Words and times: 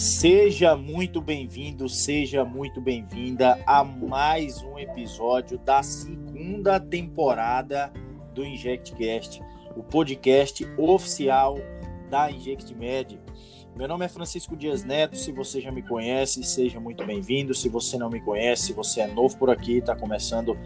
Seja 0.00 0.74
muito 0.74 1.20
bem-vindo, 1.20 1.86
seja 1.86 2.42
muito 2.42 2.80
bem-vinda 2.80 3.62
a 3.66 3.84
mais 3.84 4.62
um 4.62 4.78
episódio 4.78 5.58
da 5.58 5.82
segunda 5.82 6.80
temporada 6.80 7.92
do 8.34 8.42
InjectCast, 8.42 9.42
o 9.76 9.82
podcast 9.82 10.66
oficial 10.78 11.58
da 12.08 12.30
InjectMed. 12.30 13.20
Meu 13.76 13.86
nome 13.86 14.06
é 14.06 14.08
Francisco 14.08 14.56
Dias 14.56 14.82
Neto. 14.82 15.18
Se 15.18 15.32
você 15.32 15.60
já 15.60 15.70
me 15.70 15.82
conhece, 15.82 16.42
seja 16.44 16.80
muito 16.80 17.04
bem-vindo. 17.04 17.52
Se 17.52 17.68
você 17.68 17.98
não 17.98 18.08
me 18.08 18.22
conhece, 18.22 18.68
se 18.68 18.72
você 18.72 19.02
é 19.02 19.06
novo 19.06 19.36
por 19.36 19.50
aqui, 19.50 19.78
está 19.78 19.94
começando 19.94 20.56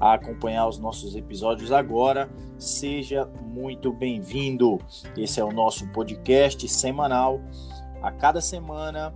a 0.00 0.14
acompanhar 0.14 0.68
os 0.68 0.78
nossos 0.78 1.16
episódios 1.16 1.72
agora, 1.72 2.30
seja 2.58 3.26
muito 3.42 3.92
bem-vindo. 3.92 4.78
Esse 5.16 5.40
é 5.40 5.44
o 5.44 5.50
nosso 5.50 5.84
podcast 5.88 6.68
semanal 6.68 7.40
a 8.04 8.12
cada 8.12 8.38
semana, 8.42 9.14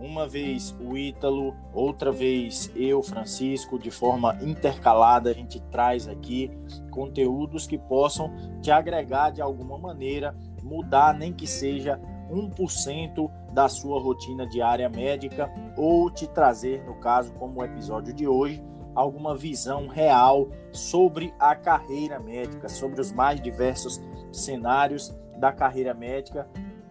uma 0.00 0.26
vez 0.26 0.76
o 0.80 0.96
Ítalo, 0.96 1.54
outra 1.72 2.10
vez 2.10 2.68
eu, 2.74 3.00
Francisco, 3.00 3.78
de 3.78 3.92
forma 3.92 4.36
intercalada, 4.42 5.30
a 5.30 5.32
gente 5.32 5.60
traz 5.70 6.08
aqui 6.08 6.50
conteúdos 6.90 7.64
que 7.64 7.78
possam 7.78 8.34
te 8.60 8.72
agregar 8.72 9.30
de 9.30 9.40
alguma 9.40 9.78
maneira, 9.78 10.34
mudar 10.64 11.14
nem 11.14 11.32
que 11.32 11.46
seja 11.46 12.00
1% 12.28 13.30
da 13.52 13.68
sua 13.68 14.00
rotina 14.00 14.44
diária 14.48 14.88
médica 14.88 15.48
ou 15.76 16.10
te 16.10 16.26
trazer, 16.26 16.82
no 16.84 16.96
caso, 16.96 17.32
como 17.34 17.60
o 17.60 17.64
episódio 17.64 18.12
de 18.12 18.26
hoje, 18.26 18.60
alguma 18.96 19.36
visão 19.36 19.86
real 19.86 20.48
sobre 20.72 21.32
a 21.38 21.54
carreira 21.54 22.18
médica, 22.18 22.68
sobre 22.68 23.00
os 23.00 23.12
mais 23.12 23.40
diversos 23.40 24.02
cenários 24.32 25.16
da 25.38 25.52
carreira 25.52 25.94
médica 25.94 26.48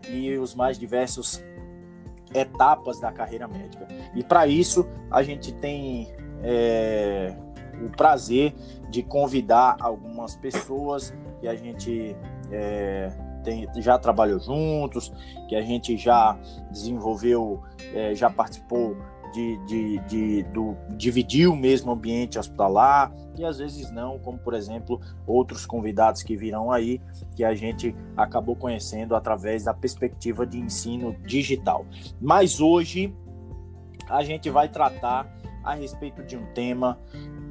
e 0.09 0.37
os 0.37 0.55
mais 0.55 0.77
diversos 0.77 1.43
etapas 2.33 2.99
da 2.99 3.11
carreira 3.11 3.47
médica. 3.47 3.87
E 4.15 4.23
para 4.23 4.47
isso 4.47 4.87
a 5.11 5.21
gente 5.21 5.51
tem 5.53 6.09
é, 6.41 7.35
o 7.85 7.89
prazer 7.89 8.53
de 8.89 9.03
convidar 9.03 9.77
algumas 9.79 10.35
pessoas 10.35 11.13
que 11.39 11.47
a 11.47 11.55
gente 11.55 12.15
é, 12.51 13.11
tem, 13.43 13.67
já 13.77 13.97
trabalhou 13.97 14.39
juntos, 14.39 15.11
que 15.47 15.55
a 15.55 15.61
gente 15.61 15.97
já 15.97 16.37
desenvolveu, 16.71 17.61
é, 17.93 18.15
já 18.15 18.29
participou 18.29 18.95
de, 19.33 19.57
de, 19.65 19.99
de 19.99 20.43
do, 20.43 20.77
dividir 20.95 21.47
o 21.49 21.55
mesmo 21.55 21.91
ambiente 21.91 22.37
hospitalar 22.37 23.11
e 23.35 23.43
às 23.43 23.57
vezes 23.57 23.91
não, 23.91 24.19
como 24.19 24.37
por 24.37 24.53
exemplo 24.53 25.01
outros 25.25 25.65
convidados 25.65 26.21
que 26.21 26.37
virão 26.37 26.71
aí 26.71 27.01
que 27.35 27.43
a 27.43 27.55
gente 27.55 27.95
acabou 28.15 28.55
conhecendo 28.55 29.15
através 29.15 29.63
da 29.63 29.73
perspectiva 29.73 30.45
de 30.45 30.59
ensino 30.59 31.15
digital. 31.25 31.85
Mas 32.21 32.61
hoje 32.61 33.13
a 34.07 34.23
gente 34.23 34.49
vai 34.49 34.69
tratar 34.69 35.27
a 35.63 35.73
respeito 35.73 36.23
de 36.23 36.37
um 36.37 36.45
tema 36.53 36.99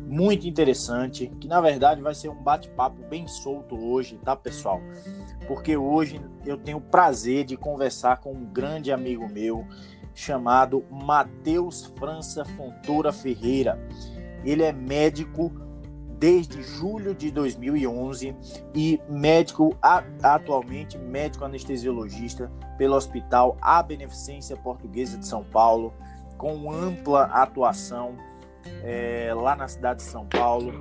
muito 0.07 0.47
interessante, 0.47 1.33
que 1.41 1.49
na 1.49 1.61
verdade 1.61 2.03
vai 2.03 2.15
ser 2.15 2.29
um 2.29 2.43
bate-papo 2.43 3.03
bem 3.09 3.27
solto 3.27 3.75
hoje, 3.75 4.21
tá, 4.23 4.37
pessoal? 4.37 4.81
Porque 5.49 5.77
hoje 5.77 6.21
eu 6.45 6.59
tenho 6.59 6.77
o 6.77 6.83
prazer 6.83 7.45
de 7.45 7.57
conversar 7.57 8.19
com 8.19 8.33
um 8.33 8.45
grande 8.45 8.93
amigo 8.93 9.27
meu, 9.27 9.67
chamado 10.15 10.85
Matheus 10.91 11.87
França 11.99 12.45
Fontoura 12.45 13.13
Ferreira. 13.13 13.79
Ele 14.45 14.63
é 14.63 14.73
médico 14.73 15.53
desde 16.19 16.63
julho 16.63 17.15
de 17.15 17.33
2011 17.33 18.37
e 18.73 19.01
médico 19.09 19.77
atualmente 20.23 20.97
médico 20.97 21.45
anestesiologista 21.45 22.49
pelo 22.79 22.95
Hospital 22.95 23.57
A 23.61 23.83
Beneficência 23.83 24.57
Portuguesa 24.57 25.19
de 25.19 25.27
São 25.27 25.43
Paulo, 25.43 25.93
com 26.39 26.71
ampla 26.71 27.25
atuação 27.25 28.17
é, 28.85 29.33
lá 29.35 29.57
na 29.57 29.67
cidade 29.67 29.99
de 29.99 30.05
São 30.05 30.25
Paulo, 30.27 30.73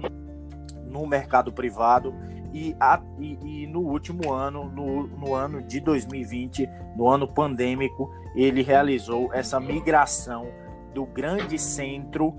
no 0.85 1.07
mercado 1.07 1.51
privado 1.51 2.13
e, 2.53 2.75
a, 2.79 3.01
e, 3.19 3.63
e, 3.63 3.67
no 3.67 3.79
último 3.79 4.31
ano, 4.31 4.65
no, 4.65 5.07
no 5.07 5.33
ano 5.33 5.61
de 5.61 5.79
2020, 5.79 6.67
no 6.95 7.07
ano 7.07 7.27
pandêmico, 7.27 8.13
ele 8.35 8.61
realizou 8.61 9.33
essa 9.33 9.59
migração 9.59 10.47
do 10.93 11.05
grande 11.05 11.57
centro 11.57 12.35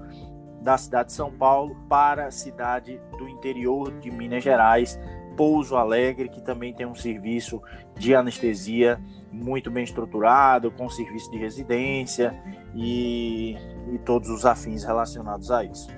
da 0.61 0.77
cidade 0.77 1.09
de 1.09 1.15
São 1.15 1.33
Paulo 1.33 1.75
para 1.89 2.27
a 2.27 2.31
cidade 2.31 3.01
do 3.19 3.29
interior 3.29 3.91
de 3.99 4.11
Minas 4.11 4.45
Gerais, 4.45 4.99
Pouso 5.37 5.77
Alegre, 5.77 6.29
que 6.29 6.43
também 6.43 6.75
tem 6.75 6.87
um 6.87 6.95
serviço 6.95 7.61
de 7.97 8.15
anestesia 8.15 9.01
muito 9.33 9.71
bem 9.71 9.83
estruturado, 9.83 10.71
com 10.71 10.89
serviço 10.89 11.31
de 11.31 11.39
residência 11.39 12.39
e, 12.75 13.57
e 13.91 13.99
todos 14.05 14.29
os 14.29 14.45
afins 14.45 14.85
relacionados 14.85 15.51
a 15.51 15.65
isso. 15.65 15.89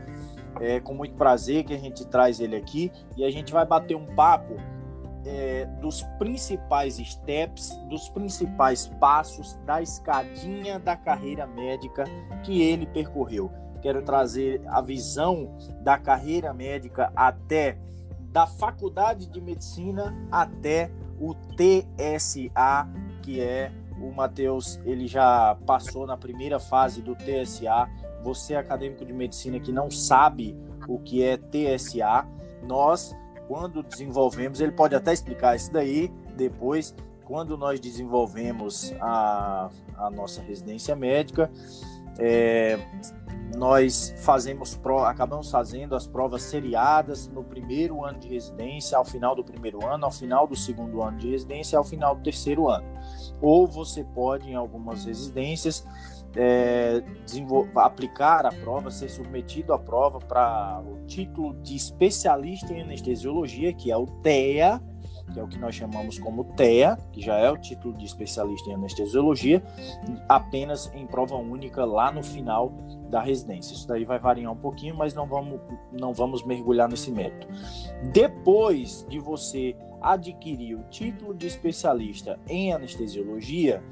É 0.60 0.80
com 0.80 0.94
muito 0.94 1.14
prazer 1.14 1.64
que 1.64 1.74
a 1.74 1.78
gente 1.78 2.06
traz 2.06 2.40
ele 2.40 2.56
aqui 2.56 2.92
e 3.16 3.24
a 3.24 3.30
gente 3.30 3.52
vai 3.52 3.66
bater 3.66 3.96
um 3.96 4.06
papo 4.14 4.56
é, 5.26 5.66
dos 5.80 6.02
principais 6.18 6.96
steps, 6.96 7.76
dos 7.88 8.08
principais 8.08 8.86
passos 9.00 9.54
da 9.64 9.80
escadinha 9.80 10.78
da 10.78 10.96
carreira 10.96 11.46
médica 11.46 12.04
que 12.42 12.62
ele 12.62 12.86
percorreu. 12.86 13.50
Quero 13.80 14.02
trazer 14.02 14.62
a 14.66 14.80
visão 14.80 15.56
da 15.80 15.98
carreira 15.98 16.52
médica 16.54 17.12
até 17.14 17.78
da 18.32 18.46
faculdade 18.46 19.26
de 19.26 19.40
medicina 19.40 20.14
até 20.30 20.90
o 21.20 21.34
TSA, 21.34 22.88
que 23.22 23.40
é 23.40 23.70
o 24.00 24.10
Matheus, 24.12 24.80
ele 24.84 25.06
já 25.06 25.56
passou 25.66 26.06
na 26.06 26.16
primeira 26.16 26.58
fase 26.58 27.00
do 27.00 27.14
TSA. 27.14 27.88
Você 28.24 28.56
acadêmico 28.56 29.04
de 29.04 29.12
medicina 29.12 29.60
que 29.60 29.70
não 29.70 29.90
sabe 29.90 30.56
o 30.88 30.98
que 30.98 31.22
é 31.22 31.36
TSA, 31.36 32.26
nós 32.66 33.14
quando 33.46 33.82
desenvolvemos, 33.82 34.60
ele 34.60 34.72
pode 34.72 34.94
até 34.94 35.12
explicar 35.12 35.54
isso 35.54 35.72
daí 35.72 36.10
depois, 36.36 36.94
quando 37.24 37.56
nós 37.56 37.78
desenvolvemos 37.78 38.92
a, 39.00 39.70
a 39.96 40.10
nossa 40.10 40.42
residência 40.42 40.96
médica, 40.96 41.50
é, 42.18 42.78
nós 43.56 44.14
fazemos 44.18 44.78
acabamos 45.06 45.50
fazendo 45.50 45.94
as 45.94 46.06
provas 46.06 46.42
seriadas 46.42 47.28
no 47.28 47.44
primeiro 47.44 48.04
ano 48.04 48.18
de 48.18 48.28
residência, 48.28 48.98
ao 48.98 49.04
final 49.04 49.34
do 49.34 49.44
primeiro 49.44 49.84
ano, 49.86 50.04
ao 50.04 50.10
final 50.10 50.46
do 50.46 50.56
segundo 50.56 51.02
ano 51.02 51.18
de 51.18 51.30
residência, 51.30 51.78
ao 51.78 51.84
final 51.84 52.16
do 52.16 52.22
terceiro 52.22 52.68
ano. 52.68 52.86
Ou 53.40 53.66
você 53.66 54.04
pode, 54.04 54.50
em 54.50 54.54
algumas 54.54 55.04
residências, 55.04 55.86
é, 56.36 57.02
aplicar 57.76 58.46
a 58.46 58.52
prova, 58.52 58.90
ser 58.90 59.08
submetido 59.08 59.72
à 59.72 59.78
prova 59.78 60.18
para 60.18 60.82
o 60.86 61.04
título 61.06 61.54
de 61.62 61.76
especialista 61.76 62.72
em 62.72 62.82
anestesiologia, 62.82 63.72
que 63.72 63.90
é 63.90 63.96
o 63.96 64.06
TEA, 64.06 64.80
que 65.32 65.40
é 65.40 65.42
o 65.42 65.48
que 65.48 65.58
nós 65.58 65.74
chamamos 65.74 66.18
como 66.18 66.44
TEA, 66.44 66.98
que 67.12 67.20
já 67.20 67.36
é 67.36 67.50
o 67.50 67.56
título 67.56 67.94
de 67.94 68.04
especialista 68.04 68.70
em 68.70 68.74
anestesiologia, 68.74 69.62
apenas 70.28 70.92
em 70.94 71.06
prova 71.06 71.36
única 71.36 71.84
lá 71.84 72.12
no 72.12 72.22
final 72.22 72.72
da 73.08 73.20
residência. 73.20 73.74
Isso 73.74 73.86
daí 73.86 74.04
vai 74.04 74.18
variar 74.18 74.52
um 74.52 74.56
pouquinho, 74.56 74.94
mas 74.94 75.14
não 75.14 75.26
vamos, 75.26 75.60
não 75.92 76.12
vamos 76.12 76.44
mergulhar 76.44 76.88
nesse 76.88 77.10
método. 77.10 77.46
Depois 78.12 79.06
de 79.08 79.18
você 79.18 79.76
adquirir 80.00 80.74
o 80.74 80.82
título 80.90 81.34
de 81.34 81.46
especialista 81.46 82.38
em 82.46 82.72
anestesiologia, 82.72 83.82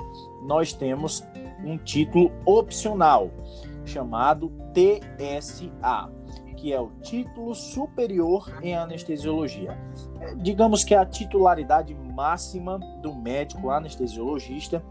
nós 0.43 0.73
temos 0.73 1.25
um 1.65 1.79
título 1.79 2.33
opcional 2.45 3.31
chamado 3.85 4.53
TSA, 4.73 6.11
que 6.57 6.73
é 6.73 6.81
o 6.81 6.91
título 7.03 7.55
superior 7.55 8.53
em 8.63 8.75
anestesiologia. 8.75 9.77
É, 10.21 10.35
digamos 10.37 10.85
que 10.85 10.95
é 10.95 10.99
a 10.99 11.07
titularidade 11.07 11.95
máxima 11.95 12.79
do 13.01 13.15
médico 13.15 13.71
anestesiologista 13.71 14.83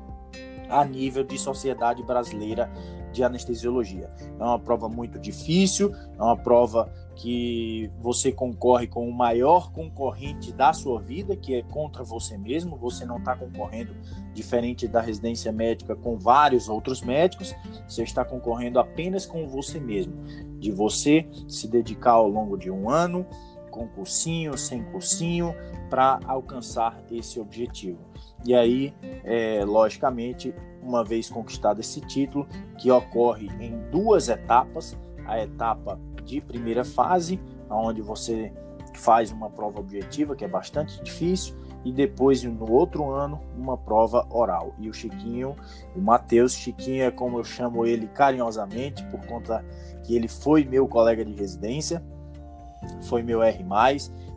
a 0.69 0.85
nível 0.85 1.23
de 1.23 1.37
sociedade 1.37 2.01
brasileira 2.03 2.71
de 3.11 3.23
anestesiologia. 3.23 4.09
É 4.39 4.43
uma 4.43 4.59
prova 4.59 4.87
muito 4.87 5.19
difícil, 5.19 5.93
é 6.17 6.21
uma 6.21 6.37
prova 6.37 6.91
que 7.21 7.87
você 7.99 8.31
concorre 8.31 8.87
com 8.87 9.07
o 9.07 9.13
maior 9.13 9.71
concorrente 9.71 10.51
da 10.51 10.73
sua 10.73 10.99
vida, 10.99 11.35
que 11.35 11.53
é 11.53 11.61
contra 11.61 12.03
você 12.03 12.35
mesmo. 12.35 12.75
Você 12.77 13.05
não 13.05 13.17
está 13.17 13.35
concorrendo 13.35 13.95
diferente 14.33 14.87
da 14.87 14.99
residência 15.01 15.51
médica 15.51 15.95
com 15.95 16.17
vários 16.17 16.67
outros 16.67 17.03
médicos, 17.03 17.55
você 17.87 18.01
está 18.01 18.25
concorrendo 18.25 18.79
apenas 18.79 19.27
com 19.27 19.47
você 19.47 19.79
mesmo. 19.79 20.15
De 20.57 20.71
você 20.71 21.27
se 21.47 21.67
dedicar 21.67 22.13
ao 22.13 22.27
longo 22.27 22.57
de 22.57 22.71
um 22.71 22.89
ano, 22.89 23.23
com 23.69 23.87
cursinho, 23.87 24.57
sem 24.57 24.83
cursinho, 24.85 25.53
para 25.91 26.19
alcançar 26.25 27.03
esse 27.11 27.39
objetivo. 27.39 27.99
E 28.43 28.55
aí, 28.55 28.95
é, 29.23 29.63
logicamente, 29.63 30.55
uma 30.81 31.03
vez 31.03 31.29
conquistado 31.29 31.81
esse 31.81 32.01
título, 32.01 32.47
que 32.79 32.89
ocorre 32.89 33.47
em 33.59 33.77
duas 33.91 34.27
etapas, 34.27 34.97
a 35.27 35.39
etapa 35.39 35.99
de 36.23 36.41
primeira 36.41 36.83
fase, 36.83 37.39
onde 37.69 38.01
você 38.01 38.51
faz 38.93 39.31
uma 39.31 39.49
prova 39.49 39.79
objetiva, 39.79 40.35
que 40.35 40.43
é 40.43 40.47
bastante 40.47 41.01
difícil, 41.01 41.55
e 41.83 41.91
depois 41.91 42.43
no 42.43 42.71
outro 42.71 43.09
ano 43.09 43.39
uma 43.57 43.77
prova 43.77 44.27
oral. 44.29 44.73
E 44.77 44.89
o 44.89 44.93
Chiquinho, 44.93 45.55
o 45.95 46.01
Matheus, 46.01 46.53
Chiquinho 46.53 47.03
é 47.03 47.11
como 47.11 47.39
eu 47.39 47.43
chamo 47.43 47.85
ele 47.85 48.07
carinhosamente 48.07 49.03
por 49.05 49.25
conta 49.25 49.65
que 50.03 50.15
ele 50.15 50.27
foi 50.27 50.63
meu 50.63 50.87
colega 50.87 51.23
de 51.25 51.33
residência, 51.33 52.03
foi 53.01 53.23
meu 53.23 53.41
R+, 53.41 53.63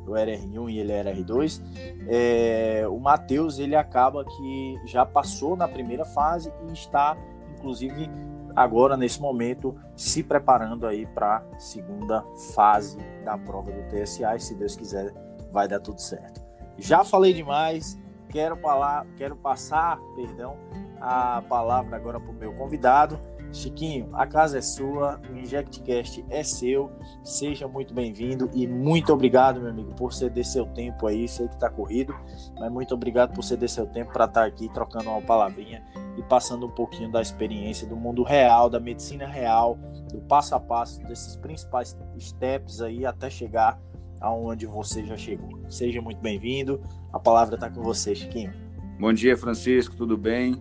eu 0.06 0.16
era 0.16 0.32
R1 0.32 0.70
e 0.70 0.78
ele 0.78 0.92
era 0.92 1.14
R2. 1.14 1.62
É, 2.06 2.84
o 2.88 2.98
Matheus, 2.98 3.58
ele 3.58 3.75
acaba 3.75 4.25
que 4.25 4.81
já 4.84 5.04
passou 5.06 5.56
na 5.56 5.66
primeira 5.66 6.04
fase 6.04 6.52
e 6.69 6.72
está, 6.72 7.16
inclusive, 7.56 8.10
agora 8.54 8.96
nesse 8.96 9.20
momento, 9.20 9.76
se 9.96 10.22
preparando 10.22 10.86
aí 10.86 11.06
para 11.06 11.38
a 11.38 11.58
segunda 11.58 12.24
fase 12.54 12.98
da 13.24 13.36
prova 13.36 13.70
do 13.70 13.82
TSA 13.88 14.36
e 14.36 14.40
se 14.40 14.54
Deus 14.54 14.76
quiser 14.76 15.12
vai 15.52 15.68
dar 15.68 15.80
tudo 15.80 16.00
certo. 16.00 16.42
Já 16.76 17.04
falei 17.04 17.32
demais, 17.32 17.98
quero, 18.28 18.56
falar, 18.56 19.06
quero 19.16 19.36
passar, 19.36 19.98
perdão, 20.16 20.56
a 21.00 21.42
palavra 21.42 21.96
agora 21.96 22.18
para 22.18 22.30
o 22.30 22.34
meu 22.34 22.52
convidado. 22.54 23.18
Chiquinho, 23.54 24.08
a 24.12 24.26
casa 24.26 24.58
é 24.58 24.60
sua, 24.60 25.20
o 25.30 25.36
InjectCast 25.36 26.24
é 26.28 26.42
seu, 26.42 26.90
seja 27.22 27.68
muito 27.68 27.94
bem-vindo 27.94 28.50
e 28.52 28.66
muito 28.66 29.12
obrigado, 29.12 29.60
meu 29.60 29.70
amigo, 29.70 29.94
por 29.94 30.12
ceder 30.12 30.44
seu 30.44 30.66
tempo 30.66 31.06
aí, 31.06 31.28
sei 31.28 31.46
que 31.46 31.54
está 31.54 31.70
corrido, 31.70 32.12
mas 32.58 32.72
muito 32.72 32.92
obrigado 32.92 33.32
por 33.32 33.44
ceder 33.44 33.68
seu 33.68 33.86
tempo 33.86 34.12
para 34.12 34.24
estar 34.24 34.40
tá 34.40 34.46
aqui 34.46 34.68
trocando 34.74 35.08
uma 35.08 35.22
palavrinha 35.22 35.84
e 36.18 36.22
passando 36.24 36.66
um 36.66 36.70
pouquinho 36.70 37.12
da 37.12 37.22
experiência 37.22 37.86
do 37.86 37.96
mundo 37.96 38.24
real, 38.24 38.68
da 38.68 38.80
medicina 38.80 39.24
real, 39.26 39.78
do 40.12 40.20
passo 40.22 40.56
a 40.56 40.60
passo 40.60 41.00
desses 41.04 41.36
principais 41.36 41.96
steps 42.18 42.80
aí 42.80 43.06
até 43.06 43.30
chegar 43.30 43.80
aonde 44.20 44.66
você 44.66 45.04
já 45.04 45.16
chegou. 45.16 45.60
Seja 45.70 46.02
muito 46.02 46.20
bem-vindo. 46.20 46.82
A 47.12 47.20
palavra 47.20 47.54
está 47.54 47.70
com 47.70 47.82
você, 47.82 48.14
Chiquinho. 48.14 48.52
Bom 48.98 49.12
dia, 49.12 49.36
Francisco, 49.36 49.94
tudo 49.94 50.16
bem? 50.16 50.60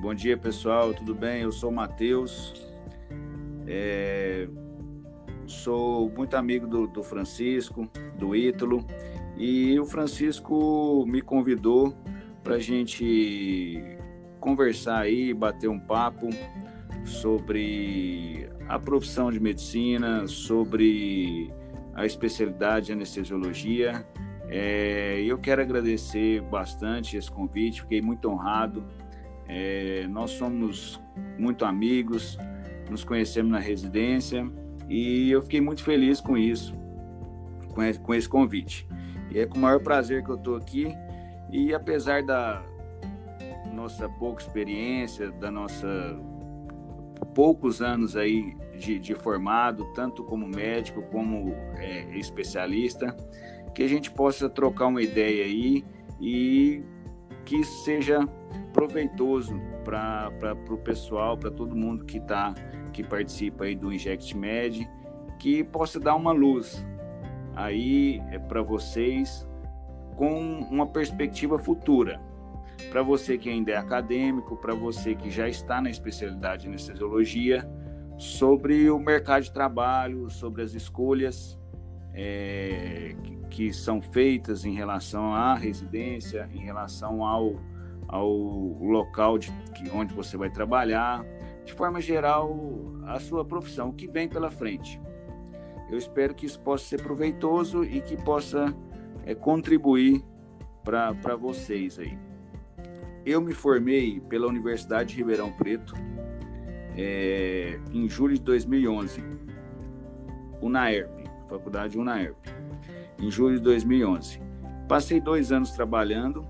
Bom 0.00 0.14
dia, 0.14 0.34
pessoal, 0.34 0.94
tudo 0.94 1.14
bem? 1.14 1.42
Eu 1.42 1.52
sou 1.52 1.68
o 1.68 1.74
Matheus. 1.74 2.54
É... 3.66 4.48
Sou 5.46 6.08
muito 6.08 6.34
amigo 6.38 6.66
do, 6.66 6.86
do 6.86 7.02
Francisco, 7.02 7.86
do 8.16 8.34
Ítalo, 8.34 8.82
e 9.36 9.78
o 9.78 9.84
Francisco 9.84 11.04
me 11.06 11.20
convidou 11.20 11.94
para 12.42 12.54
a 12.54 12.58
gente 12.58 13.98
conversar 14.40 15.00
aí, 15.00 15.34
bater 15.34 15.68
um 15.68 15.78
papo 15.78 16.30
sobre 17.04 18.48
a 18.70 18.78
profissão 18.78 19.30
de 19.30 19.38
medicina, 19.38 20.26
sobre 20.26 21.52
a 21.92 22.06
especialidade 22.06 22.86
de 22.86 22.92
anestesiologia. 22.92 24.06
É, 24.48 25.20
eu 25.20 25.36
quero 25.36 25.60
agradecer 25.60 26.40
bastante 26.40 27.18
esse 27.18 27.30
convite, 27.30 27.82
fiquei 27.82 28.00
muito 28.00 28.30
honrado. 28.30 28.82
É, 29.52 30.06
nós 30.06 30.30
somos 30.30 31.02
muito 31.36 31.64
amigos, 31.64 32.38
nos 32.88 33.02
conhecemos 33.02 33.50
na 33.50 33.58
residência 33.58 34.48
e 34.88 35.28
eu 35.28 35.42
fiquei 35.42 35.60
muito 35.60 35.82
feliz 35.82 36.20
com 36.20 36.38
isso, 36.38 36.72
com 37.74 37.82
esse, 37.82 37.98
com 37.98 38.14
esse 38.14 38.28
convite. 38.28 38.86
E 39.28 39.40
é 39.40 39.46
com 39.46 39.58
o 39.58 39.60
maior 39.60 39.80
prazer 39.80 40.22
que 40.22 40.30
eu 40.30 40.36
estou 40.36 40.54
aqui. 40.54 40.94
E 41.50 41.74
apesar 41.74 42.22
da 42.22 42.62
nossa 43.74 44.08
pouca 44.08 44.40
experiência, 44.40 45.32
da 45.32 45.50
nossa 45.50 45.88
poucos 47.34 47.82
anos 47.82 48.16
aí 48.16 48.56
de, 48.78 49.00
de 49.00 49.14
formado, 49.16 49.84
tanto 49.94 50.22
como 50.22 50.46
médico 50.46 51.02
como 51.10 51.52
é, 51.76 52.16
especialista, 52.16 53.16
que 53.74 53.82
a 53.82 53.88
gente 53.88 54.12
possa 54.12 54.48
trocar 54.48 54.86
uma 54.86 55.02
ideia 55.02 55.44
aí 55.44 55.84
e 56.20 56.84
que 57.50 57.64
seja 57.64 58.20
proveitoso 58.72 59.60
para 59.84 60.54
o 60.70 60.78
pessoal, 60.78 61.36
para 61.36 61.50
todo 61.50 61.74
mundo 61.74 62.04
que 62.04 62.20
tá, 62.20 62.54
que 62.92 63.02
participa 63.02 63.64
aí 63.64 63.74
do 63.74 63.92
Inject 63.92 64.36
Med, 64.36 64.88
que 65.36 65.64
possa 65.64 65.98
dar 65.98 66.14
uma 66.14 66.30
luz 66.30 66.86
aí 67.56 68.22
é, 68.30 68.38
para 68.38 68.62
vocês 68.62 69.44
com 70.14 70.60
uma 70.70 70.86
perspectiva 70.86 71.58
futura. 71.58 72.20
Para 72.88 73.02
você 73.02 73.36
que 73.36 73.50
ainda 73.50 73.72
é 73.72 73.76
acadêmico, 73.76 74.56
para 74.56 74.72
você 74.72 75.16
que 75.16 75.28
já 75.28 75.48
está 75.48 75.80
na 75.80 75.90
especialidade 75.90 76.62
de 76.62 76.68
anestesiologia, 76.68 77.68
sobre 78.16 78.88
o 78.92 78.98
mercado 79.00 79.42
de 79.42 79.52
trabalho, 79.52 80.30
sobre 80.30 80.62
as 80.62 80.72
escolhas 80.72 81.58
é, 82.14 83.16
que, 83.50 83.72
são 83.72 84.00
feitas 84.00 84.64
em 84.64 84.72
relação 84.72 85.34
à 85.34 85.54
residência, 85.54 86.48
em 86.54 86.60
relação 86.60 87.24
ao, 87.24 87.56
ao 88.08 88.28
local 88.28 89.36
de, 89.36 89.52
que, 89.74 89.90
onde 89.90 90.14
você 90.14 90.36
vai 90.36 90.48
trabalhar, 90.48 91.24
de 91.64 91.72
forma 91.72 92.00
geral, 92.00 92.56
a 93.06 93.18
sua 93.18 93.44
profissão, 93.44 93.90
o 93.90 93.92
que 93.92 94.06
vem 94.06 94.28
pela 94.28 94.50
frente. 94.50 95.00
Eu 95.90 95.98
espero 95.98 96.34
que 96.34 96.46
isso 96.46 96.60
possa 96.60 96.84
ser 96.84 97.02
proveitoso 97.02 97.84
e 97.84 98.00
que 98.00 98.16
possa 98.16 98.74
é, 99.26 99.34
contribuir 99.34 100.24
para 100.84 101.36
vocês 101.36 101.98
aí. 101.98 102.16
Eu 103.26 103.40
me 103.40 103.52
formei 103.52 104.20
pela 104.20 104.46
Universidade 104.46 105.10
de 105.10 105.16
Ribeirão 105.16 105.52
Preto, 105.52 105.94
é, 106.96 107.78
em 107.92 108.08
julho 108.08 108.34
de 108.34 108.42
2011, 108.42 109.22
UNAERP, 110.62 111.28
faculdade 111.48 111.98
UNAERP, 111.98 112.59
em 113.20 113.30
julho 113.30 113.56
de 113.56 113.62
2011. 113.62 114.40
Passei 114.88 115.20
dois 115.20 115.52
anos 115.52 115.70
trabalhando 115.72 116.46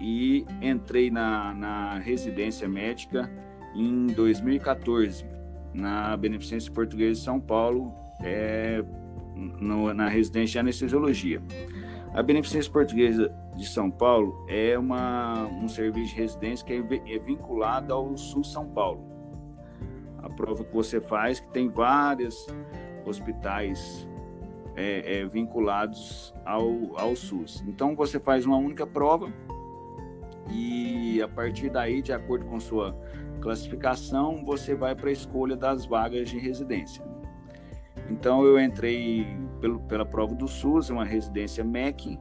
e 0.00 0.44
entrei 0.60 1.10
na, 1.10 1.54
na 1.54 1.98
residência 1.98 2.68
médica 2.68 3.30
em 3.74 4.06
2014, 4.06 5.24
na 5.72 6.16
Beneficência 6.16 6.70
Portuguesa 6.70 7.18
de 7.18 7.24
São 7.24 7.40
Paulo, 7.40 7.92
é, 8.22 8.84
no, 9.34 9.92
na 9.94 10.08
residência 10.08 10.52
de 10.52 10.58
anestesiologia. 10.58 11.42
A 12.14 12.22
Beneficência 12.22 12.70
Portuguesa 12.70 13.34
de 13.56 13.66
São 13.66 13.90
Paulo 13.90 14.44
é 14.48 14.78
uma, 14.78 15.46
um 15.46 15.68
serviço 15.68 16.14
de 16.14 16.20
residência 16.20 16.66
que 16.66 16.72
é, 16.74 17.14
é 17.14 17.18
vinculado 17.18 17.92
ao 17.92 18.16
SUS 18.16 18.52
São 18.52 18.66
Paulo 18.66 19.12
a 20.22 20.30
prova 20.30 20.64
que 20.64 20.72
você 20.72 21.00
faz, 21.00 21.40
que 21.40 21.48
tem 21.48 21.68
vários 21.68 22.46
hospitais 23.04 24.08
é, 24.76 25.18
é, 25.18 25.26
vinculados 25.26 26.34
ao, 26.44 26.98
ao 26.98 27.14
SUS. 27.14 27.62
Então 27.66 27.94
você 27.94 28.18
faz 28.18 28.46
uma 28.46 28.56
única 28.56 28.86
prova 28.86 29.32
e 30.50 31.20
a 31.22 31.28
partir 31.28 31.70
daí, 31.70 32.02
de 32.02 32.12
acordo 32.12 32.44
com 32.46 32.58
sua 32.58 32.96
classificação, 33.40 34.44
você 34.44 34.74
vai 34.74 34.94
para 34.94 35.08
a 35.08 35.12
escolha 35.12 35.56
das 35.56 35.84
vagas 35.84 36.28
de 36.28 36.38
residência. 36.38 37.04
Então 38.10 38.44
eu 38.44 38.60
entrei 38.60 39.26
pelo, 39.60 39.80
pela 39.80 40.04
prova 40.04 40.34
do 40.34 40.46
SUS, 40.48 40.90
uma 40.90 41.04
residência 41.04 41.64
MEC, 41.64 42.18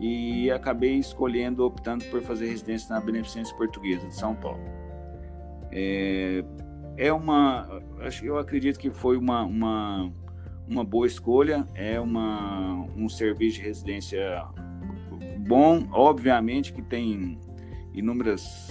e 0.00 0.50
acabei 0.50 0.94
escolhendo, 0.94 1.64
optando 1.64 2.04
por 2.06 2.22
fazer 2.22 2.46
residência 2.46 2.94
na 2.94 3.00
Beneficência 3.00 3.54
Portuguesa 3.56 4.06
de 4.06 4.14
São 4.14 4.34
Paulo. 4.34 4.60
É, 5.70 6.44
é 6.96 7.12
uma, 7.12 7.82
eu 8.22 8.38
acredito 8.38 8.78
que 8.78 8.90
foi 8.90 9.16
uma, 9.16 9.42
uma, 9.42 10.12
uma 10.68 10.84
boa 10.84 11.06
escolha, 11.06 11.66
é 11.74 11.98
uma, 11.98 12.86
um 12.96 13.08
serviço 13.08 13.56
de 13.56 13.62
residência 13.64 14.46
bom, 15.46 15.86
obviamente 15.92 16.72
que 16.72 16.82
tem 16.82 17.38
inúmeras 17.94 18.70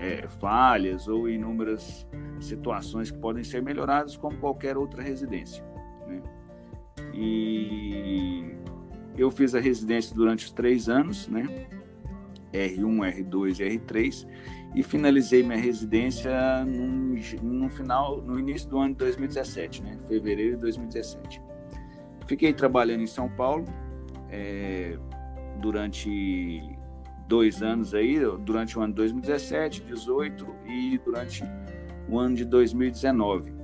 é, 0.00 0.26
falhas 0.40 1.06
ou 1.08 1.28
inúmeras 1.28 2.06
situações 2.40 3.10
que 3.10 3.18
podem 3.18 3.44
ser 3.44 3.62
melhoradas 3.62 4.16
como 4.16 4.36
qualquer 4.38 4.76
outra 4.76 5.02
residência. 5.02 5.64
Né? 6.06 6.22
E 7.14 8.56
eu 9.16 9.30
fiz 9.30 9.54
a 9.54 9.60
residência 9.60 10.14
durante 10.14 10.44
os 10.44 10.50
três 10.50 10.88
anos, 10.88 11.28
né? 11.28 11.66
R1, 12.52 13.24
R2 13.24 13.60
e 13.60 13.78
R3 13.78 14.26
e 14.74 14.82
finalizei 14.82 15.42
minha 15.42 15.58
residência 15.58 16.64
no, 16.64 17.14
no, 17.42 17.70
final, 17.70 18.20
no 18.20 18.38
início 18.38 18.68
do 18.68 18.78
ano 18.78 18.92
de 18.92 18.98
2017, 18.98 19.82
né? 19.82 19.96
Fevereiro 20.06 20.56
de 20.56 20.62
2017. 20.62 21.40
Fiquei 22.26 22.52
trabalhando 22.52 23.02
em 23.02 23.06
São 23.06 23.28
Paulo 23.28 23.64
é, 24.30 24.98
durante 25.60 26.60
dois 27.26 27.62
anos 27.62 27.94
aí, 27.94 28.18
durante 28.40 28.78
o 28.78 28.82
ano 28.82 28.92
de 28.92 28.96
2017, 28.96 29.82
18 29.82 30.46
e 30.66 30.98
durante 30.98 31.44
o 32.08 32.18
ano 32.18 32.34
de 32.34 32.44
2019. 32.44 33.54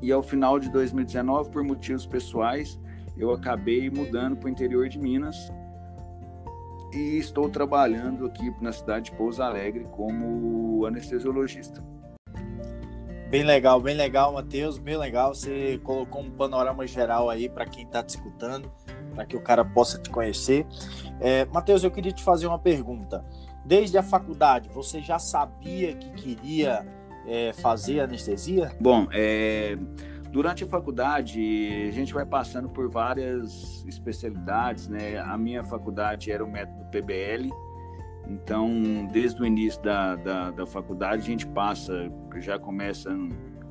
E 0.00 0.12
ao 0.12 0.22
final 0.22 0.58
de 0.58 0.70
2019, 0.70 1.50
por 1.50 1.64
motivos 1.64 2.06
pessoais, 2.06 2.78
eu 3.16 3.32
acabei 3.32 3.88
mudando 3.90 4.36
para 4.36 4.46
o 4.46 4.50
interior 4.50 4.88
de 4.88 4.98
Minas 4.98 5.50
e 6.94 7.18
estou 7.18 7.48
trabalhando 7.48 8.26
aqui 8.26 8.54
na 8.60 8.72
cidade 8.72 9.10
de 9.10 9.16
Pouso 9.16 9.42
Alegre 9.42 9.86
como 9.90 10.86
anestesiologista. 10.86 11.82
Bem 13.30 13.42
legal, 13.42 13.80
bem 13.80 13.96
legal, 13.96 14.32
Matheus, 14.32 14.78
bem 14.78 14.96
legal. 14.96 15.34
Você 15.34 15.80
colocou 15.82 16.22
um 16.22 16.30
panorama 16.30 16.86
geral 16.86 17.28
aí 17.28 17.48
para 17.48 17.66
quem 17.66 17.84
está 17.84 18.02
te 18.02 18.10
escutando. 18.10 18.70
para 19.14 19.24
que 19.24 19.36
o 19.36 19.40
cara 19.40 19.64
possa 19.64 19.98
te 19.98 20.10
conhecer. 20.10 20.66
É, 21.20 21.44
Matheus, 21.46 21.84
eu 21.84 21.90
queria 21.90 22.12
te 22.12 22.22
fazer 22.22 22.46
uma 22.46 22.58
pergunta. 22.58 23.24
Desde 23.64 23.96
a 23.96 24.02
faculdade, 24.02 24.68
você 24.68 25.00
já 25.00 25.18
sabia 25.18 25.94
que 25.94 26.10
queria 26.10 26.84
é, 27.26 27.52
fazer 27.52 28.00
anestesia? 28.00 28.72
Bom, 28.80 29.06
é, 29.12 29.78
durante 30.34 30.64
a 30.64 30.66
faculdade, 30.66 31.86
a 31.88 31.92
gente 31.92 32.12
vai 32.12 32.26
passando 32.26 32.68
por 32.68 32.90
várias 32.90 33.84
especialidades, 33.86 34.88
né? 34.88 35.16
A 35.16 35.38
minha 35.38 35.62
faculdade 35.62 36.32
era 36.32 36.44
o 36.44 36.50
método 36.50 36.84
PBL, 36.90 37.48
então, 38.26 39.06
desde 39.12 39.40
o 39.40 39.46
início 39.46 39.80
da, 39.80 40.16
da, 40.16 40.50
da 40.50 40.66
faculdade, 40.66 41.22
a 41.22 41.24
gente 41.24 41.46
passa, 41.46 42.10
já 42.38 42.58
começa 42.58 43.16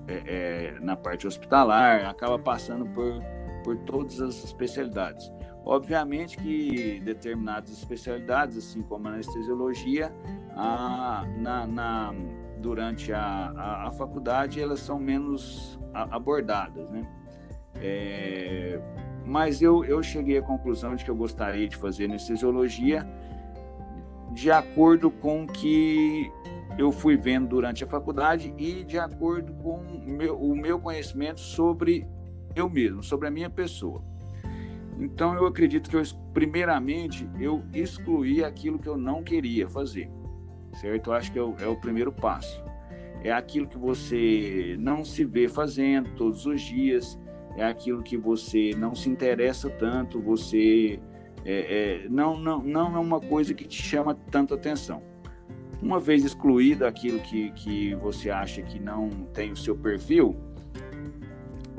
é, 0.07 0.21
é, 0.25 0.79
na 0.79 0.95
parte 0.95 1.27
hospitalar, 1.27 2.05
acaba 2.05 2.39
passando 2.39 2.85
por, 2.85 3.21
por 3.65 3.77
todas 3.79 4.21
as 4.21 4.41
especialidades. 4.45 5.29
Obviamente 5.65 6.37
que 6.37 7.01
determinadas 7.01 7.71
especialidades, 7.71 8.57
assim 8.57 8.81
como 8.83 9.09
a 9.09 9.11
anestesiologia, 9.11 10.13
a, 10.55 11.25
na, 11.37 11.67
na, 11.67 12.13
durante 12.63 13.11
a, 13.11 13.53
a, 13.55 13.87
a, 13.89 13.91
faculdade, 13.91 14.61
elas 14.61 14.79
são 14.79 14.97
menos 14.97 15.77
abordadas, 15.93 16.89
né? 16.89 17.05
É, 17.75 18.79
mas 19.25 19.61
eu, 19.61 19.83
eu 19.83 20.01
cheguei 20.01 20.37
à 20.37 20.41
conclusão 20.41 20.95
de 20.95 21.03
que 21.03 21.11
eu 21.11 21.15
gostaria 21.15 21.67
de 21.67 21.75
fazer 21.75 22.05
anestesiologia 22.05 23.05
de 24.31 24.49
acordo 24.49 25.11
com 25.11 25.43
o 25.43 25.47
que 25.47 26.31
eu 26.77 26.91
fui 26.91 27.17
vendo 27.17 27.47
durante 27.49 27.83
a 27.83 27.87
faculdade 27.87 28.53
e 28.57 28.83
de 28.83 28.97
acordo 28.97 29.53
com 29.55 29.83
meu, 30.05 30.39
o 30.39 30.55
meu 30.55 30.79
conhecimento 30.79 31.41
sobre 31.41 32.07
eu 32.55 32.69
mesmo, 32.69 33.03
sobre 33.03 33.27
a 33.27 33.31
minha 33.31 33.49
pessoa. 33.49 34.01
Então 34.97 35.35
eu 35.35 35.45
acredito 35.45 35.89
que 35.89 35.97
eu, 35.97 36.03
primeiramente 36.33 37.29
eu 37.39 37.63
excluí 37.73 38.43
aquilo 38.43 38.79
que 38.79 38.87
eu 38.87 38.97
não 38.97 39.21
queria 39.21 39.67
fazer, 39.67 40.09
certo? 40.73 41.09
Eu 41.09 41.13
acho 41.13 41.31
que 41.31 41.39
é 41.39 41.41
o, 41.41 41.55
é 41.59 41.67
o 41.67 41.75
primeiro 41.75 42.11
passo. 42.11 42.63
É 43.23 43.31
aquilo 43.31 43.67
que 43.67 43.77
você 43.77 44.75
não 44.79 45.05
se 45.05 45.23
vê 45.23 45.47
fazendo 45.47 46.13
todos 46.15 46.45
os 46.45 46.61
dias, 46.61 47.19
é 47.55 47.63
aquilo 47.63 48.03
que 48.03 48.17
você 48.17 48.71
não 48.77 48.93
se 48.93 49.09
interessa 49.09 49.69
tanto, 49.69 50.19
você 50.19 50.99
é, 51.45 52.03
é, 52.05 52.09
não, 52.09 52.37
não, 52.37 52.61
não 52.61 52.95
é 52.95 52.99
uma 52.99 53.19
coisa 53.19 53.53
que 53.53 53.65
te 53.65 53.81
chama 53.81 54.15
tanta 54.29 54.55
atenção. 54.55 55.01
Uma 55.81 55.99
vez 55.99 56.23
excluído 56.23 56.85
aquilo 56.85 57.19
que, 57.19 57.51
que 57.51 57.95
você 57.95 58.29
acha 58.29 58.61
que 58.61 58.79
não 58.79 59.09
tem 59.33 59.51
o 59.51 59.57
seu 59.57 59.75
perfil, 59.75 60.35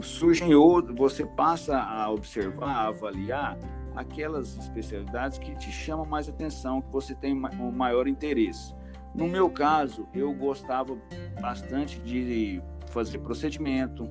surgem 0.00 0.54
outros, 0.54 0.96
você 0.96 1.24
passa 1.24 1.78
a 1.78 2.10
observar, 2.10 2.70
a 2.70 2.88
avaliar 2.88 3.58
aquelas 3.94 4.56
especialidades 4.58 5.38
que 5.38 5.54
te 5.56 5.70
chamam 5.70 6.04
mais 6.04 6.28
atenção, 6.28 6.82
que 6.82 6.92
você 6.92 7.14
tem 7.14 7.32
um 7.32 7.70
maior 7.70 8.06
interesse. 8.06 8.74
No 9.14 9.28
meu 9.28 9.48
caso, 9.48 10.08
eu 10.12 10.32
gostava 10.34 10.98
bastante 11.40 12.00
de 12.00 12.60
fazer 12.88 13.18
procedimento, 13.18 14.08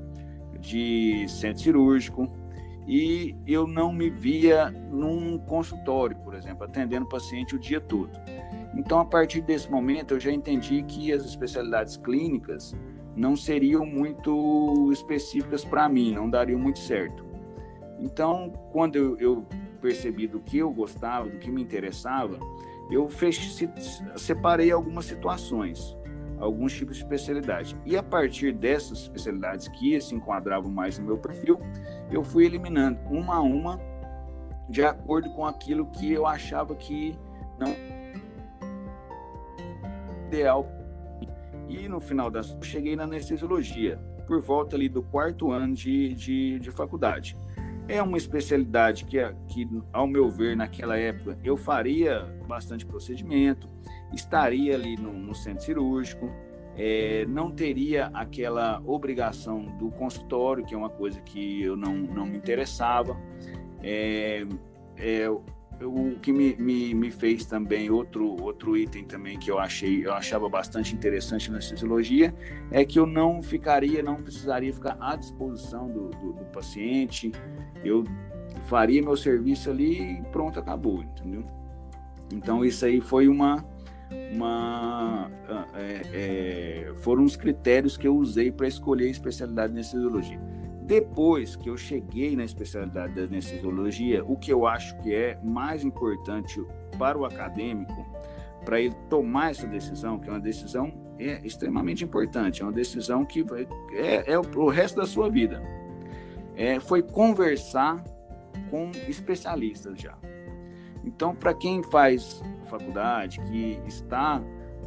de 0.60 1.28
centro 1.28 1.62
cirúrgico, 1.62 2.32
e 2.88 3.36
eu 3.46 3.66
não 3.68 3.92
me 3.92 4.10
via 4.10 4.70
num 4.70 5.38
consultório, 5.38 6.16
por 6.18 6.34
exemplo, 6.34 6.66
atendendo 6.66 7.06
paciente 7.06 7.56
o 7.56 7.60
dia 7.60 7.80
todo. 7.80 8.12
Então, 8.76 9.00
a 9.00 9.06
partir 9.06 9.42
desse 9.42 9.70
momento, 9.70 10.16
eu 10.16 10.20
já 10.20 10.32
entendi 10.32 10.84
que 10.84 11.12
as 11.12 11.24
especialidades 11.26 11.96
clínicas 11.98 12.76
não 13.16 13.36
seriam 13.36 13.86
muito 13.86 14.90
específicas 14.92 15.64
para 15.64 15.88
mim, 15.88 16.14
não 16.14 16.30
dariam 16.30 16.60
muito 16.60 16.80
certo. 16.80 17.24
Então, 18.00 18.52
quando 18.72 18.96
eu, 18.96 19.18
eu, 19.20 19.46
percebi 19.80 20.28
do 20.28 20.40
que 20.40 20.60
eu 20.60 20.72
gostava, 20.72 21.28
do 21.30 21.38
que 21.38 21.52
me 21.52 21.62
interessava, 21.62 22.40
eu 22.92 23.10
separei 24.18 24.72
algumas 24.72 25.06
situações 25.06 25.96
alguns 26.44 26.74
tipos 26.74 26.98
de 26.98 27.04
especialidade. 27.04 27.78
E 27.86 27.96
a 27.96 28.04
partir 28.04 28.54
dessas 28.54 29.00
especialidades 29.00 29.68
que 29.70 30.00
se 30.02 30.14
enquadravam 30.14 30.70
mais 30.70 31.00
no 31.00 31.06
meu 31.06 31.18
perfil, 31.18 31.60
eu 32.12 32.24
fui 32.24 32.46
eliminando 32.46 33.00
uma 33.10 33.36
a 33.36 33.42
uma 33.42 33.80
de 34.70 34.84
acordo 34.84 35.30
com 35.32 35.46
aquilo 35.46 35.86
que 35.88 36.12
eu 36.12 36.26
achava 36.26 36.76
que 36.76 37.18
não 37.58 37.74
ideal. 40.28 40.68
E 41.70 41.88
no 41.88 42.00
final 42.00 42.30
das 42.30 42.52
eu 42.52 42.62
cheguei 42.62 42.96
na 42.96 43.04
anestesiologia, 43.04 43.98
por 44.28 44.42
volta 44.42 44.76
ali 44.76 44.90
do 44.90 45.02
quarto 45.02 45.52
ano 45.52 45.74
de, 45.74 46.14
de, 46.14 46.60
de 46.60 46.72
faculdade. 46.72 47.38
É 47.88 48.02
uma 48.02 48.18
especialidade 48.18 49.06
que, 49.06 49.18
que, 49.48 49.68
ao 49.92 50.08
meu 50.08 50.30
ver, 50.30 50.56
naquela 50.56 50.98
época, 50.98 51.38
eu 51.44 51.58
faria 51.58 52.22
bastante 52.48 52.86
procedimento, 52.86 53.70
estaria 54.14 54.76
ali 54.76 54.96
no, 54.96 55.12
no 55.12 55.36
centro 55.36 55.64
cirúrgico, 55.64 56.32
é, 56.76 57.26
não 57.28 57.52
teria 57.52 58.08
aquela 58.08 58.82
obrigação 58.86 59.66
do 59.78 59.92
consultório, 59.92 60.66
que 60.66 60.74
é 60.74 60.78
uma 60.78 60.90
coisa 60.90 61.20
que 61.22 61.62
eu 61.62 61.76
não, 61.76 61.94
não 61.94 62.26
me 62.26 62.38
interessava. 62.38 63.18
É, 63.84 64.46
é, 64.98 65.26
o 65.84 66.20
que 66.20 66.32
me, 66.32 66.56
me, 66.56 66.94
me, 66.94 67.12
fez 67.12 67.46
também 67.46 67.90
outro 67.90 68.42
outro 68.42 68.78
item 68.78 69.04
também 69.06 69.38
que 69.38 69.52
eu 69.52 69.60
achei 69.60 70.06
eu 70.06 70.14
achava 70.14 70.48
bastante 70.50 70.96
interessante 70.96 71.52
na 71.52 71.62
fisiologia 71.62 72.34
é 72.72 72.84
que 72.86 73.00
eu 73.00 73.06
não 73.06 73.42
ficaria 73.42 74.02
não 74.02 74.22
precisaria 74.22 74.74
ficar 74.74 74.98
à 75.00 75.16
disposição 75.16 75.88
do, 75.88 76.10
do, 76.10 76.34
do 76.34 76.46
paciente 76.46 77.32
eu 77.84 78.04
faria 78.68 79.02
meu 79.02 79.18
serviço 79.18 79.70
ali 79.70 80.20
e 80.20 80.22
pronto 80.32 80.60
acabou 80.60 81.04
entendeu 81.04 81.46
então 82.32 82.64
isso 82.64 82.86
aí 82.86 83.02
foi 83.02 83.28
uma 83.28 83.66
uma 84.34 85.32
ah, 85.48 85.68
é, 85.76 86.02
é, 86.14 86.94
foram 86.98 87.24
os 87.24 87.36
critérios 87.36 87.98
que 87.98 88.08
eu 88.08 88.16
usei 88.16 88.52
para 88.52 88.68
escolher 88.68 89.08
a 89.08 89.12
especialidade 89.12 89.74
de 89.74 89.80
anestesiologia. 89.80 90.40
Depois 90.86 91.56
que 91.56 91.70
eu 91.70 91.78
cheguei 91.78 92.36
na 92.36 92.44
especialidade 92.44 93.14
da 93.14 93.22
anestesiologia, 93.22 94.24
o 94.26 94.36
que 94.36 94.52
eu 94.52 94.68
acho 94.68 94.98
que 95.00 95.14
é 95.14 95.40
mais 95.42 95.84
importante 95.84 96.62
para 96.98 97.18
o 97.18 97.26
acadêmico, 97.26 98.06
para 98.66 98.82
ele 98.82 98.94
tomar 99.10 99.52
essa 99.52 99.66
decisão, 99.66 100.20
que 100.20 100.28
é 100.28 100.32
uma 100.32 100.40
decisão 100.40 100.94
é 101.20 101.40
extremamente 101.46 102.04
importante, 102.04 102.62
é 102.62 102.66
uma 102.66 102.72
decisão 102.72 103.24
que 103.24 103.44
vai, 103.44 103.68
é, 103.94 104.34
é 104.34 104.40
o, 104.40 104.68
resto 104.68 104.98
da 104.98 105.06
sua 105.06 105.30
vida, 105.30 105.62
é, 106.56 106.80
foi 106.80 107.02
conversar 107.02 108.04
com 108.70 108.92
especialistas 109.08 110.00
já. 110.02 110.18
Então, 111.06 111.36
para 111.36 111.54
quem 111.54 111.84
faz 111.84 112.42
faculdade, 112.66 113.40
que 113.42 113.80
está 113.86 114.42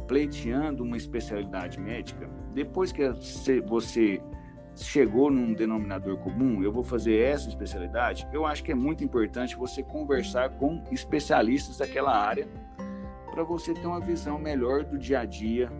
pleiteando 0.07 0.83
uma 0.83 0.97
especialidade 0.97 1.79
médica, 1.79 2.29
depois 2.53 2.91
que 2.91 3.09
você 3.67 4.21
chegou 4.77 5.31
num 5.31 5.53
denominador 5.53 6.17
comum, 6.17 6.63
eu 6.63 6.71
vou 6.71 6.83
fazer 6.83 7.17
essa 7.17 7.49
especialidade, 7.49 8.27
eu 8.31 8.45
acho 8.45 8.63
que 8.63 8.71
é 8.71 8.75
muito 8.75 9.03
importante 9.03 9.55
você 9.55 9.81
conversar 9.81 10.49
com 10.51 10.83
especialistas 10.91 11.77
daquela 11.77 12.15
área 12.15 12.47
para 13.31 13.43
você 13.43 13.73
ter 13.73 13.85
uma 13.85 13.99
visão 13.99 14.39
melhor 14.39 14.83
do 14.83 14.97
dia 14.97 15.19
a 15.19 15.25
dia 15.25 15.71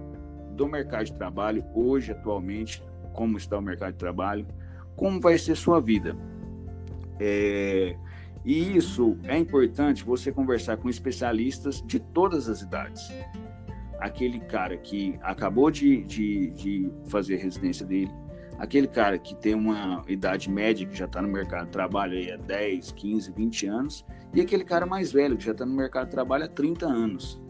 do 0.51 0.67
mercado 0.67 1.05
de 1.05 1.13
trabalho 1.13 1.63
hoje 1.73 2.11
atualmente, 2.11 2.83
como 3.13 3.37
está 3.37 3.57
o 3.57 3.61
mercado 3.61 3.93
de 3.93 3.99
trabalho, 3.99 4.45
como 4.95 5.21
vai 5.21 5.37
ser 5.37 5.55
sua 5.55 5.79
vida. 5.79 6.15
É, 7.19 7.95
e 8.43 8.77
isso 8.77 9.17
é 9.23 9.37
importante 9.37 10.03
você 10.03 10.31
conversar 10.31 10.77
com 10.77 10.89
especialistas 10.89 11.81
de 11.85 11.99
todas 11.99 12.47
as 12.47 12.61
idades. 12.61 13.11
Aquele 13.99 14.39
cara 14.39 14.77
que 14.77 15.17
acabou 15.21 15.69
de, 15.71 16.03
de, 16.03 16.51
de 16.51 16.91
fazer 17.07 17.37
residência 17.37 17.85
dele, 17.85 18.11
aquele 18.57 18.87
cara 18.87 19.17
que 19.17 19.35
tem 19.35 19.53
uma 19.53 20.03
idade 20.07 20.49
média, 20.49 20.85
que 20.85 20.95
já 20.95 21.05
está 21.05 21.21
no 21.21 21.27
mercado 21.27 21.65
de 21.65 21.71
trabalho 21.71 22.33
há 22.33 22.37
10, 22.37 22.91
15, 22.91 23.31
20 23.31 23.67
anos, 23.67 24.05
e 24.33 24.41
aquele 24.41 24.63
cara 24.63 24.85
mais 24.85 25.11
velho, 25.11 25.37
que 25.37 25.45
já 25.45 25.51
está 25.51 25.65
no 25.65 25.73
mercado 25.73 26.05
de 26.05 26.11
trabalho 26.11 26.45
há 26.45 26.47
30 26.47 26.85
anos, 26.85 27.41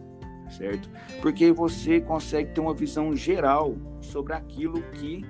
certo? 0.49 0.89
Porque 1.21 1.51
você 1.51 2.01
consegue 2.01 2.51
ter 2.53 2.61
uma 2.61 2.73
visão 2.73 3.15
geral 3.15 3.75
sobre 4.01 4.33
aquilo 4.33 4.81
que 4.91 5.25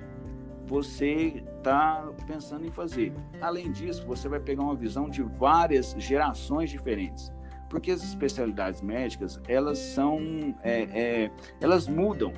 você 0.66 1.42
está 1.56 2.06
pensando 2.26 2.66
em 2.66 2.70
fazer. 2.70 3.12
Além 3.40 3.72
disso, 3.72 4.06
você 4.06 4.28
vai 4.28 4.38
pegar 4.38 4.62
uma 4.62 4.76
visão 4.76 5.08
de 5.08 5.22
várias 5.22 5.94
gerações 5.98 6.70
diferentes, 6.70 7.32
porque 7.70 7.90
as 7.90 8.02
especialidades 8.02 8.82
médicas 8.82 9.40
elas 9.48 9.78
são, 9.78 10.54
é, 10.62 10.82
é, 10.82 11.30
elas 11.60 11.88
mudam 11.88 12.32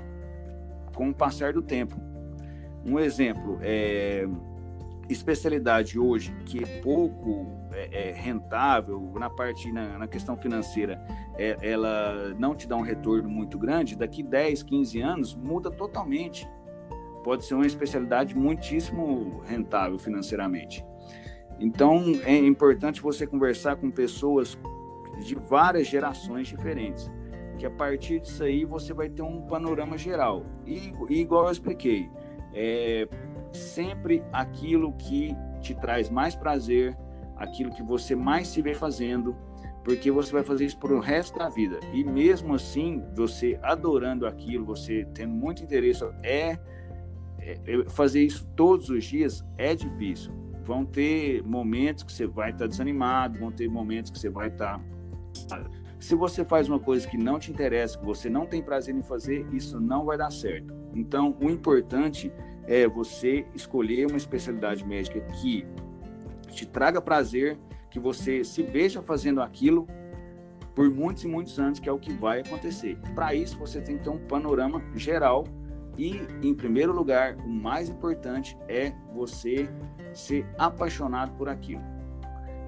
com 0.94 1.10
o 1.10 1.14
passar 1.14 1.52
do 1.52 1.62
tempo. 1.62 2.09
Um 2.84 2.98
exemplo 2.98 3.58
é 3.62 4.26
especialidade 5.08 5.98
hoje 5.98 6.32
que 6.46 6.62
é 6.62 6.80
pouco 6.80 7.46
é, 7.72 8.10
é 8.10 8.12
rentável 8.12 9.12
na 9.16 9.28
parte 9.28 9.72
na, 9.72 9.98
na 9.98 10.06
questão 10.06 10.36
financeira, 10.36 11.04
é, 11.36 11.56
ela 11.62 12.34
não 12.38 12.54
te 12.54 12.68
dá 12.68 12.76
um 12.76 12.82
retorno 12.82 13.28
muito 13.28 13.58
grande. 13.58 13.96
Daqui 13.96 14.22
10, 14.22 14.62
15 14.62 15.00
anos 15.00 15.34
muda 15.34 15.70
totalmente 15.70 16.48
pode 17.22 17.44
ser 17.44 17.54
uma 17.54 17.66
especialidade 17.66 18.36
muitíssimo 18.36 19.42
rentável 19.46 19.98
financeiramente. 19.98 20.84
Então, 21.58 22.02
é 22.24 22.36
importante 22.38 23.02
você 23.02 23.26
conversar 23.26 23.76
com 23.76 23.90
pessoas 23.90 24.58
de 25.22 25.34
várias 25.34 25.86
gerações 25.86 26.48
diferentes, 26.48 27.10
que 27.58 27.66
a 27.66 27.70
partir 27.70 28.20
disso 28.20 28.42
aí 28.42 28.64
você 28.64 28.94
vai 28.94 29.10
ter 29.10 29.20
um 29.20 29.42
panorama 29.42 29.98
geral. 29.98 30.46
E, 30.66 30.94
e 31.10 31.20
igual 31.20 31.44
eu 31.44 31.52
expliquei, 31.52 32.08
é 32.54 33.08
sempre 33.52 34.22
aquilo 34.32 34.92
que 34.94 35.34
te 35.60 35.74
traz 35.74 36.08
mais 36.08 36.34
prazer, 36.34 36.96
aquilo 37.36 37.70
que 37.70 37.82
você 37.82 38.14
mais 38.14 38.48
se 38.48 38.60
vê 38.62 38.74
fazendo, 38.74 39.36
porque 39.84 40.10
você 40.10 40.32
vai 40.32 40.42
fazer 40.42 40.66
isso 40.66 40.78
para 40.78 40.92
o 40.92 41.00
resto 41.00 41.38
da 41.38 41.48
vida. 41.48 41.80
E 41.92 42.04
mesmo 42.04 42.54
assim, 42.54 43.02
você 43.14 43.58
adorando 43.62 44.26
aquilo, 44.26 44.64
você 44.64 45.06
tendo 45.14 45.32
muito 45.32 45.62
interesse, 45.62 46.04
é, 46.22 46.58
é, 47.38 47.58
é 47.66 47.88
fazer 47.88 48.22
isso 48.22 48.46
todos 48.54 48.88
os 48.90 49.04
dias 49.04 49.44
é 49.56 49.74
difícil. 49.74 50.32
Vão 50.64 50.84
ter 50.84 51.42
momentos 51.42 52.04
que 52.04 52.12
você 52.12 52.26
vai 52.26 52.50
estar 52.50 52.64
tá 52.64 52.68
desanimado, 52.68 53.38
vão 53.38 53.50
ter 53.50 53.68
momentos 53.68 54.10
que 54.10 54.18
você 54.18 54.28
vai 54.28 54.48
estar 54.48 54.78
tá... 55.48 55.64
se 56.00 56.14
você 56.14 56.44
faz 56.44 56.66
uma 56.66 56.80
coisa 56.80 57.06
que 57.06 57.18
não 57.18 57.38
te 57.38 57.52
interessa, 57.52 57.98
que 57.98 58.04
você 58.04 58.30
não 58.30 58.46
tem 58.46 58.62
prazer 58.62 58.94
em 58.94 59.02
fazer, 59.02 59.46
isso 59.52 59.78
não 59.78 60.06
vai 60.06 60.16
dar 60.16 60.32
certo. 60.32 60.74
Então, 60.94 61.36
o 61.40 61.50
importante 61.50 62.32
é 62.66 62.88
você 62.88 63.46
escolher 63.54 64.06
uma 64.06 64.16
especialidade 64.16 64.84
médica 64.84 65.20
que 65.20 65.66
te 66.48 66.66
traga 66.66 67.02
prazer, 67.02 67.58
que 67.90 68.00
você 68.00 68.42
se 68.42 68.62
veja 68.62 69.02
fazendo 69.02 69.42
aquilo 69.42 69.86
por 70.74 70.88
muitos 70.88 71.24
e 71.24 71.28
muitos 71.28 71.58
anos, 71.58 71.78
que 71.78 71.88
é 71.88 71.92
o 71.92 71.98
que 71.98 72.12
vai 72.14 72.40
acontecer. 72.40 72.96
Para 73.14 73.34
isso, 73.34 73.58
você 73.58 73.80
tem 73.80 73.98
que 73.98 74.04
ter 74.04 74.10
um 74.10 74.18
panorama 74.26 74.82
geral 74.94 75.44
e, 75.98 76.18
em 76.42 76.54
primeiro 76.54 76.94
lugar, 76.94 77.36
o 77.36 77.48
mais 77.48 77.90
importante 77.90 78.56
é 78.68 78.92
você 79.12 79.68
ser 80.14 80.46
apaixonado 80.56 81.32
por 81.32 81.48
aquilo. 81.48 81.82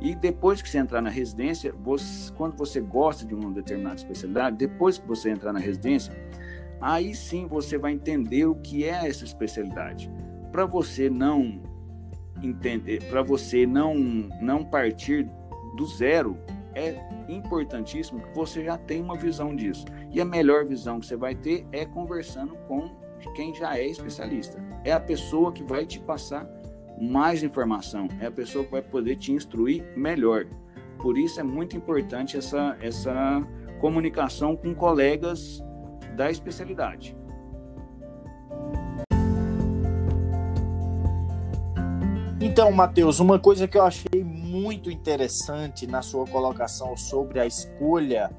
E 0.02 0.16
depois 0.16 0.60
que 0.60 0.68
você 0.68 0.78
entrar 0.78 1.00
na 1.00 1.08
residência, 1.08 1.72
você, 1.72 2.32
quando 2.32 2.56
você 2.56 2.80
gosta 2.80 3.24
de 3.24 3.36
uma 3.36 3.52
determinada 3.52 3.94
especialidade, 3.94 4.56
depois 4.56 4.98
que 4.98 5.06
você 5.06 5.30
entrar 5.30 5.52
na 5.52 5.60
residência, 5.60 6.12
aí 6.80 7.14
sim 7.14 7.46
você 7.46 7.78
vai 7.78 7.92
entender 7.92 8.46
o 8.46 8.56
que 8.56 8.84
é 8.84 9.06
essa 9.08 9.24
especialidade. 9.24 10.10
Para 10.50 10.66
você 10.66 11.08
não 11.08 11.62
entender, 12.42 13.04
para 13.08 13.22
você 13.22 13.64
não 13.64 13.94
não 13.94 14.64
partir 14.64 15.30
do 15.76 15.86
zero, 15.86 16.36
é 16.74 16.96
importantíssimo 17.28 18.20
que 18.20 18.34
você 18.34 18.64
já 18.64 18.76
tenha 18.76 19.04
uma 19.04 19.16
visão 19.16 19.54
disso. 19.54 19.84
E 20.10 20.20
a 20.20 20.24
melhor 20.24 20.66
visão 20.66 20.98
que 20.98 21.06
você 21.06 21.16
vai 21.16 21.36
ter 21.36 21.64
é 21.70 21.86
conversando 21.86 22.56
com 22.66 22.90
quem 23.36 23.54
já 23.54 23.78
é 23.78 23.86
especialista. 23.86 24.60
É 24.82 24.92
a 24.92 24.98
pessoa 24.98 25.52
que 25.52 25.62
vai 25.62 25.86
te 25.86 26.00
passar 26.00 26.44
mais 27.00 27.42
informação, 27.42 28.08
é 28.20 28.26
a 28.26 28.30
pessoa 28.30 28.64
que 28.64 28.70
vai 28.70 28.82
poder 28.82 29.16
te 29.16 29.32
instruir 29.32 29.84
melhor. 29.96 30.46
Por 30.98 31.18
isso 31.18 31.40
é 31.40 31.42
muito 31.42 31.76
importante 31.76 32.36
essa, 32.36 32.76
essa 32.80 33.42
comunicação 33.80 34.56
com 34.56 34.74
colegas 34.74 35.62
da 36.16 36.30
especialidade. 36.30 37.16
Então, 42.40 42.70
Matheus, 42.72 43.20
uma 43.20 43.38
coisa 43.38 43.68
que 43.68 43.78
eu 43.78 43.84
achei 43.84 44.22
muito 44.24 44.90
interessante 44.90 45.86
na 45.86 46.02
sua 46.02 46.26
colocação 46.26 46.96
sobre 46.96 47.38
a 47.40 47.46
escolha 47.46 48.30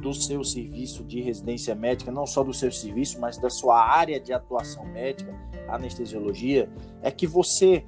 do 0.00 0.12
seu 0.12 0.42
serviço 0.42 1.04
de 1.04 1.20
residência 1.20 1.74
médica, 1.74 2.10
não 2.10 2.26
só 2.26 2.42
do 2.42 2.52
seu 2.52 2.72
serviço, 2.72 3.20
mas 3.20 3.38
da 3.38 3.48
sua 3.48 3.80
área 3.80 4.18
de 4.18 4.32
atuação 4.32 4.84
médica, 4.84 5.32
anestesiologia, 5.68 6.68
é 7.00 7.10
que 7.10 7.24
você, 7.24 7.86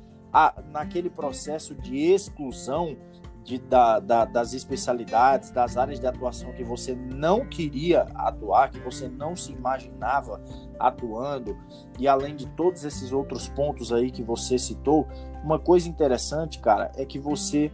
naquele 0.70 1.08
processo 1.08 1.74
de 1.74 1.96
exclusão, 1.96 2.96
de, 3.44 3.58
da, 3.58 4.00
da, 4.00 4.24
das 4.24 4.54
especialidades, 4.54 5.50
das 5.50 5.76
áreas 5.76 6.00
de 6.00 6.06
atuação 6.06 6.52
que 6.52 6.64
você 6.64 6.94
não 6.94 7.46
queria 7.46 8.06
atuar, 8.14 8.70
que 8.70 8.80
você 8.80 9.06
não 9.06 9.36
se 9.36 9.52
imaginava 9.52 10.42
atuando, 10.78 11.56
e 11.98 12.08
além 12.08 12.34
de 12.34 12.46
todos 12.48 12.84
esses 12.84 13.12
outros 13.12 13.46
pontos 13.48 13.92
aí 13.92 14.10
que 14.10 14.22
você 14.22 14.58
citou, 14.58 15.06
uma 15.42 15.58
coisa 15.58 15.88
interessante, 15.88 16.58
cara, 16.58 16.90
é 16.96 17.04
que 17.04 17.18
você 17.18 17.70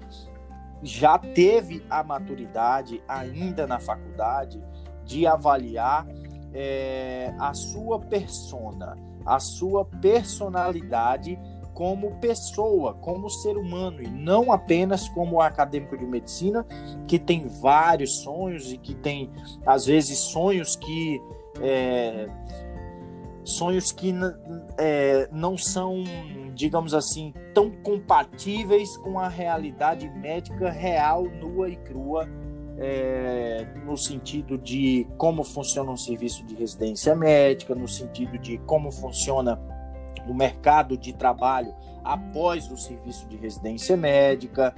já 0.83 1.16
teve 1.18 1.85
a 1.88 2.03
maturidade, 2.03 3.03
ainda 3.07 3.66
na 3.66 3.79
faculdade, 3.79 4.62
de 5.05 5.27
avaliar 5.27 6.07
é, 6.53 7.33
a 7.38 7.55
sua 7.55 8.01
persona, 8.01 8.96
a 9.25 9.38
sua 9.38 9.85
personalidade 9.85 11.38
como 11.81 12.11
pessoa, 12.16 12.93
como 12.93 13.31
ser 13.31 13.57
humano, 13.57 14.03
e 14.03 14.07
não 14.07 14.53
apenas 14.53 15.09
como 15.09 15.40
acadêmico 15.40 15.97
de 15.97 16.05
medicina, 16.05 16.62
que 17.09 17.19
tem 17.19 17.47
vários 17.47 18.19
sonhos 18.19 18.71
e 18.71 18.77
que 18.77 18.95
tem, 18.95 19.31
às 19.64 19.87
vezes, 19.87 20.19
sonhos 20.19 20.77
que. 20.77 21.23
É, 21.62 22.29
sonhos 23.43 23.93
que 23.93 24.12
é, 24.77 25.27
não 25.33 25.57
são, 25.57 26.05
digamos 26.55 26.93
assim, 26.93 27.33
tão 27.55 27.71
compatíveis 27.71 28.99
com 28.99 29.19
a 29.19 29.27
realidade 29.27 30.07
médica 30.11 30.69
real, 30.71 31.25
nua 31.25 31.71
e 31.71 31.77
crua, 31.77 32.29
é, 32.77 33.66
no 33.87 33.97
sentido 33.97 34.59
de 34.59 35.07
como 35.16 35.43
funciona 35.43 35.90
um 35.90 35.97
serviço 35.97 36.45
de 36.45 36.55
residência 36.55 37.16
médica, 37.16 37.75
no 37.75 37.88
sentido 37.88 38.37
de 38.37 38.59
como 38.66 38.93
funciona 38.93 39.59
no 40.31 40.35
mercado 40.35 40.97
de 40.97 41.12
trabalho 41.12 41.75
após 42.05 42.71
o 42.71 42.77
serviço 42.77 43.27
de 43.29 43.37
residência 43.37 43.97
médica, 43.97 44.73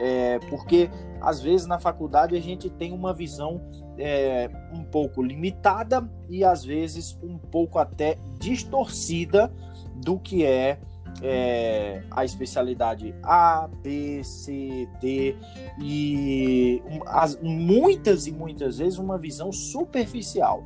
é, 0.00 0.40
porque 0.50 0.90
às 1.20 1.40
vezes 1.40 1.68
na 1.68 1.78
faculdade 1.78 2.36
a 2.36 2.40
gente 2.40 2.68
tem 2.68 2.92
uma 2.92 3.14
visão 3.14 3.60
é, 3.96 4.50
um 4.72 4.82
pouco 4.82 5.22
limitada 5.22 6.08
e 6.28 6.44
às 6.44 6.64
vezes 6.64 7.16
um 7.22 7.38
pouco 7.38 7.78
até 7.78 8.18
distorcida 8.40 9.52
do 9.94 10.18
que 10.18 10.44
é, 10.44 10.80
é 11.22 12.02
a 12.10 12.24
especialidade 12.24 13.14
A, 13.22 13.68
B, 13.80 14.22
C, 14.24 14.88
D 15.00 15.36
e 15.80 16.82
as, 17.06 17.40
muitas 17.40 18.26
e 18.26 18.32
muitas 18.32 18.78
vezes 18.78 18.98
uma 18.98 19.16
visão 19.16 19.52
superficial, 19.52 20.64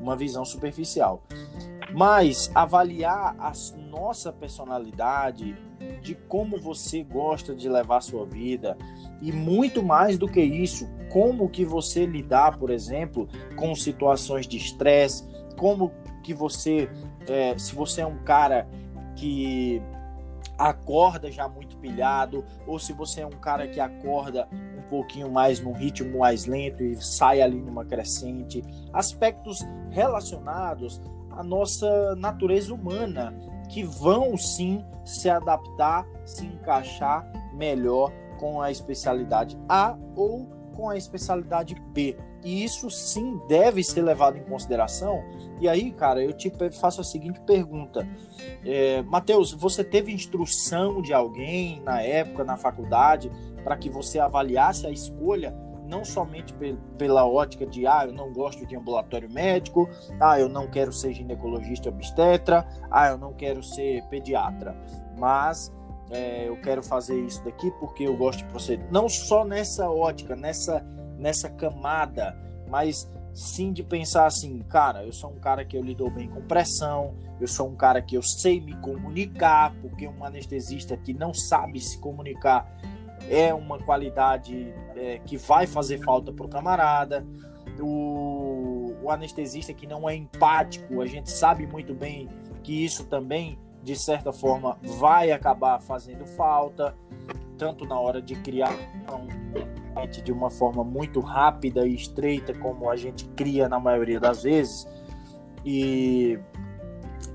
uma 0.00 0.16
visão 0.16 0.46
superficial. 0.46 1.22
Mas 1.92 2.50
avaliar 2.54 3.34
a 3.38 3.52
nossa 3.90 4.32
personalidade, 4.32 5.56
de 6.02 6.14
como 6.14 6.58
você 6.58 7.02
gosta 7.02 7.54
de 7.54 7.68
levar 7.68 7.98
a 7.98 8.00
sua 8.02 8.24
vida 8.24 8.76
e 9.20 9.32
muito 9.32 9.82
mais 9.82 10.18
do 10.18 10.26
que 10.26 10.40
isso, 10.40 10.88
como 11.10 11.48
que 11.48 11.64
você 11.64 12.06
lidar, 12.06 12.58
por 12.58 12.70
exemplo, 12.70 13.28
com 13.56 13.74
situações 13.74 14.46
de 14.46 14.56
estresse, 14.56 15.26
como 15.56 15.92
que 16.22 16.32
você, 16.32 16.88
é, 17.28 17.56
se 17.58 17.74
você 17.74 18.02
é 18.02 18.06
um 18.06 18.18
cara 18.18 18.68
que 19.16 19.82
acorda 20.56 21.30
já 21.32 21.48
muito 21.48 21.76
pilhado, 21.78 22.44
ou 22.66 22.78
se 22.78 22.92
você 22.92 23.22
é 23.22 23.26
um 23.26 23.30
cara 23.30 23.66
que 23.66 23.80
acorda 23.80 24.46
um 24.78 24.82
pouquinho 24.90 25.30
mais 25.30 25.60
num 25.60 25.72
ritmo 25.72 26.18
mais 26.18 26.44
lento 26.44 26.82
e 26.82 26.96
sai 27.02 27.40
ali 27.40 27.60
numa 27.60 27.84
crescente, 27.84 28.62
aspectos 28.92 29.66
relacionados 29.90 31.00
a 31.30 31.42
nossa 31.42 32.14
natureza 32.16 32.74
humana, 32.74 33.34
que 33.68 33.82
vão 33.82 34.36
sim 34.36 34.84
se 35.04 35.28
adaptar, 35.28 36.06
se 36.24 36.44
encaixar 36.44 37.30
melhor 37.54 38.12
com 38.38 38.60
a 38.60 38.70
especialidade 38.70 39.58
A 39.68 39.96
ou 40.16 40.46
com 40.74 40.88
a 40.88 40.96
especialidade 40.96 41.74
B. 41.92 42.16
E 42.42 42.64
isso 42.64 42.88
sim 42.90 43.38
deve 43.46 43.84
ser 43.84 44.02
levado 44.02 44.38
em 44.38 44.44
consideração. 44.44 45.22
E 45.60 45.68
aí, 45.68 45.90
cara, 45.90 46.22
eu 46.22 46.32
te 46.32 46.50
faço 46.80 47.00
a 47.00 47.04
seguinte 47.04 47.38
pergunta: 47.40 48.08
é, 48.64 49.02
Matheus, 49.02 49.52
você 49.52 49.84
teve 49.84 50.12
instrução 50.12 51.02
de 51.02 51.12
alguém 51.12 51.82
na 51.82 52.00
época, 52.00 52.44
na 52.44 52.56
faculdade, 52.56 53.30
para 53.62 53.76
que 53.76 53.90
você 53.90 54.18
avaliasse 54.18 54.86
a 54.86 54.90
escolha 54.90 55.54
não 55.90 56.04
somente 56.04 56.54
pela 56.96 57.26
ótica 57.26 57.66
de 57.66 57.84
ah, 57.84 58.04
eu 58.06 58.12
não 58.12 58.32
gosto 58.32 58.64
de 58.64 58.76
ambulatório 58.76 59.28
médico, 59.30 59.90
ah, 60.20 60.38
eu 60.38 60.48
não 60.48 60.68
quero 60.68 60.92
ser 60.92 61.12
ginecologista 61.12 61.88
obstetra, 61.88 62.64
ah, 62.88 63.08
eu 63.08 63.18
não 63.18 63.34
quero 63.34 63.60
ser 63.60 64.04
pediatra, 64.04 64.76
mas 65.18 65.72
é, 66.10 66.48
eu 66.48 66.56
quero 66.60 66.80
fazer 66.80 67.20
isso 67.20 67.44
daqui 67.44 67.72
porque 67.72 68.04
eu 68.04 68.16
gosto 68.16 68.38
de 68.38 68.44
proceder. 68.44 68.86
Não 68.90 69.08
só 69.08 69.44
nessa 69.44 69.90
ótica, 69.90 70.36
nessa, 70.36 70.80
nessa 71.18 71.50
camada, 71.50 72.36
mas 72.68 73.10
sim 73.34 73.72
de 73.72 73.82
pensar 73.82 74.26
assim, 74.26 74.60
cara, 74.68 75.04
eu 75.04 75.12
sou 75.12 75.30
um 75.30 75.40
cara 75.40 75.64
que 75.64 75.76
eu 75.76 75.82
lido 75.82 76.08
bem 76.10 76.28
com 76.28 76.40
pressão, 76.42 77.14
eu 77.40 77.48
sou 77.48 77.68
um 77.68 77.74
cara 77.74 78.00
que 78.00 78.16
eu 78.16 78.22
sei 78.22 78.60
me 78.60 78.76
comunicar, 78.76 79.74
porque 79.80 80.06
um 80.06 80.24
anestesista 80.24 80.96
que 80.96 81.12
não 81.12 81.34
sabe 81.34 81.80
se 81.80 81.98
comunicar 81.98 82.70
é 83.28 83.52
uma 83.52 83.78
qualidade 83.78 84.72
é, 84.96 85.18
que 85.24 85.36
vai 85.36 85.66
fazer 85.66 85.98
falta 85.98 86.32
para 86.32 86.46
o 86.46 86.48
camarada. 86.48 87.26
O, 87.80 88.94
o 89.02 89.10
anestesista 89.10 89.72
que 89.72 89.86
não 89.86 90.08
é 90.08 90.14
empático, 90.14 91.00
a 91.00 91.06
gente 91.06 91.30
sabe 91.30 91.66
muito 91.66 91.94
bem 91.94 92.28
que 92.62 92.84
isso 92.84 93.04
também, 93.06 93.58
de 93.82 93.96
certa 93.96 94.32
forma, 94.32 94.78
vai 94.82 95.32
acabar 95.32 95.80
fazendo 95.80 96.26
falta. 96.26 96.94
tanto 97.56 97.84
na 97.84 97.98
hora 97.98 98.22
de 98.22 98.34
criar 98.36 98.74
de 100.22 100.32
uma 100.32 100.50
forma 100.50 100.82
muito 100.82 101.20
rápida 101.20 101.86
e 101.86 101.94
estreita, 101.94 102.54
como 102.54 102.90
a 102.90 102.96
gente 102.96 103.26
cria 103.36 103.68
na 103.68 103.78
maioria 103.78 104.18
das 104.18 104.42
vezes, 104.42 104.88
e, 105.64 106.38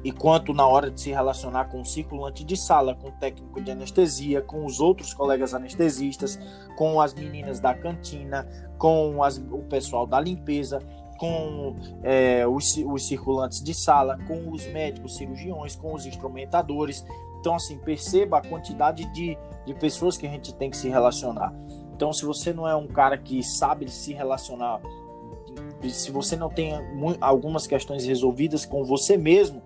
e 0.06 0.12
quanto 0.12 0.54
na 0.54 0.68
hora 0.68 0.92
de 0.92 1.02
se 1.02 1.10
relacionar 1.10 1.66
com 1.66 1.82
o 1.82 1.86
circulante 1.86 2.44
de 2.44 2.56
sala, 2.56 2.94
com 2.94 3.08
o 3.08 3.12
técnico 3.14 3.60
de 3.60 3.72
anestesia, 3.72 4.40
com 4.40 4.64
os 4.64 4.80
outros 4.80 5.16
colegas 5.16 5.56
anestesistas, 5.56 6.40
com 6.78 7.02
as 7.02 7.12
meninas 7.16 7.60
da 7.60 7.74
cantina, 7.74 8.48
com 8.78 9.24
as, 9.24 9.40
o 9.40 9.64
pessoal 9.64 10.06
da 10.06 10.20
limpeza, 10.20 10.80
com 11.18 11.76
é, 12.04 12.46
os, 12.48 12.78
os 12.86 13.08
circulantes 13.08 13.64
de 13.64 13.74
sala, 13.74 14.16
com 14.28 14.52
os 14.52 14.68
médicos 14.68 15.18
cirurgiões, 15.18 15.76
com 15.76 15.92
os 15.92 16.06
instrumentadores. 16.06 17.04
Então, 17.40 17.56
assim, 17.56 17.80
perceba 17.80 18.38
a 18.38 18.42
quantidade 18.48 19.12
de, 19.12 19.36
de 19.66 19.74
pessoas 19.74 20.16
que 20.18 20.28
a 20.28 20.30
gente 20.30 20.54
tem 20.54 20.70
que 20.70 20.78
se 20.78 20.88
relacionar. 20.88 21.52
Então, 21.96 22.14
se 22.14 22.24
você 22.26 22.54
não 22.54 22.68
é 22.68 22.76
um 22.76 22.88
cara 22.88 23.18
que 23.18 23.42
sabe 23.42 23.90
se 23.90 24.14
relacionar, 24.14 24.80
se 25.82 26.12
você 26.12 26.36
não 26.36 26.50
tem 26.50 26.74
algumas 27.20 27.66
questões 27.66 28.06
resolvidas 28.06 28.68
com 28.68 28.84
você 28.84 29.18
mesmo, 29.18 29.64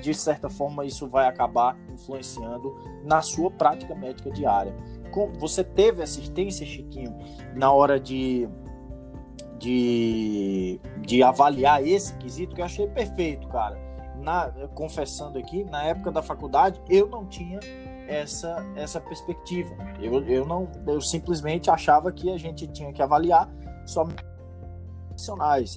de 0.00 0.14
certa 0.14 0.48
forma 0.48 0.84
isso 0.84 1.08
vai 1.08 1.26
acabar 1.26 1.76
influenciando 1.92 2.74
na 3.04 3.22
sua 3.22 3.50
prática 3.50 3.94
médica 3.94 4.30
diária. 4.30 4.74
Você 5.38 5.62
teve 5.62 6.02
assistência, 6.02 6.66
Chiquinho, 6.66 7.16
na 7.54 7.72
hora 7.72 8.00
de 8.00 8.48
de, 9.58 10.78
de 11.00 11.22
avaliar 11.22 11.86
esse 11.86 12.14
quesito 12.16 12.54
que 12.54 12.60
eu 12.60 12.64
achei 12.66 12.86
perfeito, 12.86 13.48
cara. 13.48 13.78
Na, 14.20 14.50
confessando 14.74 15.38
aqui, 15.38 15.64
na 15.64 15.84
época 15.84 16.10
da 16.10 16.22
faculdade, 16.22 16.80
eu 16.88 17.08
não 17.08 17.26
tinha 17.26 17.60
essa, 18.06 18.64
essa 18.76 19.00
perspectiva. 19.00 19.74
Eu, 20.00 20.22
eu, 20.26 20.46
não, 20.46 20.68
eu 20.86 21.00
simplesmente 21.00 21.70
achava 21.70 22.12
que 22.12 22.30
a 22.30 22.38
gente 22.38 22.66
tinha 22.68 22.92
que 22.92 23.02
avaliar 23.02 23.50
somente 23.86 24.24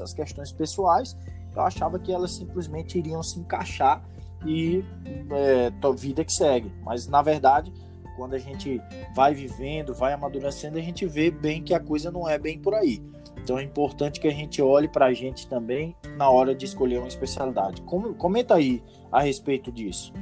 as 0.02 0.14
questões 0.14 0.52
pessoais. 0.52 1.16
Eu 1.58 1.64
achava 1.64 1.98
que 1.98 2.14
elas 2.14 2.32
simplesmente 2.32 3.00
iriam 3.00 3.24
se 3.24 3.40
encaixar 3.40 4.08
e 4.46 4.86
é, 5.32 5.72
vida 5.96 6.24
que 6.24 6.32
segue. 6.32 6.72
Mas 6.84 7.08
na 7.08 7.24
verdade, 7.24 7.74
quando 8.16 8.36
a 8.36 8.38
gente 8.38 8.80
vai 9.16 9.34
vivendo, 9.34 9.94
vai 9.94 10.14
amadurecendo, 10.14 10.78
a 10.78 10.82
gente 10.82 11.06
vê 11.08 11.32
bem 11.32 11.64
que 11.64 11.74
a 11.74 11.80
coisa 11.80 12.12
não 12.12 12.30
é 12.30 12.38
bem 12.38 12.60
por 12.60 12.76
aí. 12.76 13.02
Então 13.42 13.58
é 13.58 13.64
importante 13.64 14.20
que 14.20 14.28
a 14.28 14.32
gente 14.32 14.62
olhe 14.62 14.88
para 14.88 15.08
a 15.08 15.14
gente 15.14 15.48
também 15.48 15.96
na 16.16 16.30
hora 16.30 16.54
de 16.54 16.66
escolher 16.66 17.00
uma 17.00 17.08
especialidade. 17.08 17.82
Como, 17.82 18.14
comenta 18.14 18.54
aí 18.54 18.84
a 19.12 19.22
respeito 19.22 19.72
disso. 19.72 20.14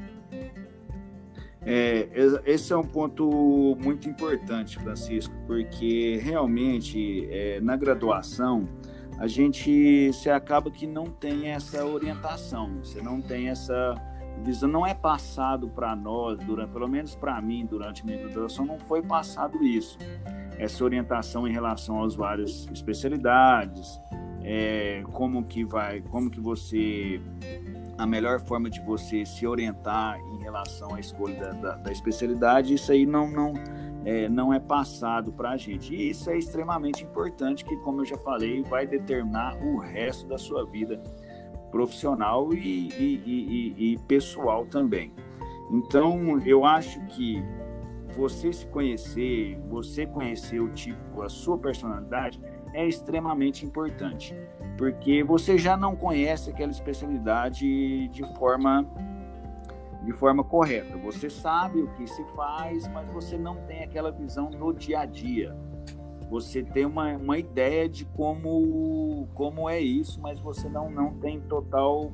É, 1.66 2.08
esse 2.46 2.72
é 2.72 2.78
um 2.78 2.84
ponto 2.84 3.76
muito 3.82 4.08
importante, 4.08 4.78
Francisco, 4.78 5.34
porque 5.48 6.18
realmente 6.24 7.28
é, 7.30 7.60
na 7.60 7.76
graduação 7.76 8.70
a 9.18 9.28
gente 9.28 10.12
se 10.14 10.30
acaba 10.30 10.70
que 10.70 10.86
não 10.86 11.06
tem 11.06 11.50
essa 11.50 11.86
orientação, 11.86 12.80
você 12.84 13.02
não 13.02 13.22
tem 13.22 13.50
essa 13.50 13.96
visão, 14.44 14.70
não 14.70 14.86
é 14.86 14.94
passado 14.94 15.70
para 15.70 15.96
nós, 15.96 16.38
durante, 16.40 16.72
pelo 16.72 16.88
menos 16.88 17.16
para 17.16 17.42
mim, 17.42 17.66
durante 17.66 18.06
minha 18.06 18.18
graduação, 18.18 18.66
não 18.66 18.80
foi 18.80 19.02
passado 19.02 19.64
isso 19.64 19.98
essa 20.58 20.84
orientação 20.84 21.48
em 21.48 21.52
relação 21.52 22.04
às 22.04 22.16
várias 22.16 22.68
especialidades, 22.72 24.00
é, 24.44 25.04
como 25.12 25.44
que 25.44 25.64
vai, 25.66 26.02
como 26.02 26.30
que 26.30 26.40
você 26.40 27.20
a 27.98 28.06
melhor 28.06 28.42
forma 28.42 28.70
de 28.70 28.82
você 28.82 29.26
se 29.26 29.48
orientar 29.48 30.20
em 30.20 30.44
relação 30.44 30.94
à 30.94 31.00
escolha 31.00 31.36
da, 31.36 31.52
da, 31.52 31.76
da 31.76 31.92
especialidade, 31.92 32.74
isso 32.74 32.92
aí 32.92 33.06
não 33.06 33.30
não 33.30 33.54
é, 34.06 34.30
não 34.30 34.54
é 34.54 34.60
passado 34.60 35.34
para 35.34 35.52
a 35.52 35.58
gente. 35.58 35.94
E 35.94 36.12
isso 36.12 36.30
é 36.30 36.38
extremamente 36.38 37.04
importante, 37.04 37.66
que 37.66 37.76
como 37.78 38.02
eu 38.02 38.06
já 38.06 38.18
falei, 38.18 38.62
vai 38.64 38.86
determinar 38.86 39.58
o 39.62 39.80
resto 39.80 40.28
da 40.28 40.38
sua 40.38 40.64
vida 40.66 41.02
profissional 41.72 42.54
e, 42.54 42.88
e, 42.90 43.24
e, 43.26 43.94
e 43.94 43.98
pessoal 44.08 44.66
também. 44.68 45.12
Então, 45.72 46.40
eu 46.46 46.64
acho 46.64 47.04
que 47.08 47.44
você 48.16 48.54
se 48.54 48.66
conhecer, 48.68 49.60
você 49.68 50.06
conhecer 50.06 50.62
o 50.62 50.70
tipo, 50.70 51.22
a 51.22 51.28
sua 51.28 51.58
personalidade, 51.58 52.40
é 52.74 52.88
extremamente 52.88 53.66
importante, 53.66 54.36
porque 54.78 55.24
você 55.24 55.58
já 55.58 55.76
não 55.76 55.96
conhece 55.96 56.50
aquela 56.50 56.72
especialidade 56.72 58.08
de 58.10 58.24
forma 58.38 58.86
de 60.06 60.12
forma 60.12 60.44
correta. 60.44 60.98
Você 61.00 61.30
sabe 61.30 61.82
o 61.82 61.88
que 61.96 62.08
se 62.08 62.24
faz, 62.36 62.88
mas 62.90 63.10
você 63.10 63.38
não 63.38 63.56
tem 63.66 63.84
aquela 63.84 64.12
visão 64.12 64.50
no 64.50 64.72
dia 64.72 65.00
a 65.00 65.06
dia. 65.06 65.56
Você 66.30 66.64
tem 66.64 66.86
uma, 66.86 67.16
uma 67.18 67.38
ideia 67.38 67.90
de 67.90 68.06
como, 68.06 69.28
como 69.34 69.70
é 69.70 69.80
isso, 69.80 70.22
mas 70.22 70.40
você 70.40 70.70
não, 70.70 70.90
não 70.90 71.14
tem 71.16 71.40
total 71.42 72.12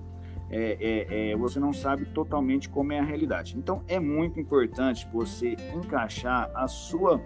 é, 0.53 0.77
é, 0.81 1.31
é, 1.31 1.37
você 1.37 1.61
não 1.61 1.71
sabe 1.71 2.05
totalmente 2.07 2.67
como 2.69 2.91
é 2.91 2.99
a 2.99 3.03
realidade. 3.03 3.57
Então 3.57 3.83
é 3.87 3.99
muito 3.99 4.37
importante 4.39 5.07
você 5.13 5.55
encaixar 5.73 6.51
a 6.53 6.67
sua 6.67 7.21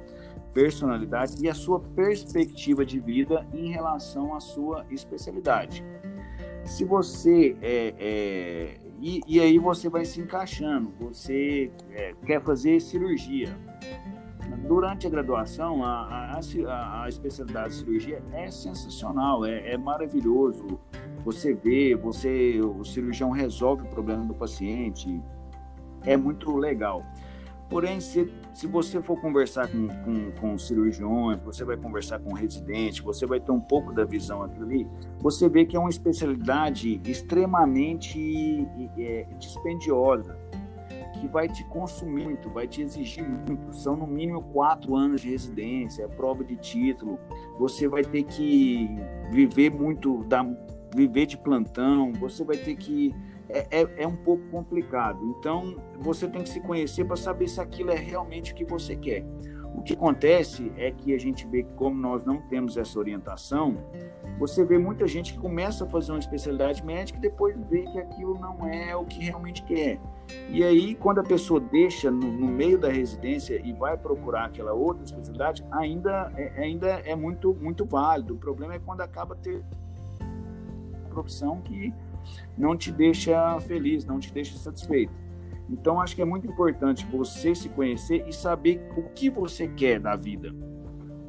personalidade 0.54 1.44
e 1.44 1.50
a 1.50 1.54
sua 1.54 1.80
perspectiva 1.80 2.86
de 2.86 3.00
vida 3.00 3.46
em 3.52 3.72
relação 3.72 4.36
à 4.36 4.40
sua 4.40 4.86
especialidade. 4.92 5.84
Se 6.64 6.86
você 6.86 7.58
é, 7.62 7.94
é 8.00 8.85
e, 9.08 9.22
e, 9.28 9.40
aí 9.40 9.60
você 9.60 9.88
vai 9.88 10.04
se 10.04 10.20
encaixando. 10.20 10.92
Você 11.00 11.72
é, 11.92 12.16
quer 12.26 12.42
fazer 12.42 12.80
cirurgia. 12.80 13.56
Durante 14.68 15.06
a 15.06 15.10
graduação, 15.12 15.84
a, 15.84 16.34
a, 16.34 17.04
a, 17.04 17.08
especialidade 17.08 17.70
de 17.70 17.76
cirurgia 17.76 18.24
é 18.34 18.50
sensacional, 18.50 19.46
é, 19.46 19.74
é 19.74 19.78
maravilhoso 19.78 20.80
você 21.24 21.54
vê, 21.54 21.96
você, 21.96 22.60
o 22.62 22.84
cirurgião 22.84 23.30
resolve 23.30 23.84
o 23.84 23.90
problema 23.90 24.26
do 24.26 24.34
paciente, 24.34 25.22
é 26.04 26.18
muito 26.18 26.56
legal. 26.56 27.04
Porém, 27.70 28.00
se, 28.00 28.32
se 28.54 28.68
você 28.68 29.02
for 29.02 29.20
conversar 29.20 29.68
com, 29.68 29.88
com, 29.88 30.32
com 30.40 30.58
cirurgiões, 30.58 31.40
você 31.44 31.66
vai 31.66 31.76
conversar 31.76 32.20
com 32.20 32.34
residente, 32.34 33.02
você 33.02 33.26
vai 33.26 33.40
ter 33.40 33.52
um 33.52 33.60
pouco 33.60 33.92
da 33.92 34.06
visão 34.06 34.44
ali, 34.44 34.88
você 35.20 35.50
vê 35.50 35.66
que 35.66 35.76
é 35.76 35.80
uma 35.80 35.90
especialidade 35.90 37.02
extremamente 37.06 38.68
é, 38.98 39.26
dispendiosa, 39.40 40.38
que 41.20 41.28
vai 41.28 41.48
te 41.48 41.64
consumir 41.66 42.26
muito, 42.26 42.50
vai 42.50 42.68
te 42.68 42.82
exigir 42.82 43.24
muito. 43.24 43.76
São 43.76 43.96
no 43.96 44.06
mínimo 44.06 44.42
quatro 44.42 44.96
anos 44.96 45.22
de 45.22 45.30
residência, 45.30 46.08
prova 46.08 46.44
de 46.44 46.56
título. 46.56 47.20
Você 47.58 47.88
vai 47.88 48.04
ter 48.04 48.24
que 48.24 48.90
viver 49.32 49.72
muito, 49.72 50.24
dar 50.26 50.46
viver 50.96 51.26
de 51.26 51.38
plantão, 51.38 52.14
você 52.14 52.44
vai 52.44 52.58
ter 52.58 52.76
que. 52.76 53.14
É, 53.56 53.82
é, 53.82 54.04
é 54.04 54.08
um 54.08 54.18
pouco 54.18 54.44
complicado. 54.50 55.18
Então, 55.40 55.78
você 56.00 56.28
tem 56.28 56.44
que 56.44 56.50
se 56.50 56.60
conhecer 56.60 57.06
para 57.06 57.16
saber 57.16 57.48
se 57.48 57.62
aquilo 57.62 57.92
é 57.92 57.96
realmente 57.96 58.52
o 58.52 58.56
que 58.56 58.66
você 58.66 58.98
quer. 58.98 59.26
O 59.74 59.82
que 59.82 59.94
acontece 59.94 60.72
é 60.78 60.92
que 60.92 61.14
a 61.14 61.18
gente 61.18 61.48
vê 61.48 61.64
que, 61.64 61.74
como 61.74 61.96
nós 61.96 62.26
não 62.26 62.42
temos 62.42 62.76
essa 62.76 63.00
orientação, 63.00 63.78
você 64.38 64.66
vê 64.66 64.78
muita 64.78 65.08
gente 65.08 65.34
que 65.34 65.40
começa 65.40 65.86
a 65.86 65.88
fazer 65.88 66.12
uma 66.12 66.20
especialidade 66.20 66.84
médica 66.84 67.18
e 67.18 67.22
depois 67.22 67.56
vê 67.70 67.84
que 67.84 68.00
aquilo 68.00 68.38
não 68.40 68.68
é 68.68 68.96
o 68.96 69.06
que 69.06 69.24
realmente 69.24 69.64
quer. 69.64 70.00
E 70.50 70.64
aí, 70.64 70.96
quando 70.96 71.20
a 71.20 71.24
pessoa 71.24 71.60
deixa 71.60 72.12
no, 72.12 72.32
no 72.32 72.48
meio 72.48 72.78
da 72.78 72.90
residência 72.90 73.62
e 73.64 73.72
vai 73.72 73.98
procurar 73.98 74.46
aquela 74.46 74.74
outra 74.74 75.04
especialidade, 75.04 75.66
ainda 75.72 76.32
é, 76.36 76.62
ainda 76.62 76.88
é 77.06 77.16
muito, 77.16 77.54
muito 77.54 77.86
válido. 77.86 78.34
O 78.34 78.38
problema 78.38 78.76
é 78.76 78.80
quando 78.80 79.02
acaba 79.02 79.36
ter 79.36 79.64
profissão 81.10 81.62
que 81.62 81.94
não 82.58 82.76
te 82.76 82.92
deixa 82.92 83.60
feliz, 83.62 84.06
não 84.06 84.20
te 84.20 84.34
deixa 84.34 84.58
satisfeito. 84.58 85.14
Então, 85.70 86.00
acho 86.00 86.16
que 86.16 86.22
é 86.22 86.26
muito 86.26 86.48
importante 86.48 87.06
você 87.06 87.56
se 87.56 87.70
conhecer 87.70 88.24
e 88.28 88.34
saber 88.34 88.82
o 88.96 89.04
que 89.10 89.30
você 89.30 89.68
quer 89.68 90.00
da 90.00 90.16
vida, 90.16 90.54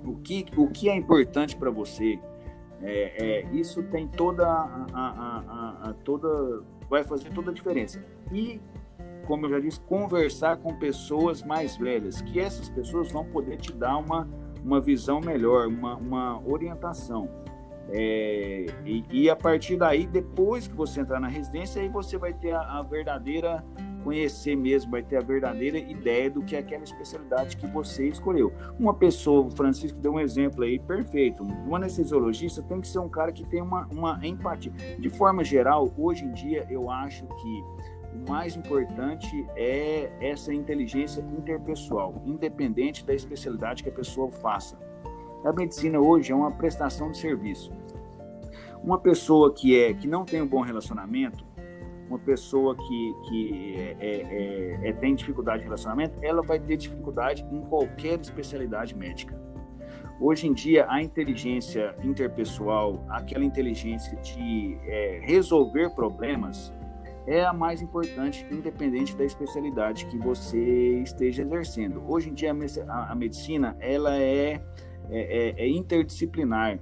o 0.05 0.17
que, 0.17 0.47
o 0.57 0.69
que 0.69 0.89
é 0.89 0.95
importante 0.95 1.57
para 1.57 1.71
você. 1.71 2.19
É, 2.83 3.43
é, 3.43 3.55
isso 3.55 3.83
tem 3.85 4.07
toda 4.07 4.47
a, 4.47 4.87
a, 4.93 5.09
a, 5.09 5.91
a, 5.91 5.95
toda 6.05 6.63
vai 6.89 7.03
fazer 7.03 7.31
toda 7.31 7.51
a 7.51 7.55
diferença. 7.55 8.05
E, 8.31 8.61
como 9.27 9.47
eu 9.47 9.51
já 9.51 9.61
disse, 9.61 9.81
conversar 9.81 10.59
com 10.59 10.77
pessoas 10.79 11.43
mais 11.43 11.77
velhas, 11.77 12.21
que 12.21 12.39
essas 12.39 12.69
pessoas 12.69 13.11
vão 13.11 13.25
poder 13.25 13.57
te 13.57 13.73
dar 13.73 13.97
uma, 13.97 14.29
uma 14.63 14.81
visão 14.81 15.21
melhor, 15.21 15.67
uma, 15.67 15.97
uma 15.97 16.47
orientação. 16.47 17.29
É, 17.89 18.67
e, 18.85 19.05
e, 19.11 19.31
a 19.31 19.37
partir 19.37 19.77
daí, 19.77 20.07
depois 20.07 20.67
que 20.67 20.75
você 20.75 21.01
entrar 21.01 21.21
na 21.21 21.29
residência, 21.29 21.81
aí 21.81 21.89
você 21.89 22.19
vai 22.19 22.33
ter 22.33 22.53
a, 22.53 22.61
a, 22.79 22.83
verdadeira 22.83 23.65
conhecer 24.03 24.57
mesmo, 24.57 24.91
vai 24.91 25.03
ter 25.03 25.17
a 25.17 25.21
verdadeira 25.21 25.79
ideia 25.79 26.31
do 26.31 26.43
que 26.43 26.55
é 26.57 26.61
aquela 26.61 26.85
especialidade 26.85 27.57
que 27.57 27.67
você 27.67 28.09
escolheu. 28.09 28.53
Uma 28.79 28.95
pessoa, 28.95 29.47
o 29.47 29.51
Francisco 29.51 29.99
deu 29.99 30.13
um 30.13 30.21
exemplo 30.21 30.65
aí 30.65 30.79
perfeito. 30.79 31.43
Um 31.43 31.75
anestesiologista 31.75 32.63
tem 32.63 32.81
que 32.81 32.89
ser 32.89 32.99
um 32.99 33.09
cara 33.09 33.33
que 33.33 33.45
tem 33.45 33.63
uma, 33.63 33.87
uma 33.87 34.21
empatia. 34.25 34.73
De 34.99 35.09
forma 35.09 35.43
geral, 35.43 35.93
hoje 35.97 36.25
em 36.25 36.33
dia, 36.33 36.67
eu 36.71 36.91
acho 36.91 37.27
que 37.27 37.65
o 38.17 38.31
mais 38.31 38.57
importante 38.57 39.47
é 39.57 40.11
essa 40.21 40.53
inteligência 40.53 41.21
interpessoal, 41.21 42.23
independente 42.25 43.05
da 43.05 43.15
especialidade 43.15 43.83
que 43.83 43.89
a 43.89 43.93
pessoa 43.93 44.31
faça. 44.31 44.79
A 45.47 45.53
medicina 45.53 46.01
hoje 46.01 46.33
é 46.33 46.35
uma 46.35 46.51
prestação 46.51 47.13
de 47.13 47.19
serviço. 47.19 47.71
Uma 48.83 48.99
pessoa 48.99 49.55
que 49.55 49.79
é 49.79 49.95
que 49.95 50.09
não 50.09 50.25
tem 50.25 50.43
um 50.43 50.47
bom 50.47 50.61
relacionamento, 50.61 51.47
uma 52.09 52.19
pessoa 52.19 52.75
que, 52.75 53.15
que 53.29 53.75
é, 53.77 53.97
é, 54.01 54.81
é, 54.83 54.89
é 54.89 54.93
tem 54.95 55.15
dificuldade 55.15 55.59
de 55.59 55.65
relacionamento, 55.67 56.19
ela 56.21 56.43
vai 56.43 56.59
ter 56.59 56.77
dificuldade 56.77 57.47
em 57.53 57.61
qualquer 57.61 58.19
especialidade 58.19 58.97
médica. 58.97 59.41
Hoje 60.21 60.49
em 60.49 60.53
dia, 60.53 60.85
a 60.89 61.01
inteligência 61.01 61.95
interpessoal, 62.03 63.05
aquela 63.09 63.45
inteligência 63.45 64.17
de 64.17 64.77
é, 64.83 65.21
resolver 65.23 65.91
problemas, 65.91 66.73
é 67.25 67.45
a 67.45 67.53
mais 67.53 67.81
importante, 67.81 68.45
independente 68.51 69.17
da 69.17 69.25
especialidade 69.25 70.07
que 70.07 70.19
você 70.19 71.03
esteja 71.03 71.43
exercendo. 71.43 72.03
Hoje 72.09 72.31
em 72.31 72.35
dia, 72.35 72.53
a, 72.89 73.13
a 73.13 73.15
medicina 73.15 73.77
ela 73.79 74.17
é, 74.17 74.61
é, 75.11 75.55
é, 75.61 75.65
é 75.65 75.69
interdisciplinar. 75.69 76.79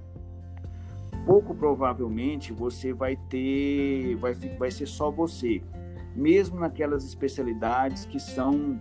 Pouco 1.26 1.54
provavelmente 1.54 2.52
você 2.52 2.92
vai 2.92 3.16
ter, 3.28 4.16
vai, 4.16 4.34
vai 4.34 4.70
ser 4.70 4.86
só 4.86 5.10
você, 5.10 5.62
mesmo 6.14 6.60
naquelas 6.60 7.04
especialidades 7.04 8.04
que 8.04 8.18
são 8.20 8.80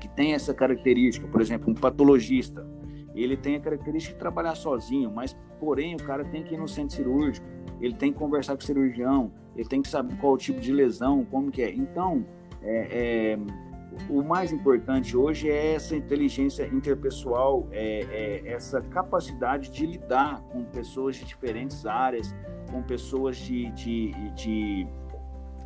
que 0.00 0.08
tem 0.08 0.34
essa 0.34 0.52
característica, 0.52 1.28
por 1.28 1.40
exemplo, 1.40 1.70
um 1.70 1.74
patologista 1.74 2.66
ele 3.14 3.36
tem 3.36 3.56
a 3.56 3.60
característica 3.60 4.14
de 4.14 4.18
trabalhar 4.18 4.54
sozinho, 4.54 5.10
mas 5.10 5.36
porém 5.60 5.94
o 5.94 5.98
cara 6.02 6.24
tem 6.24 6.42
que 6.42 6.54
ir 6.54 6.58
no 6.58 6.68
centro 6.68 6.96
cirúrgico, 6.96 7.46
ele 7.80 7.94
tem 7.94 8.12
que 8.12 8.18
conversar 8.18 8.54
com 8.56 8.62
o 8.62 8.64
cirurgião, 8.64 9.30
ele 9.54 9.68
tem 9.68 9.82
que 9.82 9.88
saber 9.88 10.16
qual 10.16 10.32
o 10.32 10.38
tipo 10.38 10.60
de 10.60 10.72
lesão, 10.72 11.24
como 11.24 11.50
que 11.50 11.62
é. 11.62 11.72
Então, 11.72 12.24
é, 12.62 13.36
é, 13.36 13.38
o 14.08 14.22
mais 14.22 14.52
importante 14.52 15.16
hoje 15.16 15.50
é 15.50 15.74
essa 15.74 15.96
inteligência 15.96 16.66
interpessoal, 16.66 17.66
é, 17.70 18.42
é, 18.44 18.52
essa 18.52 18.80
capacidade 18.80 19.70
de 19.70 19.86
lidar 19.86 20.40
com 20.52 20.64
pessoas 20.64 21.16
de 21.16 21.24
diferentes 21.24 21.86
áreas, 21.86 22.34
com 22.70 22.82
pessoas 22.82 23.36
de, 23.36 23.70
de, 23.72 24.12
de 24.34 24.86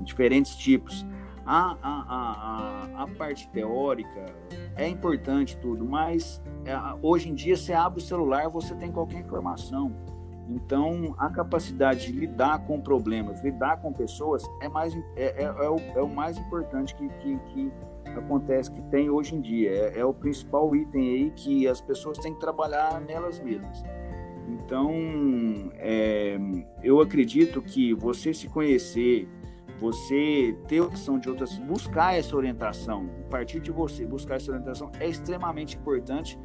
diferentes 0.00 0.56
tipos. 0.56 1.06
A, 1.44 1.76
a, 1.80 2.96
a, 2.98 3.02
a, 3.04 3.06
parte 3.16 3.48
teórica 3.50 4.26
é 4.74 4.88
importante 4.88 5.56
tudo, 5.58 5.84
mas 5.84 6.42
é, 6.64 6.74
hoje 7.00 7.30
em 7.30 7.34
dia 7.34 7.56
você 7.56 7.72
abre 7.72 8.00
o 8.00 8.02
celular, 8.04 8.48
você 8.48 8.74
tem 8.74 8.90
qualquer 8.90 9.20
informação. 9.20 9.94
Então, 10.48 11.14
a 11.18 11.28
capacidade 11.28 12.06
de 12.06 12.18
lidar 12.18 12.64
com 12.66 12.80
problemas, 12.80 13.42
lidar 13.42 13.80
com 13.80 13.92
pessoas, 13.92 14.44
é, 14.60 14.68
mais, 14.68 14.94
é, 15.16 15.42
é, 15.42 15.44
é 15.44 15.70
o, 15.70 15.76
é 15.96 16.02
o, 16.02 16.08
mais 16.08 16.38
importante 16.38 16.94
que, 16.94 17.08
que, 17.08 17.38
que, 17.38 17.72
acontece, 18.18 18.70
que 18.70 18.82
tem 18.82 19.10
hoje 19.10 19.34
em 19.34 19.40
dia. 19.40 19.70
É, 19.70 20.00
é, 20.00 20.04
o 20.04 20.12
principal 20.12 20.74
item 20.74 21.02
aí 21.02 21.30
que 21.30 21.66
as 21.68 21.80
pessoas 21.80 22.18
têm 22.18 22.34
que 22.34 22.40
trabalhar 22.40 23.00
nelas 23.00 23.40
mesmas. 23.40 23.82
Então, 24.48 24.92
é, 25.74 26.38
eu 26.82 27.00
acredito 27.00 27.60
que 27.60 27.92
você 27.94 28.32
se 28.32 28.48
conhecer, 28.48 29.28
você 29.80 30.56
ter 30.68 30.80
opção 30.80 31.18
de 31.18 31.28
outras, 31.28 31.58
buscar 31.58 32.16
essa 32.16 32.36
orientação, 32.36 33.10
a 33.26 33.30
partir 33.30 33.60
de 33.60 33.70
você 33.70 34.06
buscar 34.06 34.36
essa 34.36 34.50
orientação 34.50 34.90
é 35.00 35.08
extremamente 35.08 35.76
importante 35.76 36.38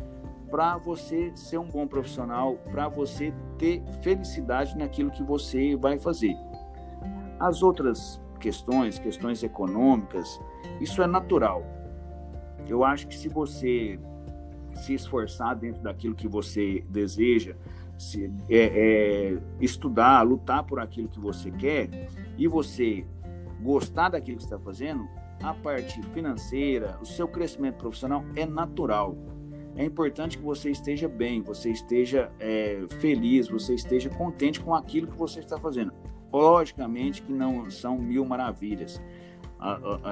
para 0.49 0.77
você 0.77 1.31
ser 1.33 1.57
um 1.57 1.67
bom 1.67 1.87
profissional, 1.87 2.57
para 2.71 2.89
você 2.89 3.33
ter 3.57 3.81
felicidade 4.01 4.77
naquilo 4.77 5.09
que 5.09 5.23
você 5.23 5.75
vai 5.77 5.97
fazer. 5.97 6.35
As 7.39 7.63
outras 7.63 8.21
questões, 8.41 8.99
questões 8.99 9.43
econômicas, 9.43 10.41
isso 10.81 11.01
é 11.01 11.07
natural. 11.07 11.63
Eu 12.67 12.83
acho 12.83 13.07
que 13.07 13.15
se 13.15 13.29
você 13.29 13.99
se 14.75 14.93
esforçar 14.93 15.55
dentro 15.55 15.81
daquilo 15.81 16.15
que 16.15 16.27
você 16.27 16.83
deseja, 16.89 17.55
se, 17.97 18.31
é, 18.49 18.57
é, 18.57 19.37
estudar, 19.59 20.21
lutar 20.23 20.63
por 20.63 20.79
aquilo 20.79 21.07
que 21.07 21.19
você 21.19 21.51
quer 21.51 22.09
e 22.37 22.47
você 22.47 23.05
gostar 23.61 24.09
daquilo 24.09 24.37
que 24.37 24.43
está 24.43 24.57
fazendo, 24.57 25.07
a 25.43 25.53
parte 25.53 26.01
financeira, 26.13 26.97
o 27.01 27.05
seu 27.05 27.27
crescimento 27.27 27.75
profissional 27.75 28.25
é 28.35 28.45
natural. 28.45 29.15
É 29.75 29.85
importante 29.85 30.37
que 30.37 30.43
você 30.43 30.69
esteja 30.71 31.07
bem, 31.07 31.41
você 31.41 31.69
esteja 31.69 32.31
é, 32.39 32.83
feliz, 32.99 33.47
você 33.47 33.73
esteja 33.75 34.09
contente 34.09 34.59
com 34.59 34.73
aquilo 34.73 35.07
que 35.07 35.17
você 35.17 35.39
está 35.39 35.57
fazendo. 35.57 35.93
Logicamente 36.31 37.21
que 37.21 37.31
não 37.31 37.69
são 37.69 37.97
mil 37.97 38.25
maravilhas. 38.25 39.01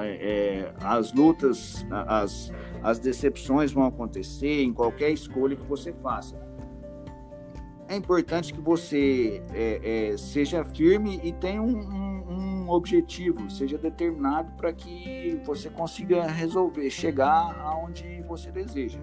É, 0.04 0.72
as 0.82 1.12
lutas, 1.12 1.84
as, 1.90 2.52
as 2.82 2.98
decepções 3.00 3.72
vão 3.72 3.84
acontecer 3.84 4.62
em 4.62 4.72
qualquer 4.72 5.10
escolha 5.10 5.56
que 5.56 5.66
você 5.66 5.92
faça. 5.92 6.36
É 7.88 7.96
importante 7.96 8.54
que 8.54 8.60
você 8.60 9.42
é, 9.52 10.12
é, 10.12 10.16
seja 10.16 10.64
firme 10.64 11.20
e 11.24 11.32
tenha 11.32 11.60
um, 11.60 12.20
um 12.30 12.70
objetivo, 12.70 13.50
seja 13.50 13.76
determinado 13.76 14.52
para 14.52 14.72
que 14.72 15.40
você 15.44 15.68
consiga 15.68 16.24
resolver, 16.24 16.88
chegar 16.88 17.58
aonde 17.60 18.22
você 18.28 18.52
deseja. 18.52 19.00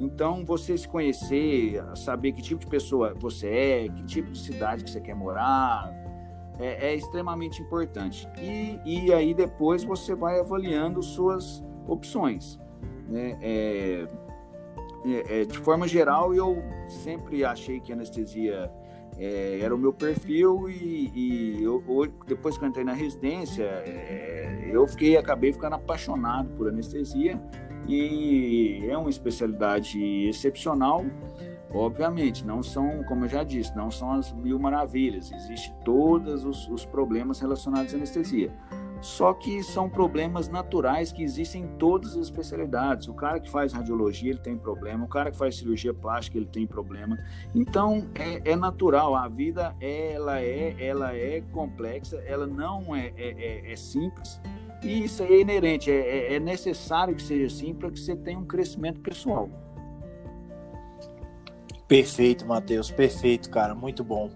Então, 0.00 0.44
você 0.44 0.76
se 0.76 0.88
conhecer, 0.88 1.80
saber 1.94 2.32
que 2.32 2.42
tipo 2.42 2.62
de 2.62 2.66
pessoa 2.66 3.14
você 3.14 3.46
é, 3.48 3.88
que 3.88 4.02
tipo 4.02 4.32
de 4.32 4.38
cidade 4.40 4.82
que 4.82 4.90
você 4.90 5.00
quer 5.00 5.14
morar, 5.14 6.01
é, 6.58 6.90
é 6.90 6.94
extremamente 6.94 7.62
importante. 7.62 8.28
E, 8.38 8.78
e 8.84 9.12
aí 9.12 9.34
depois 9.34 9.84
você 9.84 10.14
vai 10.14 10.38
avaliando 10.38 11.02
suas 11.02 11.62
opções. 11.86 12.58
Né? 13.08 13.38
É, 13.40 14.08
é, 15.04 15.40
é 15.40 15.44
de 15.44 15.58
forma 15.58 15.86
geral, 15.88 16.34
eu 16.34 16.62
sempre 16.88 17.44
achei 17.44 17.80
que 17.80 17.92
anestesia 17.92 18.70
é, 19.18 19.60
era 19.60 19.74
o 19.74 19.78
meu 19.78 19.92
perfil 19.92 20.68
e, 20.68 21.10
e 21.14 21.62
eu, 21.62 21.82
depois 22.26 22.56
que 22.56 22.64
eu 22.64 22.68
entrei 22.68 22.84
na 22.84 22.92
residência, 22.92 23.64
é, 23.64 24.70
eu 24.72 24.86
fiquei, 24.86 25.16
acabei 25.16 25.52
ficando 25.52 25.74
apaixonado 25.74 26.48
por 26.56 26.68
anestesia 26.68 27.40
e 27.86 28.86
é 28.88 28.96
uma 28.96 29.10
especialidade 29.10 29.98
excepcional. 30.28 31.04
Obviamente, 31.74 32.44
não 32.44 32.62
são, 32.62 33.02
como 33.04 33.24
eu 33.24 33.28
já 33.28 33.42
disse, 33.42 33.74
não 33.74 33.90
são 33.90 34.12
as 34.12 34.32
mil 34.32 34.58
maravilhas, 34.58 35.32
existem 35.32 35.74
todos 35.84 36.44
os, 36.44 36.68
os 36.68 36.84
problemas 36.84 37.40
relacionados 37.40 37.94
à 37.94 37.96
anestesia. 37.96 38.52
Só 39.02 39.34
que 39.34 39.64
são 39.64 39.90
problemas 39.90 40.48
naturais 40.48 41.10
que 41.10 41.24
existem 41.24 41.64
em 41.64 41.66
todas 41.76 42.12
as 42.12 42.26
especialidades. 42.26 43.08
O 43.08 43.14
cara 43.14 43.40
que 43.40 43.50
faz 43.50 43.72
radiologia, 43.72 44.30
ele 44.30 44.38
tem 44.38 44.56
problema. 44.56 45.04
O 45.04 45.08
cara 45.08 45.32
que 45.32 45.36
faz 45.36 45.56
cirurgia 45.56 45.92
plástica, 45.92 46.38
ele 46.38 46.46
tem 46.46 46.68
problema. 46.68 47.18
Então, 47.52 48.06
é, 48.14 48.52
é 48.52 48.54
natural. 48.54 49.16
A 49.16 49.26
vida, 49.26 49.74
ela 49.80 50.40
é, 50.40 50.76
ela 50.78 51.12
é 51.16 51.40
complexa. 51.50 52.22
Ela 52.24 52.46
não 52.46 52.94
é, 52.94 53.12
é, 53.16 53.30
é, 53.66 53.72
é 53.72 53.76
simples. 53.76 54.40
E 54.84 55.02
isso 55.02 55.24
é 55.24 55.40
inerente. 55.40 55.90
É, 55.90 55.94
é, 55.94 56.34
é 56.34 56.40
necessário 56.40 57.16
que 57.16 57.22
seja 57.22 57.46
assim 57.46 57.74
para 57.74 57.90
que 57.90 57.98
você 57.98 58.14
tenha 58.14 58.38
um 58.38 58.46
crescimento 58.46 59.00
pessoal. 59.00 59.50
Perfeito, 61.92 62.46
Matheus. 62.46 62.90
Perfeito, 62.90 63.50
cara. 63.50 63.74
Muito 63.74 64.02
bom. 64.02 64.30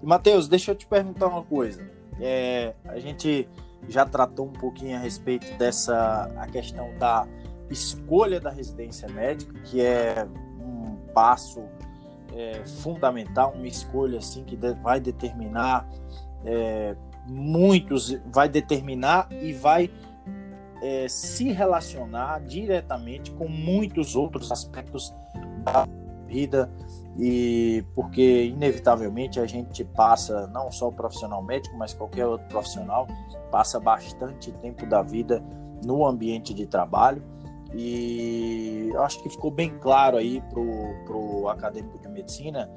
E, 0.00 0.06
Matheus, 0.06 0.46
deixa 0.46 0.70
eu 0.70 0.74
te 0.76 0.86
perguntar 0.86 1.26
uma 1.26 1.42
coisa. 1.42 1.84
É, 2.20 2.74
a 2.84 3.00
gente 3.00 3.48
já 3.88 4.06
tratou 4.06 4.46
um 4.46 4.52
pouquinho 4.52 4.96
a 4.96 5.00
respeito 5.00 5.52
dessa 5.58 6.30
a 6.36 6.46
questão 6.46 6.96
da 6.98 7.26
escolha 7.68 8.38
da 8.38 8.50
residência 8.50 9.08
médica, 9.08 9.52
que 9.64 9.80
é 9.80 10.24
um 10.60 10.96
passo 11.12 11.64
é, 12.36 12.64
fundamental, 12.64 13.52
uma 13.56 13.66
escolha 13.66 14.18
assim 14.18 14.44
que 14.44 14.56
vai 14.56 15.00
determinar 15.00 15.88
é, 16.44 16.94
muitos, 17.26 18.16
vai 18.26 18.48
determinar 18.48 19.26
e 19.32 19.52
vai 19.52 19.90
é, 20.80 21.08
se 21.08 21.50
relacionar 21.50 22.40
diretamente 22.42 23.32
com 23.32 23.48
muitos 23.48 24.14
outros 24.14 24.52
aspectos 24.52 25.12
da 25.64 25.84
vida 26.32 26.70
e 27.18 27.84
porque 27.94 28.44
inevitavelmente 28.46 29.38
a 29.38 29.46
gente 29.46 29.84
passa 29.84 30.46
não 30.48 30.70
só 30.70 30.88
o 30.88 30.92
profissional 30.92 31.42
médico, 31.42 31.76
mas 31.76 31.92
qualquer 31.92 32.26
outro 32.26 32.46
profissional 32.48 33.06
passa 33.50 33.78
bastante 33.78 34.50
tempo 34.52 34.86
da 34.86 35.02
vida 35.02 35.42
no 35.84 36.06
ambiente 36.06 36.54
de 36.54 36.66
trabalho. 36.66 37.22
E 37.74 38.90
acho 38.98 39.22
que 39.22 39.30
ficou 39.30 39.50
bem 39.50 39.78
claro 39.78 40.16
aí 40.16 40.42
para 40.50 40.60
o 40.60 41.48
acadêmico 41.48 41.98
de 41.98 42.08
medicina 42.08 42.70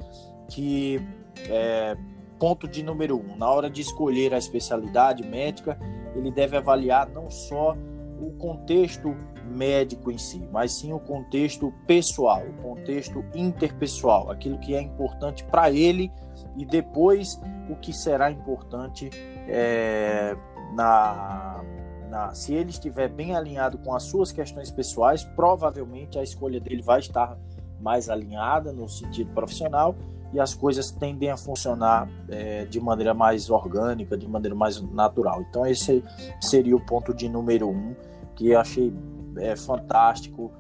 que 0.50 1.02
é, 1.50 1.98
ponto 2.40 2.68
de 2.68 2.84
número 2.84 3.18
um, 3.18 3.36
na 3.36 3.50
hora 3.50 3.70
de 3.70 3.82
escolher 3.82 4.34
a 4.34 4.38
especialidade 4.38 5.24
médica, 5.24 5.78
ele 6.16 6.32
deve 6.32 6.56
avaliar 6.56 7.10
não 7.10 7.30
só 7.30 7.76
o 8.20 8.32
contexto 8.38 9.16
médico 9.46 10.12
em 10.12 10.18
si, 10.18 10.48
mas 10.52 10.72
sim 10.74 10.92
o 10.92 11.00
contexto 11.00 11.74
pessoal, 11.86 12.42
o 12.48 12.62
contexto 12.62 13.24
interpessoal, 13.34 14.32
aquilo 14.32 14.58
que 14.60 14.76
é 14.76 14.82
importante 14.82 15.44
para 15.46 15.72
ele 15.72 16.12
e 16.58 16.66
depois 16.66 17.40
o 17.70 17.76
que 17.76 17.94
será 17.94 18.32
importante 18.32 19.10
é, 19.48 20.36
na, 20.74 21.64
na, 22.10 22.34
se 22.34 22.54
ele 22.54 22.70
estiver 22.70 23.10
bem 23.10 23.36
alinhado 23.36 23.78
com 23.78 23.94
as 23.94 24.04
suas 24.04 24.32
questões 24.32 24.72
pessoais, 24.72 25.24
provavelmente 25.24 26.18
a 26.18 26.24
escolha 26.24 26.60
dele 26.60 26.82
vai 26.82 27.00
estar 27.00 27.38
mais 27.80 28.10
alinhada 28.10 28.72
no 28.72 28.88
sentido 28.88 29.32
profissional 29.34 29.96
e 30.34 30.40
as 30.40 30.54
coisas 30.54 30.92
tendem 30.92 31.30
a 31.30 31.38
funcionar 31.38 32.10
é, 32.28 32.66
de 32.66 32.80
maneira 32.80 33.14
mais 33.14 33.50
orgânica, 33.50 34.18
de 34.18 34.28
maneira 34.28 34.56
mais 34.56 34.82
natural. 34.82 35.42
Então 35.50 35.66
esse 35.66 36.04
seria 36.42 36.76
o 36.76 36.80
ponto 36.80 37.14
de 37.14 37.30
número 37.30 37.70
um 37.70 37.96
que 38.36 38.50
eu 38.50 38.60
achei 38.60 38.94
é, 39.38 39.56
fantástico. 39.56 40.52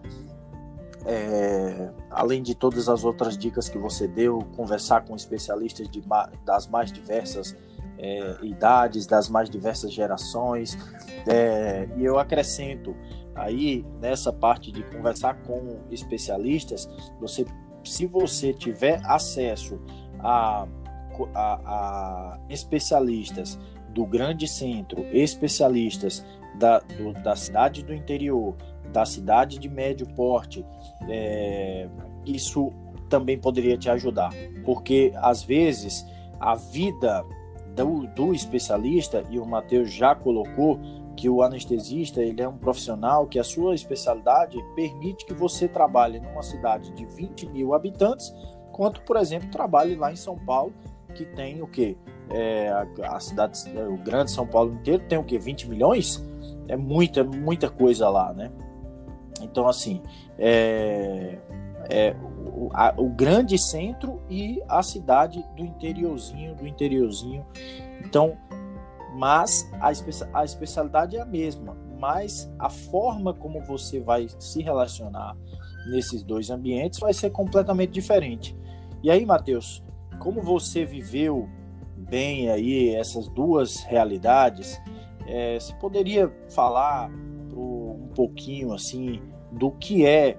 É, 1.08 1.92
além 2.10 2.42
de 2.42 2.56
todas 2.56 2.90
as 2.90 3.04
outras 3.04 3.38
dicas 3.38 3.70
que 3.70 3.78
você 3.78 4.08
deu, 4.08 4.40
conversar 4.56 5.06
com 5.06 5.16
especialistas 5.16 5.88
de, 5.88 6.02
das 6.44 6.68
mais 6.68 6.92
diversas 6.92 7.56
é, 7.98 8.38
idades, 8.42 9.06
das 9.06 9.30
mais 9.30 9.50
diversas 9.50 9.94
gerações. 9.94 10.78
É, 11.28 11.88
e 11.96 12.04
eu 12.04 12.18
acrescento 12.18 12.96
aí 13.36 13.86
nessa 14.00 14.32
parte 14.32 14.72
de 14.72 14.84
conversar 14.84 15.36
com 15.44 15.80
especialistas, 15.92 16.90
você, 17.20 17.46
se 17.84 18.06
você 18.06 18.54
tiver 18.54 19.02
acesso 19.06 19.80
a, 20.20 20.68
a, 21.34 21.60
a 21.66 22.40
especialistas 22.50 23.60
do 23.90 24.06
grande 24.06 24.48
centro, 24.48 25.06
especialistas 25.14 26.26
da, 26.58 26.80
do, 26.80 27.14
da 27.14 27.36
cidade 27.36 27.84
do 27.84 27.94
interior, 27.94 28.56
da 28.92 29.06
cidade 29.06 29.60
de 29.60 29.70
médio 29.70 30.08
porte, 30.16 30.66
é, 31.10 31.88
isso 32.26 32.72
também 33.10 33.38
poderia 33.38 33.78
te 33.78 33.90
ajudar, 33.90 34.32
porque 34.64 35.12
às 35.16 35.44
vezes 35.44 36.06
a 36.40 36.56
vida 36.56 37.24
do, 37.76 38.08
do 38.08 38.34
especialista, 38.34 39.24
e 39.30 39.40
o 39.40 39.46
Matheus 39.46 39.92
já 39.92 40.16
colocou 40.16 40.80
que 41.16 41.30
o 41.30 41.42
anestesista 41.42 42.22
ele 42.22 42.42
é 42.42 42.48
um 42.48 42.58
profissional 42.58 43.26
que 43.28 43.40
a 43.40 43.44
sua 43.44 43.74
especialidade 43.74 44.58
permite 44.76 45.26
que 45.26 45.34
você 45.34 45.68
trabalhe 45.68 46.20
numa 46.20 46.42
cidade 46.42 46.92
de 46.92 47.06
20 47.06 47.48
mil 47.48 47.74
habitantes, 47.74 48.34
quanto, 48.72 49.02
por 49.02 49.18
exemplo, 49.18 49.50
trabalhe 49.50 49.96
lá 49.96 50.12
em 50.12 50.16
São 50.16 50.38
Paulo, 50.38 50.74
que 51.14 51.26
tem 51.26 51.62
o 51.62 51.68
quê? 51.68 51.98
É, 52.30 52.70
a, 52.70 53.16
a, 53.16 53.20
cidade, 53.20 53.60
o 53.88 53.98
grande 53.98 54.32
São 54.32 54.46
Paulo 54.46 54.74
inteiro 54.74 55.04
tem 55.08 55.18
o 55.18 55.24
quê? 55.24 55.38
20 55.38 55.70
milhões? 55.70 56.24
É 56.68 56.76
muita, 56.76 57.24
muita 57.24 57.70
coisa 57.70 58.10
lá, 58.10 58.34
né? 58.34 58.52
Então, 59.42 59.68
assim, 59.68 60.02
é, 60.38 61.38
é 61.90 62.16
o, 62.56 62.70
a, 62.74 62.94
o 62.98 63.10
grande 63.10 63.58
centro 63.58 64.22
e 64.30 64.62
a 64.68 64.82
cidade 64.82 65.44
do 65.56 65.64
interiorzinho, 65.64 66.56
do 66.56 66.68
interiorzinho. 66.68 67.46
Então, 68.04 68.38
mas 69.16 69.70
a, 69.80 69.92
espe 69.92 70.12
a 70.34 70.44
especialidade 70.44 71.18
é 71.18 71.22
a 71.22 71.26
mesma, 71.26 71.76
mas 72.00 72.52
a 72.60 72.70
forma 72.70 73.34
como 73.34 73.62
você 73.62 74.00
vai 74.00 74.28
se 74.40 74.62
relacionar 74.62 75.36
nesses 75.88 76.24
dois 76.24 76.50
ambientes 76.50 77.00
vai 77.00 77.14
ser 77.14 77.30
completamente 77.30 77.92
diferente. 77.92 78.58
E 79.04 79.12
aí, 79.12 79.26
Matheus, 79.26 79.84
como 80.20 80.42
você 80.42 80.84
viveu 80.86 81.48
bem 81.98 82.50
aí 82.50 82.96
essas 82.96 83.28
duas 83.30 83.84
realidades, 83.84 84.82
é, 85.28 85.60
você 85.60 85.74
poderia 85.76 86.32
falar 86.50 87.10
um 87.56 88.10
pouquinho 88.16 88.74
assim 88.74 89.22
do 89.52 89.72
que 89.72 90.06
é 90.06 90.38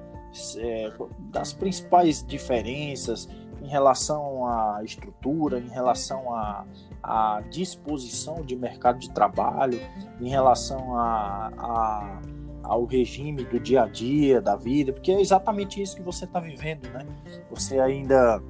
é, 0.58 0.92
das 1.30 1.52
principais 1.52 2.24
diferenças 2.26 3.28
em 3.62 3.68
relação 3.68 4.46
à 4.46 4.80
estrutura, 4.84 5.58
em 5.58 5.68
relação 5.68 6.32
à, 6.34 6.64
à 7.02 7.42
disposição 7.50 8.42
de 8.42 8.54
mercado 8.54 8.98
de 8.98 9.10
trabalho, 9.10 9.80
em 10.20 10.28
relação 10.28 10.96
a, 10.96 11.50
a, 11.58 12.20
ao 12.62 12.84
regime 12.84 13.44
do 13.44 13.58
dia 13.58 13.82
a 13.82 13.86
dia, 13.86 14.40
da 14.40 14.56
vida, 14.56 14.92
porque 14.92 15.10
é 15.10 15.20
exatamente 15.20 15.80
isso 15.80 15.96
que 15.96 16.02
você 16.02 16.26
está 16.26 16.38
vivendo, 16.38 16.88
né? 16.90 17.06
Você 17.50 17.80
ainda. 17.80 18.42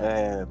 É, 0.00 0.46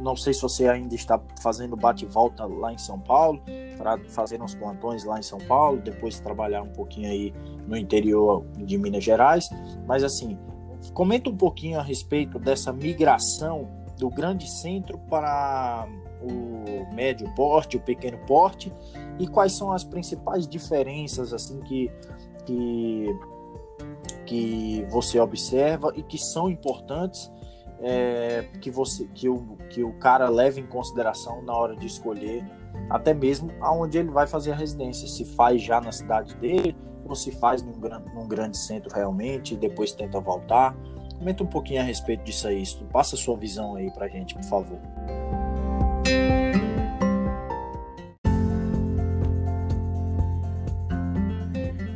não 0.00 0.16
sei 0.16 0.32
se 0.34 0.42
você 0.42 0.68
ainda 0.68 0.94
está 0.94 1.20
fazendo 1.40 1.76
bate-volta 1.76 2.44
lá 2.44 2.72
em 2.72 2.78
São 2.78 2.98
Paulo, 2.98 3.40
para 3.76 3.98
fazer 4.08 4.40
uns 4.42 4.54
plantões 4.54 5.04
lá 5.04 5.18
em 5.18 5.22
São 5.22 5.38
Paulo, 5.38 5.80
depois 5.80 6.18
trabalhar 6.20 6.62
um 6.62 6.72
pouquinho 6.72 7.08
aí 7.08 7.34
no 7.66 7.76
interior 7.76 8.44
de 8.56 8.78
Minas 8.78 9.04
Gerais. 9.04 9.48
Mas 9.86 10.02
assim, 10.02 10.38
comenta 10.92 11.30
um 11.30 11.36
pouquinho 11.36 11.78
a 11.78 11.82
respeito 11.82 12.38
dessa 12.38 12.72
migração 12.72 13.68
do 13.98 14.10
grande 14.10 14.50
centro 14.50 14.98
para 14.98 15.86
o 16.22 16.94
médio 16.94 17.32
porte, 17.34 17.76
o 17.76 17.80
pequeno 17.80 18.18
porte, 18.26 18.72
e 19.18 19.26
quais 19.26 19.52
são 19.52 19.72
as 19.72 19.84
principais 19.84 20.46
diferenças 20.46 21.32
assim 21.32 21.60
que, 21.60 21.90
que, 22.44 23.06
que 24.26 24.86
você 24.90 25.20
observa 25.20 25.92
e 25.94 26.02
que 26.02 26.18
são 26.18 26.48
importantes 26.48 27.30
é, 27.82 28.44
que 28.60 28.70
você 28.70 29.06
que 29.12 29.28
o, 29.28 29.56
que 29.68 29.82
o 29.82 29.92
cara 29.94 30.28
leve 30.28 30.60
em 30.60 30.66
consideração 30.66 31.42
na 31.42 31.52
hora 31.52 31.74
de 31.76 31.86
escolher 31.86 32.44
até 32.88 33.12
mesmo 33.12 33.50
aonde 33.60 33.98
ele 33.98 34.10
vai 34.10 34.26
fazer 34.26 34.52
a 34.52 34.54
residência, 34.54 35.08
se 35.08 35.24
faz 35.24 35.60
já 35.60 35.80
na 35.80 35.92
cidade 35.92 36.34
dele 36.36 36.76
ou 37.04 37.14
se 37.14 37.32
faz 37.32 37.62
num, 37.62 37.74
num 38.14 38.28
grande 38.28 38.56
centro 38.56 38.94
realmente 38.94 39.54
e 39.54 39.56
depois 39.56 39.92
tenta 39.92 40.20
voltar. 40.20 40.76
Comenta 41.18 41.42
um 41.42 41.46
pouquinho 41.46 41.80
a 41.80 41.84
respeito 41.84 42.24
disso 42.24 42.48
aí, 42.48 42.62
passa 42.92 43.16
sua 43.16 43.36
visão 43.36 43.76
aí 43.76 43.90
pra 43.92 44.08
gente, 44.08 44.34
por 44.34 44.44
favor. 44.44 44.78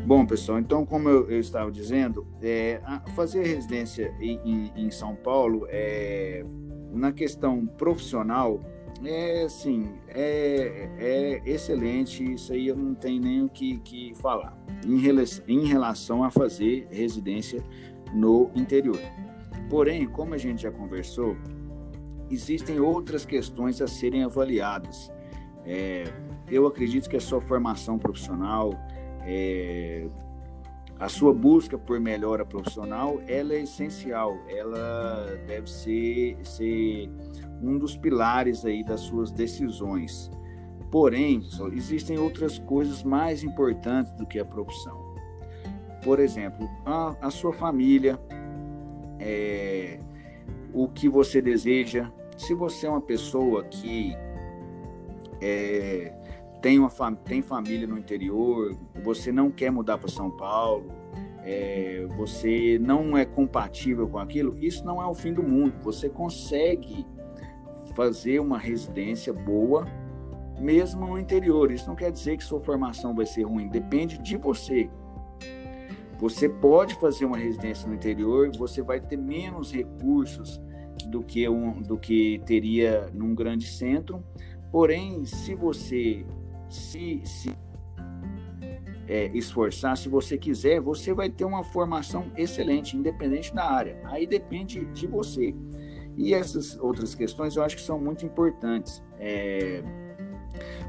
Bom, 0.07 0.25
pessoal, 0.25 0.61
então, 0.61 0.87
como 0.87 1.09
eu, 1.09 1.29
eu 1.29 1.41
estava 1.41 1.69
dizendo, 1.69 2.25
é, 2.41 2.81
fazer 3.17 3.45
residência 3.45 4.15
em, 4.21 4.39
em, 4.45 4.73
em, 4.87 4.89
São 4.89 5.17
Paulo, 5.17 5.67
é, 5.69 6.45
na 6.93 7.11
questão 7.11 7.67
profissional, 7.67 8.61
é 9.05 9.43
assim, 9.43 9.95
é, 10.07 10.89
é 10.97 11.43
excelente, 11.45 12.23
isso 12.23 12.53
aí 12.53 12.69
eu 12.69 12.77
não 12.77 12.95
tenho 12.95 13.21
nem 13.21 13.43
o 13.43 13.49
que, 13.49 13.79
que 13.79 14.15
falar, 14.15 14.57
em, 14.87 15.01
em 15.49 15.67
relação 15.67 16.23
a 16.23 16.31
fazer 16.31 16.87
residência 16.89 17.61
no 18.15 18.49
interior. 18.55 19.01
Porém, 19.69 20.07
como 20.07 20.35
a 20.35 20.39
gente 20.39 20.63
já 20.63 20.71
conversou, 20.71 21.37
existem 22.31 22.79
outras 22.79 23.25
questões 23.25 23.83
a 23.83 23.89
serem 23.89 24.23
avaliadas. 24.23 25.11
É, 25.65 26.05
eu 26.49 26.65
acredito 26.65 27.11
que 27.11 27.17
a 27.17 27.21
sua 27.21 27.41
formação 27.41 27.99
profissional, 27.99 28.71
é, 29.27 30.07
a 30.99 31.09
sua 31.09 31.35
busca 31.35 31.77
por 31.77 32.01
melhora 32.01 32.45
profissional, 32.45 33.21
ela 33.27 33.53
é 33.53 33.61
essencial, 33.61 34.39
ela 34.49 35.39
deve 35.47 35.69
ser, 35.69 36.39
ser 36.43 37.11
um 37.61 37.77
dos 37.77 37.97
pilares 37.97 38.65
aí 38.65 38.83
das 38.83 39.01
suas 39.01 39.31
decisões. 39.31 40.31
Porém, 40.91 41.43
existem 41.73 42.19
outras 42.19 42.59
coisas 42.59 43.03
mais 43.03 43.43
importantes 43.43 44.13
do 44.13 44.25
que 44.25 44.39
a 44.39 44.45
profissão. 44.45 45.05
Por 46.03 46.21
exemplo, 46.21 46.67
a, 46.87 47.17
a 47.21 47.31
sua 47.31 47.53
família, 47.53 48.19
é, 49.19 49.99
o 50.73 50.89
que 50.89 51.09
você 51.09 51.43
deseja. 51.43 52.11
Se 52.39 52.55
você 52.55 52.87
é 52.87 52.91
uma 52.91 53.01
pessoa 53.01 53.65
que 53.65 54.15
é, 55.41 56.16
tem, 56.67 56.81
uma 56.81 56.91
tem 57.25 57.43
família 57.43 57.87
no 57.87 57.97
interior, 57.97 58.77
você 59.05 59.31
não 59.31 59.53
quer 59.53 59.71
mudar 59.71 59.99
para 59.99 60.09
São 60.09 60.33
Paulo, 60.33 60.91
é, 61.45 62.05
você 62.17 62.77
não 62.77 63.17
é 63.17 63.25
compatível 63.25 64.09
com 64.09 64.19
aquilo, 64.19 64.53
isso 64.59 64.85
não 64.85 65.01
é 65.01 65.07
o 65.07 65.15
fim 65.15 65.33
do 65.33 65.45
mundo. 65.45 65.75
Você 65.85 66.09
consegue 66.09 67.07
fazer 67.95 68.41
uma 68.41 68.59
residência 68.59 69.33
boa, 69.33 69.87
mesmo 70.59 71.07
no 71.07 71.17
interior. 71.21 71.71
Isso 71.71 71.87
não 71.87 71.95
quer 71.95 72.11
dizer 72.11 72.37
que 72.37 72.43
sua 72.43 72.61
formação 72.61 73.15
vai 73.15 73.27
ser 73.27 73.45
ruim, 73.45 73.69
depende 73.69 74.19
de 74.19 74.37
você. 74.37 74.91
Você 76.19 76.49
pode 76.49 76.97
fazer 76.97 77.27
uma 77.27 77.37
residência 77.37 77.89
no 77.89 77.95
interior, 77.95 78.51
você 78.59 78.83
vai 78.83 79.01
ter 79.01 79.17
menos 79.17 79.73
recursos 79.73 80.61
do 81.07 81.23
que, 81.23 81.49
um, 81.49 81.81
do 81.81 81.97
que 81.97 82.43
teria 82.45 83.09
num 83.15 83.37
grande 83.37 83.69
centro. 83.69 84.21
Porém, 84.73 85.25
se 85.25 85.55
você 85.55 86.27
se, 86.69 87.21
se 87.25 87.51
é, 89.09 89.27
esforçar, 89.35 89.97
se 89.97 90.09
você 90.09 90.37
quiser, 90.37 90.81
você 90.81 91.15
vai 91.15 91.31
ter 91.31 91.45
uma 91.45 91.63
formação 91.63 92.31
excelente, 92.37 92.97
independente 92.97 93.55
da 93.55 93.65
área. 93.65 94.01
Aí 94.05 94.27
depende 94.27 94.85
de 94.87 95.07
você. 95.07 95.55
E 96.17 96.33
essas 96.33 96.79
outras 96.79 97.15
questões 97.15 97.57
eu 97.57 97.63
acho 97.63 97.77
que 97.77 97.83
são 97.83 97.99
muito 97.99 98.25
importantes. 98.25 99.03
É, 99.19 99.83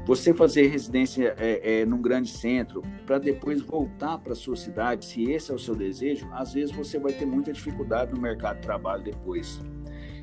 você 0.06 0.32
fazer 0.32 0.68
residência 0.68 1.34
é, 1.38 1.80
é, 1.80 1.86
num 1.86 2.00
grande 2.00 2.30
centro 2.30 2.82
para 3.04 3.18
depois 3.18 3.60
voltar 3.60 4.18
para 4.18 4.34
sua 4.34 4.56
cidade, 4.56 5.04
se 5.04 5.30
esse 5.30 5.50
é 5.50 5.54
o 5.54 5.58
seu 5.58 5.74
desejo, 5.74 6.26
às 6.32 6.54
vezes 6.54 6.74
você 6.74 6.98
vai 6.98 7.12
ter 7.12 7.26
muita 7.26 7.52
dificuldade 7.52 8.14
no 8.14 8.20
mercado 8.20 8.56
de 8.56 8.62
trabalho 8.62 9.04
depois. 9.04 9.60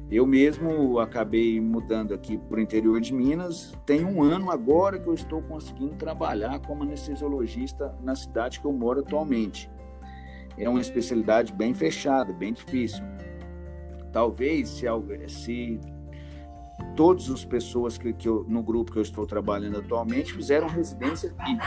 Eu 0.10 0.28
mesmo 0.28 1.00
acabei 1.00 1.60
mudando 1.60 2.14
aqui 2.14 2.38
para 2.38 2.58
o 2.58 2.62
interior 2.62 3.02
de 3.02 3.12
Minas. 3.12 3.74
Tem 3.86 4.06
um 4.06 4.22
ano 4.22 4.52
agora 4.52 5.00
que 5.00 5.08
eu 5.08 5.14
estou 5.16 5.42
conseguindo 5.42 5.96
trabalhar 5.96 6.60
como 6.60 6.84
anestesiologista 6.84 7.96
na 8.04 8.16
cidade 8.16 8.60
que 8.60 8.66
eu 8.66 8.72
moro 8.72 9.00
atualmente. 9.00 9.70
É 10.58 10.70
uma 10.70 10.80
especialidade 10.80 11.52
bem 11.52 11.74
fechada, 11.74 12.32
bem 12.32 12.54
difícil. 12.54 13.04
Talvez 14.14 14.70
se, 14.70 14.86
se 15.28 15.80
todas 16.96 17.30
as 17.32 17.44
pessoas 17.44 17.98
que, 17.98 18.14
que 18.14 18.30
eu, 18.30 18.46
no 18.48 18.62
grupo 18.62 18.92
que 18.92 19.00
eu 19.00 19.04
estou 19.04 19.26
trabalhando 19.26 19.80
atualmente 19.80 20.34
fizeram 20.34 20.68
residência 20.68 21.34
aqui. 21.36 21.58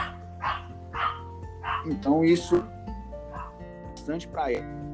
Então 1.85 2.23
isso 2.23 2.55
é 2.55 3.89
bastante 3.91 4.27
para 4.29 4.53
ele 4.53 4.88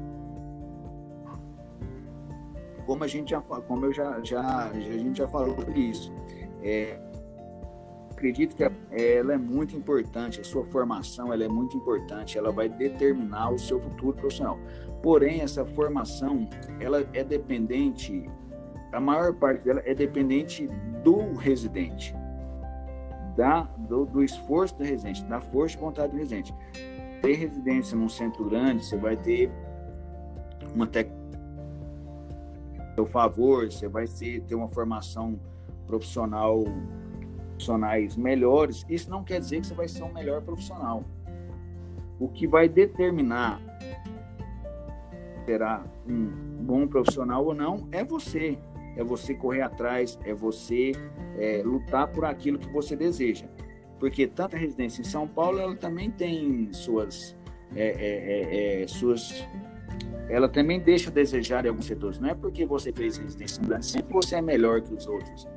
como 2.86 3.02
a 3.04 3.06
gente 3.06 3.30
já 3.30 3.40
como 3.40 3.84
eu 3.84 3.92
já, 3.92 4.20
já 4.22 4.70
a 4.70 4.80
gente 4.80 5.18
já 5.18 5.28
falou 5.28 5.54
sobre 5.56 5.80
isso. 5.80 6.12
É, 6.62 6.98
acredito 8.10 8.56
que 8.56 8.62
ela 8.62 9.34
é 9.34 9.38
muito 9.38 9.76
importante 9.76 10.40
a 10.40 10.44
sua 10.44 10.64
formação 10.64 11.32
ela 11.32 11.44
é 11.44 11.48
muito 11.48 11.76
importante 11.76 12.38
ela 12.38 12.50
vai 12.50 12.68
determinar 12.68 13.50
o 13.50 13.58
seu 13.58 13.80
futuro 13.80 14.16
profissional. 14.16 14.58
Porém 15.02 15.40
essa 15.42 15.64
formação 15.64 16.48
ela 16.80 17.06
é 17.12 17.22
dependente 17.22 18.30
a 18.92 19.00
maior 19.00 19.34
parte 19.34 19.64
dela 19.64 19.82
é 19.84 19.94
dependente 19.94 20.68
do 21.04 21.34
residente 21.34 22.14
da 23.36 23.62
do, 23.76 24.06
do 24.06 24.22
esforço 24.22 24.76
do 24.78 24.84
residente 24.84 25.22
da 25.24 25.40
força 25.40 25.76
de 25.76 25.82
vontade 25.82 26.12
do 26.12 26.18
residente. 26.18 26.54
Ter 27.20 27.34
residência 27.34 27.96
num 27.96 28.08
centro 28.08 28.44
grande 28.48 28.84
você 28.84 28.96
vai 28.96 29.16
ter 29.16 29.50
uma 30.74 30.86
técnica 30.86 31.25
seu 32.96 33.06
favor, 33.06 33.70
você 33.70 33.86
vai 33.86 34.06
ser, 34.06 34.40
ter 34.42 34.54
uma 34.54 34.68
formação 34.68 35.38
profissional 35.86 36.64
profissionais 37.50 38.16
melhores, 38.16 38.84
isso 38.88 39.08
não 39.08 39.24
quer 39.24 39.40
dizer 39.40 39.60
que 39.60 39.66
você 39.68 39.74
vai 39.74 39.88
ser 39.88 40.02
um 40.02 40.12
melhor 40.12 40.42
profissional. 40.42 41.02
O 42.18 42.28
que 42.28 42.46
vai 42.46 42.68
determinar 42.68 43.60
será 45.46 45.84
um 46.06 46.26
bom 46.62 46.86
profissional 46.86 47.44
ou 47.46 47.54
não 47.54 47.88
é 47.92 48.04
você. 48.04 48.58
É 48.96 49.04
você 49.04 49.34
correr 49.34 49.62
atrás, 49.62 50.18
é 50.24 50.34
você 50.34 50.92
é, 51.38 51.62
lutar 51.64 52.08
por 52.08 52.24
aquilo 52.24 52.58
que 52.58 52.68
você 52.68 52.96
deseja. 52.96 53.46
Porque 53.98 54.26
tanta 54.26 54.56
residência 54.56 55.00
em 55.00 55.04
São 55.04 55.26
Paulo, 55.26 55.58
ela 55.58 55.76
também 55.76 56.10
tem 56.10 56.70
suas, 56.72 57.36
é, 57.74 57.88
é, 57.88 58.80
é, 58.80 58.82
é 58.82 58.86
suas 58.86 59.46
ela 60.28 60.48
também 60.48 60.80
deixa 60.80 61.10
a 61.10 61.12
desejar 61.12 61.64
em 61.64 61.68
alguns 61.68 61.86
setores. 61.86 62.18
Não 62.18 62.28
é 62.28 62.34
porque 62.34 62.66
você 62.66 62.92
fez 62.92 63.16
residência 63.16 63.62
no 63.62 63.82
sempre 63.82 64.12
você 64.12 64.36
é 64.36 64.42
melhor 64.42 64.80
que 64.80 64.92
os 64.92 65.06
outros. 65.06 65.48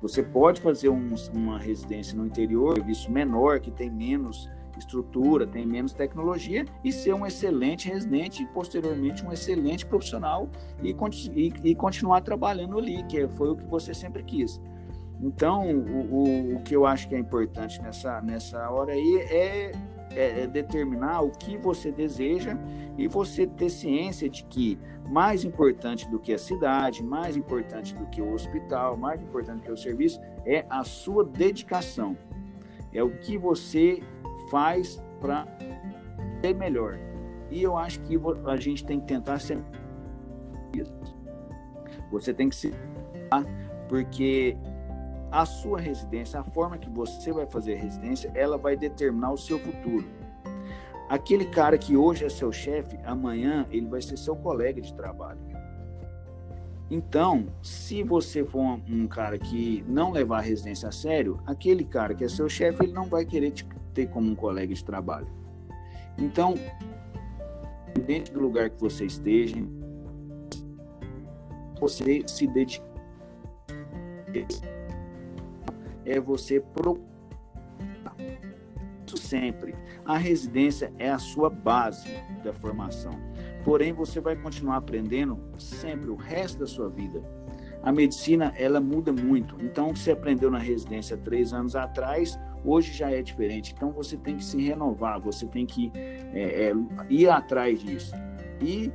Você 0.00 0.22
pode 0.22 0.60
fazer 0.60 0.88
um, 0.88 1.14
uma 1.34 1.58
residência 1.58 2.16
no 2.16 2.24
interior, 2.24 2.74
serviço 2.74 3.10
menor, 3.10 3.58
que 3.58 3.70
tem 3.70 3.90
menos 3.90 4.48
estrutura, 4.78 5.44
tem 5.44 5.66
menos 5.66 5.92
tecnologia, 5.92 6.64
e 6.84 6.92
ser 6.92 7.12
um 7.12 7.26
excelente 7.26 7.88
residente 7.88 8.44
e, 8.44 8.46
posteriormente, 8.46 9.26
um 9.26 9.32
excelente 9.32 9.84
profissional 9.84 10.48
e, 10.80 10.94
e, 11.34 11.52
e 11.64 11.74
continuar 11.74 12.20
trabalhando 12.20 12.78
ali, 12.78 13.02
que 13.04 13.26
foi 13.28 13.50
o 13.50 13.56
que 13.56 13.64
você 13.64 13.92
sempre 13.92 14.22
quis. 14.22 14.60
Então, 15.20 15.68
o, 15.68 16.14
o, 16.14 16.56
o 16.56 16.62
que 16.62 16.76
eu 16.76 16.86
acho 16.86 17.08
que 17.08 17.14
é 17.14 17.18
importante 17.18 17.82
nessa, 17.82 18.20
nessa 18.22 18.70
hora 18.70 18.92
aí 18.92 19.16
é 19.30 19.72
é, 20.18 20.40
é, 20.40 20.46
determinar 20.48 21.20
o 21.20 21.30
que 21.30 21.56
você 21.56 21.92
deseja 21.92 22.58
e 22.96 23.06
você 23.06 23.46
ter 23.46 23.70
ciência 23.70 24.28
de 24.28 24.42
que 24.44 24.76
mais 25.08 25.44
importante 25.44 26.08
do 26.10 26.18
que 26.18 26.34
a 26.34 26.38
cidade, 26.38 27.04
mais 27.04 27.36
importante 27.36 27.94
do 27.94 28.04
que 28.06 28.20
o 28.20 28.32
hospital, 28.32 28.96
mais 28.96 29.22
importante 29.22 29.60
do 29.60 29.62
que 29.62 29.72
o 29.72 29.76
serviço 29.76 30.20
é 30.44 30.66
a 30.68 30.82
sua 30.82 31.24
dedicação. 31.24 32.16
É 32.92 33.00
o 33.00 33.10
que 33.18 33.38
você 33.38 34.02
faz 34.50 35.00
para 35.20 35.46
ser 36.40 36.54
melhor. 36.54 36.98
E 37.48 37.62
eu 37.62 37.76
acho 37.76 38.00
que 38.00 38.18
a 38.44 38.56
gente 38.56 38.84
tem 38.84 38.98
que 38.98 39.06
tentar 39.06 39.38
ser 39.38 39.62
você 42.10 42.34
tem 42.34 42.48
que 42.48 42.56
se 42.56 42.72
porque 43.88 44.56
a 45.30 45.44
sua 45.44 45.80
residência, 45.80 46.40
a 46.40 46.44
forma 46.44 46.78
que 46.78 46.88
você 46.88 47.32
vai 47.32 47.46
fazer 47.46 47.74
a 47.74 47.78
residência, 47.78 48.30
ela 48.34 48.56
vai 48.56 48.76
determinar 48.76 49.32
o 49.32 49.38
seu 49.38 49.58
futuro. 49.58 50.06
Aquele 51.08 51.46
cara 51.46 51.78
que 51.78 51.96
hoje 51.96 52.24
é 52.24 52.28
seu 52.28 52.52
chefe, 52.52 52.98
amanhã 53.04 53.66
ele 53.70 53.86
vai 53.86 54.00
ser 54.02 54.16
seu 54.16 54.36
colega 54.36 54.80
de 54.80 54.92
trabalho. 54.94 55.40
Então, 56.90 57.46
se 57.62 58.02
você 58.02 58.44
for 58.44 58.80
um, 58.88 59.06
cara 59.06 59.38
que 59.38 59.84
não 59.86 60.10
levar 60.10 60.38
a 60.38 60.42
residência 60.42 60.88
a 60.88 60.92
sério, 60.92 61.38
aquele 61.46 61.84
cara 61.84 62.14
que 62.14 62.24
é 62.24 62.28
seu 62.28 62.48
chefe, 62.48 62.84
ele 62.84 62.92
não 62.92 63.04
vai 63.04 63.26
querer 63.26 63.50
te 63.50 63.66
ter 63.92 64.08
como 64.08 64.30
um 64.30 64.34
colega 64.34 64.72
de 64.72 64.82
trabalho. 64.84 65.26
Então, 66.16 66.54
dentro 68.06 68.34
do 68.34 68.40
lugar 68.40 68.70
que 68.70 68.80
você 68.80 69.04
esteja, 69.04 69.56
você 71.78 72.22
se 72.26 72.46
dedica 72.46 72.88
é 76.08 76.20
você 76.20 76.60
procurar. 76.60 77.08
Sempre. 79.16 79.74
A 80.04 80.16
residência 80.16 80.92
é 80.98 81.10
a 81.10 81.18
sua 81.18 81.50
base 81.50 82.08
da 82.42 82.52
formação. 82.52 83.12
Porém, 83.64 83.92
você 83.92 84.20
vai 84.20 84.36
continuar 84.36 84.76
aprendendo 84.76 85.38
sempre 85.58 86.08
o 86.10 86.14
resto 86.14 86.60
da 86.60 86.66
sua 86.66 86.88
vida. 86.88 87.22
A 87.82 87.92
medicina, 87.92 88.52
ela 88.56 88.80
muda 88.80 89.12
muito. 89.12 89.56
Então, 89.60 89.94
você 89.94 90.12
aprendeu 90.12 90.50
na 90.50 90.58
residência 90.58 91.16
três 91.16 91.52
anos 91.52 91.76
atrás, 91.76 92.38
hoje 92.64 92.92
já 92.92 93.10
é 93.10 93.22
diferente. 93.22 93.74
Então, 93.76 93.92
você 93.92 94.16
tem 94.16 94.36
que 94.36 94.44
se 94.44 94.60
renovar, 94.60 95.20
você 95.20 95.46
tem 95.46 95.64
que 95.64 95.92
é, 95.94 96.70
é, 96.70 96.74
ir 97.08 97.28
atrás 97.28 97.80
disso. 97.80 98.14
E 98.60 98.90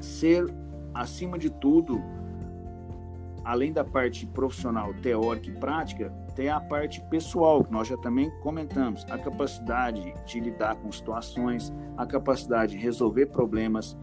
ser, 0.00 0.44
acima 0.92 1.38
de 1.38 1.48
tudo, 1.48 2.02
além 3.44 3.72
da 3.72 3.84
parte 3.84 4.26
profissional, 4.26 4.94
teórica 4.94 5.48
e 5.48 5.52
prática, 5.52 6.10
tem 6.34 6.48
a 6.48 6.60
parte 6.60 7.00
pessoal, 7.10 7.64
que 7.64 7.72
nós 7.72 7.88
já 7.88 7.96
também 7.96 8.30
comentamos, 8.40 9.04
a 9.10 9.18
capacidade 9.18 10.14
de 10.26 10.40
lidar 10.40 10.76
com 10.76 10.90
situações, 10.90 11.72
a 11.96 12.06
capacidade 12.06 12.72
de 12.72 12.82
resolver 12.82 13.26
problemas. 13.26 13.96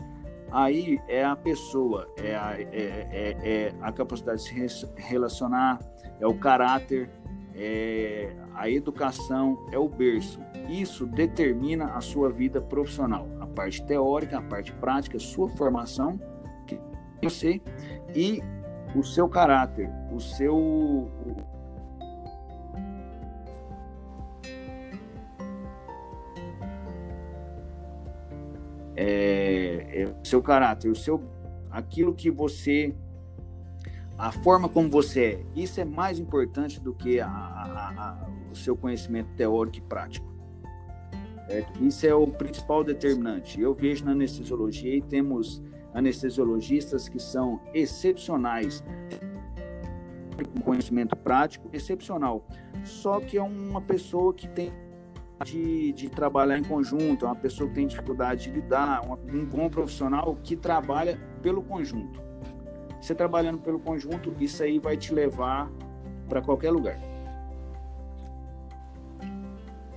Aí 0.52 1.00
é 1.08 1.24
a 1.24 1.36
pessoa, 1.36 2.08
é 2.18 2.36
a, 2.36 2.60
é, 2.60 2.68
é, 2.72 3.38
é 3.44 3.74
a 3.82 3.92
capacidade 3.92 4.44
de 4.44 4.70
se 4.70 4.88
relacionar, 4.96 5.80
é 6.20 6.28
o 6.28 6.38
caráter, 6.38 7.10
é 7.56 8.34
a 8.56 8.70
educação, 8.70 9.58
é 9.72 9.78
o 9.78 9.88
berço. 9.88 10.40
Isso 10.70 11.06
determina 11.06 11.94
a 11.94 12.02
sua 12.02 12.30
vida 12.30 12.62
profissional, 12.62 13.28
a 13.40 13.48
parte 13.48 13.86
teórica, 13.86 14.38
a 14.38 14.42
parte 14.42 14.72
prática, 14.74 15.20
sua 15.20 15.50
formação, 15.50 16.20
que 16.66 16.80
você 17.22 17.62
e 18.16 18.42
o 18.96 19.04
seu 19.04 19.30
caráter, 19.30 19.90
o 20.12 20.20
seu 20.20 21.10
é, 28.96 30.04
é, 30.04 30.16
seu 30.24 30.42
caráter, 30.42 30.90
o 30.90 30.96
seu 30.96 31.22
aquilo 31.70 32.14
que 32.14 32.32
você 32.32 32.96
a 34.18 34.32
forma 34.32 34.68
como 34.68 34.90
você 34.90 35.24
é, 35.24 35.46
isso 35.56 35.80
é 35.80 35.86
mais 35.86 36.20
importante 36.20 36.80
do 36.80 36.94
que 36.94 37.22
a, 37.22 37.28
a, 37.28 37.94
a, 37.98 38.30
o 38.52 38.56
seu 38.56 38.76
conhecimento 38.76 39.30
teórico 39.38 39.78
e 39.78 39.82
prático. 39.82 40.30
Isso 41.82 42.06
é 42.06 42.14
o 42.14 42.28
principal 42.28 42.84
determinante. 42.84 43.60
Eu 43.60 43.74
vejo 43.74 44.06
na 44.06 44.12
anestesiologia 44.12 44.96
e 44.96 45.02
temos 45.02 45.64
anestesiologistas 45.94 47.08
que 47.10 47.20
são 47.20 47.60
excepcionais, 47.74 48.84
com 50.54 50.62
conhecimento 50.62 51.16
prático 51.16 51.70
excepcional. 51.74 52.46
Só 52.84 53.20
que 53.20 53.38
é 53.38 53.42
uma 53.42 53.82
pessoa 53.82 54.34
que 54.34 54.48
tem 54.48 54.72
de, 55.44 55.94
de, 55.94 56.10
trabalhar 56.10 56.58
em 56.58 56.64
conjunto, 56.64 57.26
é 57.26 57.28
uma 57.28 57.36
pessoa 57.36 57.68
que 57.70 57.76
tem 57.76 57.88
dificuldade 57.88 58.46
de 58.46 58.52
lidar, 58.52 59.02
um 59.34 59.46
bom 59.46 59.70
profissional 59.70 60.38
que 60.44 60.56
trabalha 60.56 61.20
pelo 61.42 61.62
conjunto. 61.62 62.22
Você 63.02 63.16
trabalhando 63.16 63.60
pelo 63.60 63.80
conjunto, 63.80 64.34
isso 64.40 64.62
aí 64.62 64.78
vai 64.80 64.98
te 64.98 65.14
levar 65.14 65.72
para 66.28 66.42
qualquer 66.42 66.72
lugar. 66.72 67.09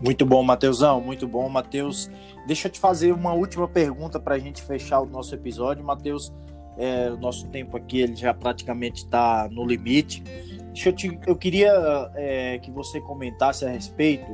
Muito 0.03 0.27
bom, 0.27 0.43
Matheusão, 0.43 1.01
muito 1.01 1.29
bom, 1.29 1.49
Matheus. 1.49 2.11
Deixa 2.45 2.67
eu 2.67 2.73
te 2.73 2.81
fazer 2.81 3.13
uma 3.13 3.33
última 3.33 3.69
pergunta 3.69 4.19
para 4.19 4.35
a 4.35 4.39
gente 4.39 4.61
fechar 4.61 5.01
o 5.01 5.07
nosso 5.07 5.33
episódio, 5.33 5.85
Matheus. 5.85 6.33
É, 6.77 7.11
o 7.11 7.17
nosso 7.17 7.47
tempo 7.49 7.77
aqui 7.77 8.01
ele 8.01 8.17
já 8.17 8.35
praticamente 8.35 9.05
está 9.05 9.49
no 9.49 9.65
limite. 9.65 10.25
Deixa 10.73 10.89
eu, 10.89 10.93
te, 10.93 11.21
eu 11.25 11.37
queria 11.37 12.11
é, 12.17 12.59
que 12.59 12.71
você 12.73 13.01
comentasse 13.01 13.65
a 13.65 13.69
respeito 13.69 14.27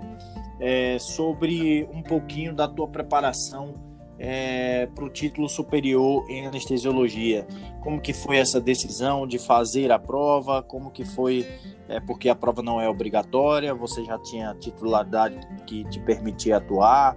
é, 0.59 0.99
sobre 0.99 1.87
um 1.93 2.03
pouquinho 2.03 2.55
da 2.55 2.67
tua 2.67 2.89
preparação 2.89 3.75
é, 4.19 4.87
para 4.87 5.05
o 5.05 5.09
título 5.09 5.49
superior 5.49 6.29
em 6.29 6.47
anestesiologia. 6.47 7.47
Como 7.83 8.01
que 8.01 8.13
foi 8.13 8.39
essa 8.39 8.61
decisão 8.61 9.27
de 9.27 9.39
fazer 9.39 9.93
a 9.93 9.99
prova? 9.99 10.63
Como 10.63 10.91
que 10.91 11.05
foi, 11.05 11.47
é, 11.89 12.01
porque 12.01 12.29
a 12.29 12.35
prova 12.35 12.63
não 12.63 12.81
é 12.81 12.89
obrigatória, 12.89 13.73
você 13.73 14.05
já 14.05 14.19
tinha 14.19 14.55
titularidade 14.55 15.39
que 15.67 15.85
te 15.85 16.01
permitia 16.01 16.57
atuar? 16.57 17.17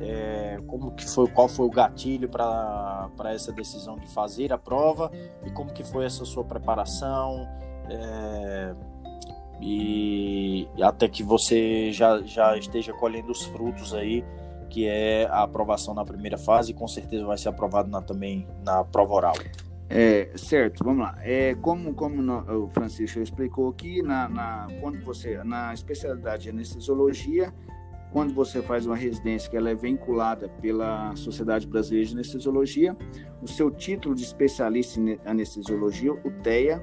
É, 0.00 0.58
como 0.66 0.90
que 0.92 1.08
foi, 1.08 1.28
qual 1.28 1.48
foi 1.48 1.66
o 1.66 1.70
gatilho 1.70 2.28
para 2.28 3.10
essa 3.26 3.52
decisão 3.52 3.96
de 3.96 4.08
fazer 4.08 4.52
a 4.52 4.58
prova 4.58 5.12
e 5.46 5.50
como 5.50 5.72
que 5.72 5.84
foi 5.84 6.06
essa 6.06 6.24
sua 6.24 6.42
preparação 6.42 7.46
é, 7.88 8.74
e 9.60 10.66
até 10.80 11.06
que 11.06 11.22
você 11.22 11.92
já, 11.92 12.20
já 12.22 12.56
esteja 12.56 12.92
colhendo 12.94 13.30
os 13.30 13.44
frutos 13.44 13.94
aí 13.94 14.24
que 14.70 14.86
é 14.86 15.26
a 15.26 15.42
aprovação 15.42 15.92
na 15.92 16.04
primeira 16.04 16.38
fase 16.38 16.70
e 16.70 16.74
com 16.74 16.88
certeza 16.88 17.26
vai 17.26 17.36
ser 17.36 17.50
aprovado 17.50 17.90
na, 17.90 18.00
também 18.00 18.46
na 18.64 18.84
prova 18.84 19.12
oral. 19.12 19.34
É, 19.88 20.30
certo, 20.36 20.84
vamos 20.84 21.00
lá. 21.00 21.18
É, 21.20 21.54
como 21.56 21.92
como 21.92 22.22
no, 22.22 22.64
o 22.64 22.68
Francisco 22.68 23.18
explicou 23.18 23.68
aqui, 23.68 24.00
na, 24.02 24.28
na, 24.28 24.68
quando 24.80 25.04
você, 25.04 25.42
na 25.42 25.74
especialidade 25.74 26.44
de 26.44 26.50
anestesiologia, 26.50 27.52
quando 28.12 28.32
você 28.32 28.62
faz 28.62 28.86
uma 28.86 28.96
residência 28.96 29.50
que 29.50 29.56
ela 29.56 29.70
é 29.70 29.74
vinculada 29.74 30.48
pela 30.48 31.14
Sociedade 31.16 31.66
Brasileira 31.66 32.06
de 32.06 32.14
Anestesiologia, 32.14 32.96
o 33.42 33.48
seu 33.48 33.70
título 33.70 34.14
de 34.14 34.22
especialista 34.22 35.00
em 35.00 35.18
anestesiologia, 35.24 36.12
o 36.12 36.30
TEA, 36.42 36.82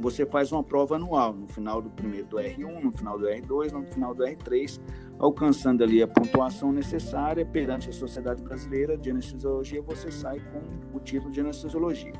você 0.00 0.24
faz 0.24 0.50
uma 0.50 0.64
prova 0.64 0.96
anual, 0.96 1.32
no 1.34 1.46
final 1.46 1.82
do 1.82 1.90
primeiro 1.90 2.26
do 2.26 2.36
R1, 2.38 2.82
no 2.82 2.90
final 2.90 3.18
do 3.18 3.26
R2, 3.26 3.72
no 3.72 3.84
final 3.86 4.14
do 4.14 4.24
R3, 4.24 4.80
alcançando 5.20 5.84
ali 5.84 6.02
a 6.02 6.08
pontuação 6.08 6.72
necessária 6.72 7.44
perante 7.44 7.90
a 7.90 7.92
Sociedade 7.92 8.42
Brasileira 8.42 8.96
de 8.96 9.10
Anestesiologia, 9.10 9.82
você 9.82 10.10
sai 10.10 10.40
com 10.40 10.96
o 10.96 11.00
título 11.00 11.30
de 11.30 11.40
anestesiologia. 11.40 12.14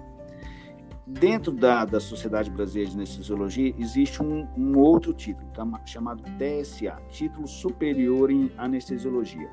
Dentro 1.07 1.51
da, 1.51 1.85
da 1.85 1.99
Sociedade 1.99 2.51
Brasileira 2.51 2.91
de 2.91 2.97
Anestesiologia, 2.97 3.75
existe 3.79 4.23
um, 4.23 4.47
um 4.57 4.79
outro 4.79 5.13
título, 5.15 5.49
tá, 5.51 5.67
chamado 5.85 6.23
TSA, 6.39 6.97
Título 7.09 7.49
Superior 7.49 8.31
em 8.31 8.53
Anestesiologia. 8.57 9.49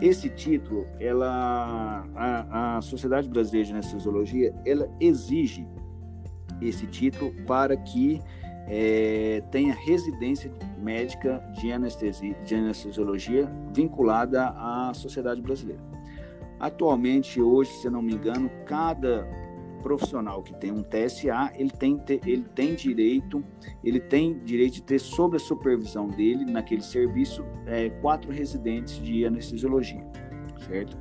Esse 0.00 0.30
título, 0.30 0.86
ela, 0.98 2.06
a, 2.14 2.76
a 2.78 2.80
Sociedade 2.80 3.28
Brasileira 3.28 3.66
de 3.66 3.72
Anestesiologia, 3.74 4.54
ela 4.64 4.88
exige 4.98 5.66
esse 6.62 6.86
título 6.86 7.34
para 7.46 7.76
que 7.76 8.22
é, 8.66 9.42
tenha 9.50 9.74
residência 9.74 10.52
médica 10.78 11.38
de, 11.58 11.70
anestesia, 11.70 12.34
de 12.44 12.54
anestesiologia 12.54 13.50
vinculada 13.72 14.48
à 14.48 14.92
sociedade 14.94 15.40
brasileira. 15.40 15.82
Atualmente, 16.58 17.40
hoje, 17.40 17.70
se 17.72 17.88
não 17.90 18.02
me 18.02 18.14
engano, 18.14 18.50
cada 18.64 19.28
profissional 19.82 20.42
que 20.42 20.52
tem 20.54 20.72
um 20.72 20.82
TSA, 20.82 21.52
ele 21.54 21.70
tem, 21.70 22.02
ele 22.26 22.44
tem 22.54 22.74
direito, 22.74 23.44
ele 23.84 24.00
tem 24.00 24.38
direito 24.40 24.74
de 24.74 24.82
ter 24.82 24.98
sob 24.98 25.36
a 25.36 25.38
supervisão 25.38 26.08
dele, 26.08 26.44
naquele 26.44 26.82
serviço, 26.82 27.44
é, 27.66 27.90
quatro 28.00 28.32
residentes 28.32 29.00
de 29.00 29.24
anestesiologia, 29.24 30.04
certo? 30.66 30.98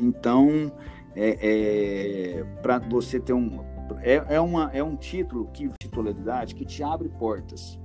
Então, 0.00 0.72
é, 1.14 2.38
é 2.40 2.44
para 2.60 2.78
você 2.78 3.20
ter 3.20 3.34
um, 3.34 3.60
é, 4.02 4.34
é, 4.34 4.40
uma, 4.40 4.70
é 4.72 4.82
um 4.82 4.96
título, 4.96 5.46
que 5.52 5.68
titularidade, 5.80 6.54
que 6.54 6.64
te 6.64 6.82
abre 6.82 7.08
portas. 7.08 7.78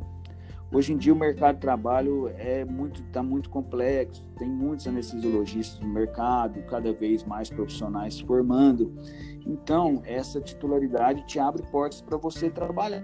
Hoje 0.74 0.94
em 0.94 0.98
dia 0.98 1.12
o 1.12 1.16
mercado 1.18 1.56
de 1.56 1.62
trabalho 1.62 2.30
é 2.38 2.64
muito 2.64 3.02
está 3.02 3.22
muito 3.22 3.50
complexo, 3.50 4.26
tem 4.38 4.48
muitos 4.48 4.88
anestesiologistas 4.88 5.82
no 5.82 5.90
mercado, 5.90 6.62
cada 6.64 6.94
vez 6.94 7.26
mais 7.26 7.50
profissionais 7.50 8.16
se 8.16 8.24
formando. 8.24 8.94
Então, 9.46 10.02
essa 10.06 10.40
titularidade 10.40 11.26
te 11.26 11.40
abre 11.40 11.62
portas 11.64 12.02
para 12.02 12.18
você 12.18 12.50
trabalhar. 12.50 13.04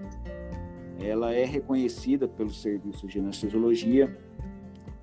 Ela 0.98 1.34
é 1.34 1.44
reconhecida 1.44 2.26
pelo 2.26 2.52
serviço 2.52 3.06
de 3.06 3.20
anestesiologia. 3.20 4.18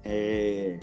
É, 0.02 0.78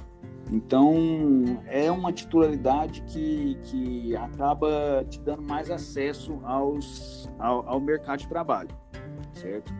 então, 0.51 1.61
é 1.67 1.89
uma 1.89 2.11
titularidade 2.11 3.01
que, 3.03 3.57
que 3.63 4.15
acaba 4.17 5.05
te 5.09 5.19
dando 5.21 5.41
mais 5.43 5.71
acesso 5.71 6.39
aos, 6.43 7.29
ao, 7.39 7.67
ao 7.69 7.79
mercado 7.79 8.19
de 8.19 8.27
trabalho, 8.27 8.69
certo? 9.31 9.73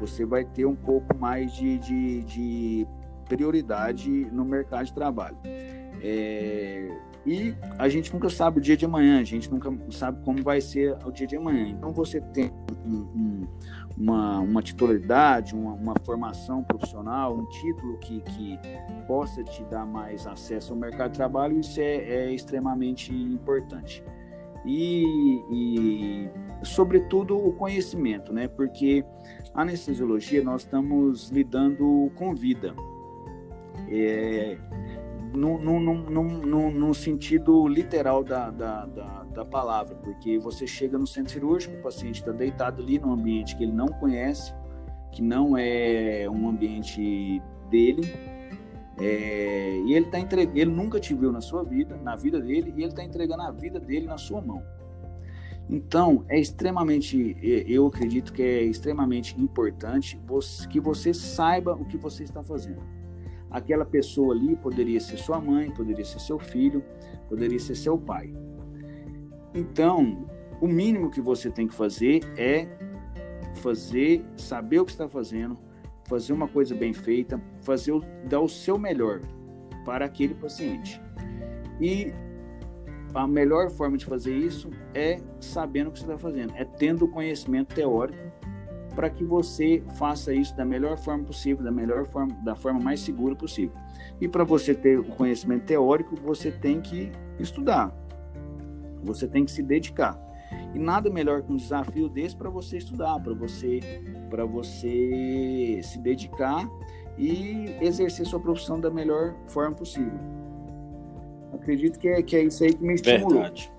Você 0.00 0.24
vai 0.24 0.44
ter 0.44 0.64
um 0.64 0.74
pouco 0.74 1.14
mais 1.18 1.52
de, 1.52 1.78
de, 1.78 2.22
de 2.24 2.86
prioridade 3.28 4.10
no 4.32 4.46
mercado 4.46 4.86
de 4.86 4.94
trabalho. 4.94 5.36
É, 6.02 6.88
e 7.26 7.54
a 7.78 7.88
gente 7.88 8.12
nunca 8.12 8.28
sabe 8.30 8.58
o 8.58 8.60
dia 8.60 8.76
de 8.76 8.84
amanhã, 8.84 9.20
a 9.20 9.24
gente 9.24 9.50
nunca 9.50 9.70
sabe 9.90 10.22
como 10.24 10.42
vai 10.42 10.60
ser 10.60 10.96
o 11.04 11.10
dia 11.10 11.26
de 11.26 11.36
amanhã. 11.36 11.68
Então, 11.68 11.92
você 11.92 12.20
tem 12.20 12.50
um, 12.84 12.96
um, 12.96 13.48
uma, 13.96 14.40
uma 14.40 14.62
titularidade, 14.62 15.54
uma, 15.54 15.72
uma, 15.72 15.94
formação 16.04 16.62
profissional, 16.64 17.36
um 17.36 17.46
título 17.46 17.96
que, 17.98 18.20
que 18.20 18.58
possa 19.06 19.42
te 19.44 19.62
dar 19.64 19.86
mais 19.86 20.26
acesso 20.26 20.72
ao 20.72 20.78
mercado 20.78 21.12
de 21.12 21.16
trabalho, 21.16 21.60
isso 21.60 21.80
é, 21.80 21.96
é 21.96 22.32
extremamente 22.32 23.12
importante. 23.14 24.02
E, 24.64 25.44
e, 25.50 26.30
sobretudo, 26.64 27.36
o 27.36 27.52
conhecimento, 27.52 28.32
né? 28.32 28.48
Porque 28.48 29.04
a 29.54 29.62
anestesiologia 29.62 30.42
nós 30.42 30.62
estamos 30.62 31.30
lidando 31.30 32.10
com 32.16 32.34
vida. 32.34 32.74
É, 33.88 34.56
no, 35.34 35.58
no, 35.58 35.80
no, 35.80 36.70
no, 36.70 36.94
sentido 36.94 37.66
literal 37.68 38.24
da, 38.24 38.50
da, 38.50 38.86
da 38.86 39.23
da 39.34 39.44
palavra, 39.44 39.94
porque 39.96 40.38
você 40.38 40.66
chega 40.66 40.96
no 40.96 41.06
centro 41.06 41.32
cirúrgico, 41.32 41.76
o 41.76 41.82
paciente 41.82 42.20
está 42.20 42.32
deitado 42.32 42.82
ali 42.82 42.98
num 42.98 43.12
ambiente 43.12 43.56
que 43.56 43.64
ele 43.64 43.72
não 43.72 43.88
conhece, 43.88 44.54
que 45.12 45.20
não 45.20 45.56
é 45.56 46.26
um 46.30 46.48
ambiente 46.48 47.42
dele, 47.68 48.02
é, 48.98 49.82
e 49.86 49.94
ele 49.94 50.06
tá 50.06 50.18
entregando, 50.18 50.58
ele 50.58 50.70
nunca 50.70 51.00
te 51.00 51.14
viu 51.14 51.32
na 51.32 51.40
sua 51.40 51.64
vida, 51.64 51.96
na 51.96 52.14
vida 52.16 52.40
dele, 52.40 52.72
e 52.76 52.82
ele 52.82 52.90
está 52.90 53.02
entregando 53.02 53.42
a 53.42 53.50
vida 53.50 53.80
dele 53.80 54.06
na 54.06 54.16
sua 54.16 54.40
mão. 54.40 54.62
Então, 55.68 56.24
é 56.28 56.38
extremamente, 56.38 57.36
eu 57.42 57.86
acredito 57.86 58.32
que 58.32 58.42
é 58.42 58.62
extremamente 58.62 59.40
importante 59.40 60.20
que 60.68 60.78
você 60.78 61.14
saiba 61.14 61.72
o 61.74 61.84
que 61.84 61.96
você 61.96 62.22
está 62.22 62.42
fazendo. 62.42 62.82
Aquela 63.50 63.84
pessoa 63.84 64.34
ali 64.34 64.56
poderia 64.56 65.00
ser 65.00 65.16
sua 65.16 65.40
mãe, 65.40 65.70
poderia 65.70 66.04
ser 66.04 66.20
seu 66.20 66.38
filho, 66.38 66.84
poderia 67.28 67.58
ser 67.58 67.74
seu 67.76 67.96
pai. 67.96 68.34
Então, 69.54 70.28
o 70.60 70.66
mínimo 70.66 71.10
que 71.10 71.20
você 71.20 71.50
tem 71.50 71.68
que 71.68 71.74
fazer 71.74 72.20
é 72.36 72.66
fazer, 73.56 74.24
saber 74.36 74.80
o 74.80 74.84
que 74.84 74.90
está 74.90 75.08
fazendo, 75.08 75.56
fazer 76.08 76.32
uma 76.32 76.48
coisa 76.48 76.74
bem 76.74 76.92
feita, 76.92 77.40
fazer 77.62 77.92
dar 78.28 78.40
o 78.40 78.48
seu 78.48 78.76
melhor 78.76 79.20
para 79.84 80.04
aquele 80.04 80.34
paciente. 80.34 81.00
E 81.80 82.12
a 83.14 83.26
melhor 83.26 83.70
forma 83.70 83.96
de 83.96 84.04
fazer 84.04 84.36
isso 84.36 84.70
é 84.92 85.20
sabendo 85.40 85.88
o 85.88 85.92
que 85.92 86.00
você 86.00 86.04
está 86.04 86.18
fazendo, 86.18 86.52
é 86.56 86.64
tendo 86.64 87.04
o 87.04 87.08
conhecimento 87.08 87.74
teórico 87.74 88.18
para 88.94 89.10
que 89.10 89.24
você 89.24 89.82
faça 89.96 90.32
isso 90.32 90.56
da 90.56 90.64
melhor 90.64 90.96
forma 90.96 91.24
possível, 91.24 91.64
da 91.64 91.70
melhor 91.70 92.06
forma, 92.06 92.34
da 92.44 92.54
forma 92.54 92.80
mais 92.80 93.00
segura 93.00 93.34
possível. 93.34 93.76
E 94.20 94.28
para 94.28 94.44
você 94.44 94.74
ter 94.74 94.98
o 94.98 95.04
conhecimento 95.04 95.64
teórico, 95.64 96.16
você 96.16 96.50
tem 96.50 96.80
que 96.80 97.10
estudar. 97.38 97.92
Você 99.04 99.28
tem 99.28 99.44
que 99.44 99.50
se 99.50 99.62
dedicar. 99.62 100.18
E 100.74 100.78
nada 100.78 101.08
melhor 101.10 101.42
que 101.42 101.52
um 101.52 101.56
desafio 101.56 102.08
desse 102.08 102.36
para 102.36 102.50
você 102.50 102.78
estudar, 102.78 103.18
para 103.20 103.34
você, 103.34 103.80
para 104.28 104.44
você 104.44 105.80
se 105.82 105.98
dedicar 105.98 106.68
e 107.16 107.76
exercer 107.80 108.26
sua 108.26 108.40
profissão 108.40 108.80
da 108.80 108.90
melhor 108.90 109.34
forma 109.46 109.74
possível. 109.74 110.18
Acredito 111.52 111.98
que 111.98 112.08
é, 112.08 112.22
que 112.22 112.36
é 112.36 112.44
isso 112.44 112.64
aí 112.64 112.74
que 112.74 112.82
me 112.82 112.94
estimulou. 112.94 113.40
Verdade. 113.40 113.72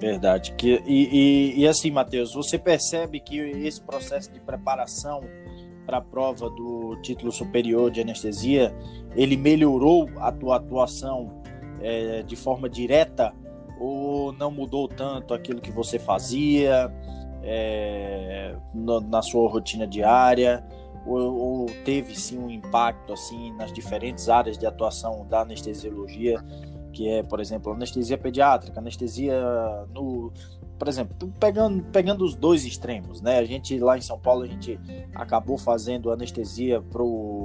Verdade. 0.00 0.54
Que, 0.56 0.82
e, 0.86 1.54
e, 1.56 1.60
e 1.60 1.68
assim, 1.68 1.90
Matheus, 1.90 2.34
você 2.34 2.58
percebe 2.58 3.20
que 3.20 3.38
esse 3.38 3.80
processo 3.82 4.32
de 4.32 4.40
preparação 4.40 5.20
para 5.86 5.98
a 5.98 6.00
prova 6.00 6.50
do 6.50 6.96
título 7.02 7.30
superior 7.30 7.90
de 7.90 8.00
anestesia, 8.00 8.74
ele 9.14 9.36
melhorou 9.36 10.10
a 10.16 10.32
tua 10.32 10.56
atuação 10.56 11.42
é, 11.80 12.22
de 12.22 12.34
forma 12.34 12.68
direta 12.68 13.32
ou 13.78 14.32
não 14.32 14.50
mudou 14.50 14.88
tanto 14.88 15.34
aquilo 15.34 15.60
que 15.60 15.70
você 15.70 15.98
fazia 15.98 16.92
é, 17.42 18.54
no, 18.74 19.00
na 19.00 19.22
sua 19.22 19.48
rotina 19.48 19.86
diária? 19.86 20.64
Ou, 21.06 21.36
ou, 21.36 21.66
teve 21.84 22.16
sim 22.16 22.38
um 22.38 22.50
impacto 22.50 23.12
assim 23.12 23.52
nas 23.52 23.72
diferentes 23.72 24.28
áreas 24.28 24.58
de 24.58 24.66
atuação 24.66 25.24
da 25.28 25.42
anestesiologia, 25.42 26.44
que 26.92 27.08
é, 27.08 27.22
por 27.22 27.38
exemplo, 27.38 27.72
anestesia 27.72 28.18
pediátrica, 28.18 28.80
anestesia 28.80 29.40
no, 29.94 30.32
por 30.78 30.88
exemplo, 30.88 31.32
pegando, 31.40 31.82
pegando 31.84 32.24
os 32.24 32.34
dois 32.34 32.64
extremos, 32.64 33.22
né? 33.22 33.38
A 33.38 33.44
gente 33.44 33.78
lá 33.78 33.96
em 33.96 34.02
São 34.02 34.18
Paulo 34.18 34.42
a 34.42 34.46
gente 34.46 34.78
acabou 35.14 35.56
fazendo 35.56 36.10
anestesia 36.10 36.82
pro 36.82 37.35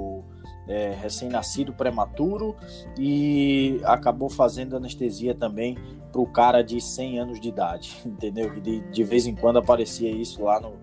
é, 0.68 0.94
recém-nascido, 1.00 1.72
prematuro, 1.72 2.56
e 2.98 3.80
acabou 3.84 4.28
fazendo 4.28 4.76
anestesia 4.76 5.34
também 5.34 5.76
para 6.10 6.20
o 6.20 6.26
cara 6.26 6.62
de 6.62 6.80
100 6.80 7.18
anos 7.18 7.40
de 7.40 7.48
idade, 7.48 7.96
entendeu? 8.06 8.60
De, 8.60 8.80
de 8.80 9.04
vez 9.04 9.26
em 9.26 9.34
quando 9.34 9.58
aparecia 9.58 10.10
isso 10.10 10.42
lá, 10.42 10.60
no, 10.60 10.74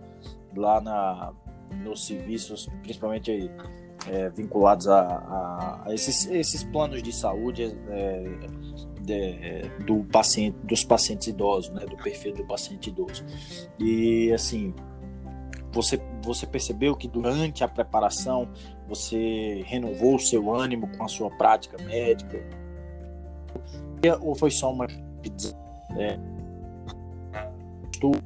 lá 0.55 0.82
na, 0.82 1.34
nos 1.84 2.05
serviços, 2.05 2.68
principalmente 2.82 3.32
aí, 3.32 3.51
é, 4.07 4.30
vinculados 4.30 4.88
a, 4.88 5.01
a, 5.01 5.84
a, 5.86 5.93
esses, 5.93 6.26
esses 6.28 6.64
planos 6.64 7.03
de 7.03 7.14
saúde 7.14 7.78
é, 7.89 8.24
de, 9.01 9.84
do 9.86 10.03
paciente, 10.05 10.57
dos 10.64 10.84
pacientes 10.84 11.28
idosos, 11.28 11.72
né, 11.72 11.86
do 11.86 11.97
perfil 11.97 12.34
do 12.34 12.45
paciente 12.45 12.89
idoso. 12.89 13.26
E 13.78 14.32
assim, 14.32 14.74
você, 15.72 16.01
você 16.24 16.47
percebeu 16.47 16.95
que 16.95 17.07
durante 17.07 17.63
a 17.63 17.67
preparação 17.67 18.49
você 18.88 19.63
renovou 19.65 20.15
o 20.15 20.20
seu 20.20 20.53
ânimo 20.53 20.89
com 20.97 21.03
a 21.03 21.07
sua 21.07 21.30
prática 21.30 21.78
médica? 21.84 22.43
Ou 24.22 24.34
foi 24.34 24.49
só 24.49 24.72
uma 24.72 24.88
é, 25.97 26.17
estudo 27.91 28.24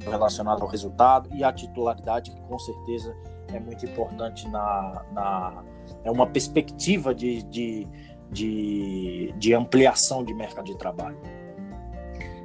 relacionado 0.00 0.62
ao 0.62 0.68
resultado 0.68 1.28
e 1.34 1.44
à 1.44 1.52
titularidade, 1.52 2.30
que 2.30 2.40
com 2.42 2.58
certeza 2.58 3.14
é 3.52 3.60
muito 3.60 3.84
importante 3.84 4.48
na, 4.48 5.04
na 5.12 5.64
é 6.04 6.10
uma 6.10 6.26
perspectiva 6.26 7.14
de, 7.14 7.42
de, 7.44 7.86
de, 8.30 9.34
de 9.36 9.54
ampliação 9.54 10.24
de 10.24 10.32
mercado 10.32 10.66
de 10.66 10.76
trabalho. 10.76 11.18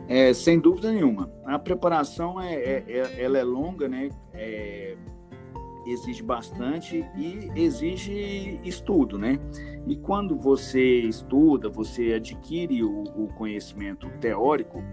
É, 0.07 0.33
sem 0.33 0.59
dúvida 0.59 0.91
nenhuma. 0.91 1.31
A 1.45 1.57
preparação 1.57 2.39
é, 2.39 2.53
é, 2.53 2.83
é 2.87 3.23
ela 3.23 3.37
é 3.37 3.43
longa, 3.43 3.87
né? 3.87 4.09
É, 4.33 4.95
exige 5.85 6.23
bastante 6.23 7.05
e 7.15 7.51
exige 7.55 8.59
estudo, 8.63 9.17
né? 9.17 9.39
E 9.87 9.95
quando 9.95 10.35
você 10.35 11.01
estuda, 11.01 11.69
você 11.69 12.13
adquire 12.13 12.83
o, 12.83 13.03
o 13.03 13.27
conhecimento 13.35 14.09
teórico, 14.19 14.83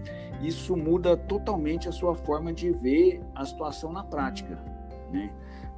isso 0.41 0.77
muda 0.77 1.17
totalmente 1.17 1.89
a 1.89 1.91
sua 1.91 2.15
forma 2.15 2.53
de 2.53 2.71
ver 2.71 3.21
a 3.35 3.45
situação 3.45 3.91
na 3.91 4.03
prática, 4.03 4.55
né? 5.11 5.31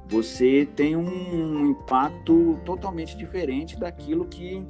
Você 0.08 0.68
tem 0.76 0.94
um 0.94 1.66
impacto 1.66 2.60
totalmente 2.64 3.16
diferente 3.16 3.76
daquilo 3.76 4.26
que, 4.26 4.64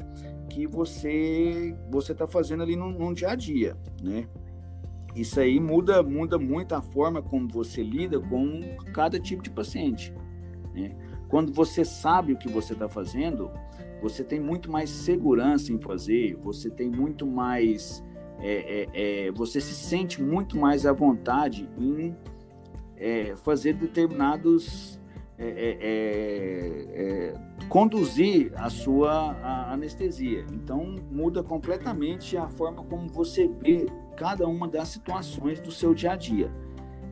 que 0.49 0.67
você 0.67 1.77
você 1.91 2.13
está 2.13 2.27
fazendo 2.27 2.63
ali 2.63 2.75
no, 2.75 2.91
no 2.91 3.15
dia 3.15 3.31
a 3.31 3.35
dia, 3.35 3.77
né? 4.03 4.27
Isso 5.17 5.41
aí 5.41 5.59
muda, 5.59 6.03
muda 6.03 6.39
muito 6.39 6.75
a 6.75 6.83
forma 6.83 7.23
como 7.23 7.49
você 7.49 7.83
lida 7.83 8.21
com 8.21 8.61
cada 8.93 9.19
tipo 9.19 9.43
de 9.43 9.51
paciente. 9.51 10.13
Né? 10.75 10.95
Quando 11.27 11.55
você 11.55 11.87
sabe 11.87 12.35
o 12.35 12.37
que 12.37 12.51
você 12.51 12.75
está 12.75 12.87
fazendo, 12.87 13.51
você 14.03 14.23
tem 14.23 14.39
muito 14.39 14.71
mais 14.71 14.91
segurança 14.91 15.73
em 15.73 15.79
fazer, 15.79 16.37
você 16.37 16.69
tem 16.69 16.91
muito 16.91 17.27
mais. 17.27 18.05
É, 18.39 18.83
é, 18.93 19.27
é, 19.27 19.33
você 19.33 19.59
se 19.59 19.75
sente 19.75 20.23
muito 20.23 20.59
mais 20.59 20.85
à 20.85 20.93
vontade 20.93 21.67
em 21.79 22.15
é, 22.95 23.35
fazer 23.37 23.73
determinados. 23.73 25.01
É, 25.39 25.79
é, 25.81 27.35
conduzir 27.69 28.53
a 28.57 28.71
sua 28.71 29.33
a 29.43 29.73
anestesia. 29.73 30.47
Então, 30.53 30.97
muda 31.11 31.43
completamente 31.43 32.37
a 32.37 32.49
forma 32.49 32.83
como 32.85 33.09
você 33.09 33.47
vê 33.47 33.87
cada 34.17 34.47
uma 34.49 34.67
das 34.67 34.89
situações 34.89 35.61
do 35.61 35.71
seu 35.71 35.93
dia 35.93 36.13
a 36.13 36.17
dia. 36.17 36.51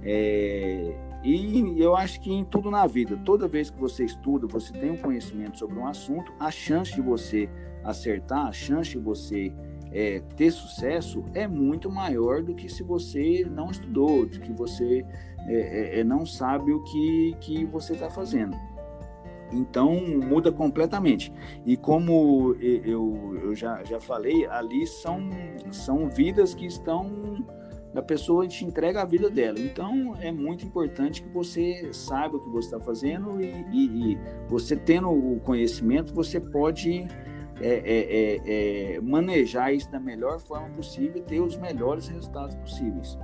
É, 0.03 0.95
e 1.25 1.81
eu 1.81 1.97
acho 1.97 2.21
que 2.21 2.31
em 2.31 2.45
tudo 2.45 2.71
na 2.71 2.87
vida, 2.87 3.17
toda 3.25 3.49
vez 3.49 3.71
que 3.71 3.81
você 3.81 4.05
estuda, 4.05 4.47
você 4.47 4.73
tem 4.73 4.91
um 4.91 4.97
conhecimento 4.97 5.59
sobre 5.59 5.79
um 5.79 5.87
assunto, 5.87 6.33
a 6.39 6.51
chance 6.51 6.95
de 6.95 7.01
você 7.01 7.49
acertar, 7.83 8.47
a 8.47 8.53
chance 8.53 8.91
de 8.91 8.99
você 8.99 9.53
é, 9.95 10.21
ter 10.37 10.51
sucesso 10.51 11.25
é 11.33 11.47
muito 11.47 11.89
maior 11.89 12.43
do 12.43 12.55
que 12.55 12.69
se 12.69 12.83
você 12.83 13.47
não 13.49 13.71
estudou, 13.71 14.27
do 14.27 14.41
que 14.41 14.53
você 14.53 15.07
é, 15.47 15.55
é, 15.55 16.01
é 16.01 16.05
não 16.05 16.27
sabe 16.27 16.73
o 16.73 16.83
que, 16.83 17.37
que 17.41 17.65
você 17.65 17.93
está 17.93 18.11
fazendo. 18.11 18.57
Então 19.53 19.95
muda 20.05 20.51
completamente. 20.51 21.33
E 21.65 21.77
como 21.77 22.57
eu, 22.61 23.39
eu 23.41 23.55
já, 23.55 23.85
já 23.85 24.01
falei, 24.01 24.47
ali 24.47 24.85
são, 24.85 25.31
são 25.71 26.09
vidas 26.09 26.55
que 26.55 26.67
estão 26.67 27.45
a 27.95 28.03
pessoa 28.03 28.47
te 28.49 28.65
entrega 28.65 29.03
a 29.03 29.05
vida 29.05 29.31
dela. 29.31 29.59
Então 29.61 30.17
é 30.21 30.33
muito 30.33 30.67
importante 30.67 31.23
que 31.23 31.29
você 31.29 31.91
saiba 31.93 32.37
o 32.37 32.41
que 32.41 32.51
você 32.51 32.67
está 32.67 32.81
fazendo 32.81 33.41
e, 33.41 33.47
e, 33.73 34.13
e, 34.13 34.19
você 34.49 34.75
tendo 34.75 35.11
o 35.11 35.39
conhecimento, 35.41 36.13
você 36.13 36.41
pode 36.41 37.07
é, 37.61 37.69
é, 37.69 38.95
é, 38.95 38.95
é, 38.97 39.01
manejar 39.01 39.73
isso 39.73 39.91
da 39.91 40.01
melhor 40.01 40.41
forma 40.41 40.69
possível 40.71 41.17
e 41.17 41.23
ter 41.23 41.41
os 41.41 41.57
melhores 41.57 42.09
resultados 42.09 42.55
possíveis. 42.57 43.19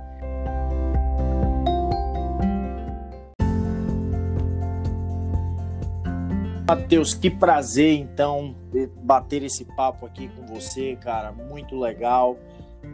Matheus, 6.67 7.13
que 7.13 7.29
prazer 7.29 7.99
então 7.99 8.55
bater 9.03 9.43
esse 9.43 9.65
papo 9.65 10.05
aqui 10.05 10.29
com 10.29 10.45
você, 10.45 10.95
cara, 10.95 11.31
muito 11.33 11.77
legal 11.77 12.37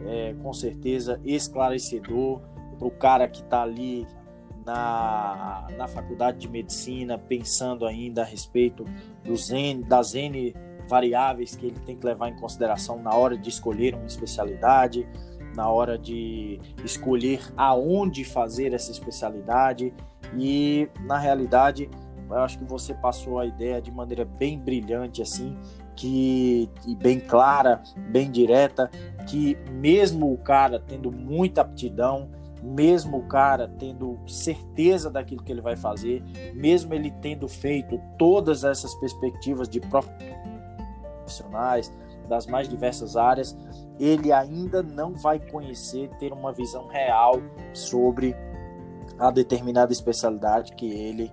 é, 0.04 0.34
com 0.42 0.52
certeza 0.52 1.20
esclarecedor 1.24 2.40
para 2.76 2.88
o 2.88 2.90
cara 2.90 3.28
que 3.28 3.40
está 3.40 3.62
ali 3.62 4.06
na, 4.64 5.66
na 5.76 5.88
faculdade 5.88 6.38
de 6.38 6.48
medicina, 6.48 7.16
pensando 7.18 7.86
ainda 7.86 8.22
a 8.22 8.24
respeito 8.24 8.84
dos 9.24 9.50
N, 9.50 9.82
das 9.84 10.14
N 10.14 10.54
variáveis 10.88 11.54
que 11.54 11.66
ele 11.66 11.78
tem 11.80 11.96
que 11.96 12.04
levar 12.04 12.28
em 12.28 12.36
consideração 12.36 13.00
na 13.02 13.14
hora 13.14 13.36
de 13.36 13.48
escolher 13.48 13.94
uma 13.94 14.06
especialidade, 14.06 15.06
na 15.54 15.68
hora 15.68 15.98
de 15.98 16.60
escolher 16.84 17.40
aonde 17.56 18.24
fazer 18.24 18.72
essa 18.72 18.90
especialidade. 18.90 19.92
E 20.36 20.88
na 21.00 21.18
realidade, 21.18 21.88
eu 22.30 22.36
acho 22.38 22.58
que 22.58 22.64
você 22.64 22.94
passou 22.94 23.38
a 23.38 23.46
ideia 23.46 23.80
de 23.80 23.90
maneira 23.90 24.24
bem 24.24 24.58
brilhante 24.58 25.22
assim 25.22 25.56
que 25.98 26.70
e 26.86 26.94
bem 26.94 27.18
clara, 27.18 27.82
bem 28.10 28.30
direta, 28.30 28.88
que 29.26 29.58
mesmo 29.72 30.32
o 30.32 30.38
cara 30.38 30.78
tendo 30.78 31.10
muita 31.10 31.62
aptidão, 31.62 32.30
mesmo 32.62 33.18
o 33.18 33.26
cara 33.26 33.68
tendo 33.78 34.16
certeza 34.24 35.10
daquilo 35.10 35.42
que 35.42 35.50
ele 35.50 35.60
vai 35.60 35.76
fazer, 35.76 36.22
mesmo 36.54 36.94
ele 36.94 37.10
tendo 37.20 37.48
feito 37.48 38.00
todas 38.16 38.62
essas 38.62 38.94
perspectivas 38.94 39.68
de 39.68 39.80
profissionais 41.28 41.92
das 42.26 42.46
mais 42.46 42.68
diversas 42.68 43.16
áreas, 43.16 43.56
ele 43.98 44.32
ainda 44.32 44.82
não 44.82 45.14
vai 45.14 45.38
conhecer, 45.38 46.10
ter 46.18 46.32
uma 46.32 46.52
visão 46.52 46.88
real 46.88 47.36
sobre 47.72 48.34
a 49.18 49.30
determinada 49.30 49.92
especialidade 49.92 50.72
que 50.74 50.86
ele 50.86 51.32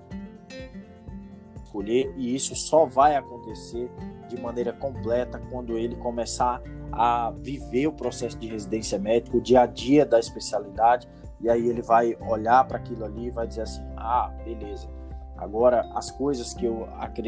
escolher, 1.55 2.13
e 2.15 2.33
isso 2.33 2.55
só 2.55 2.85
vai 2.85 3.15
acontecer 3.15 3.91
de 4.29 4.39
maneira 4.39 4.71
completa 4.71 5.39
quando 5.51 5.77
ele 5.77 5.95
começar 5.97 6.61
a 6.91 7.31
viver 7.37 7.87
o 7.87 7.91
processo 7.91 8.39
de 8.39 8.47
residência 8.47 8.97
médica, 8.97 9.35
o 9.35 9.41
dia 9.41 9.61
a 9.61 9.65
dia 9.65 10.05
da 10.05 10.17
especialidade, 10.17 11.07
e 11.41 11.49
aí 11.49 11.67
ele 11.67 11.81
vai 11.81 12.17
olhar 12.21 12.65
para 12.65 12.77
aquilo 12.77 13.03
ali 13.03 13.27
e 13.27 13.31
vai 13.31 13.45
dizer 13.45 13.63
assim: 13.63 13.83
ah, 13.97 14.33
beleza. 14.43 14.94
Agora, 15.37 15.89
as 15.93 16.09
coisas 16.11 16.53
que 16.53 16.65
eu 16.65 16.87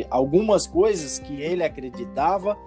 algumas 0.09 0.65
coisas 0.65 1.19
que 1.19 1.41
ele 1.41 1.63
acreditava, 1.63 2.57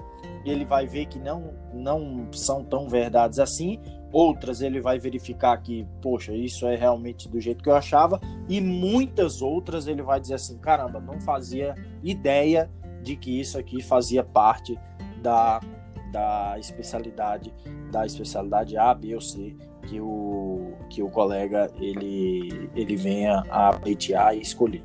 ele 0.45 0.65
vai 0.65 0.87
ver 0.87 1.07
que 1.07 1.19
não 1.19 1.55
não 1.73 2.29
são 2.33 2.65
tão 2.65 2.89
verdades 2.89 3.39
assim. 3.39 3.81
Outras 4.13 4.61
ele 4.61 4.81
vai 4.81 4.99
verificar 4.99 5.57
que, 5.59 5.87
poxa, 6.03 6.33
isso 6.33 6.67
é 6.67 6.75
realmente 6.75 7.29
do 7.29 7.41
jeito 7.41 7.63
que 7.63 7.69
eu 7.69 7.77
achava, 7.77 8.21
e 8.49 8.61
muitas 8.61 9.41
outras 9.41 9.87
ele 9.87 10.03
vai 10.03 10.21
dizer 10.21 10.35
assim: 10.35 10.59
caramba, 10.59 11.01
não 11.01 11.21
fazia 11.21 11.75
ideia 12.03 12.69
de 13.03 13.17
que 13.17 13.41
isso 13.41 13.59
aqui 13.59 13.81
fazia 13.81 14.23
parte 14.23 14.79
da, 15.23 15.61
da 16.13 16.57
especialidade 16.59 17.55
da 17.91 18.07
especialidade 18.07 18.77
A, 18.77 18.95
B 18.95 19.15
ou 19.15 19.21
C 19.21 19.57
que 19.89 20.01
o, 20.01 20.73
que 20.89 21.03
o 21.03 21.11
colega 21.11 21.71
ele, 21.81 22.71
ele 22.77 22.97
venha 22.97 23.43
a 23.51 23.73
pleitear 23.73 24.37
e 24.37 24.41
escolher. 24.41 24.85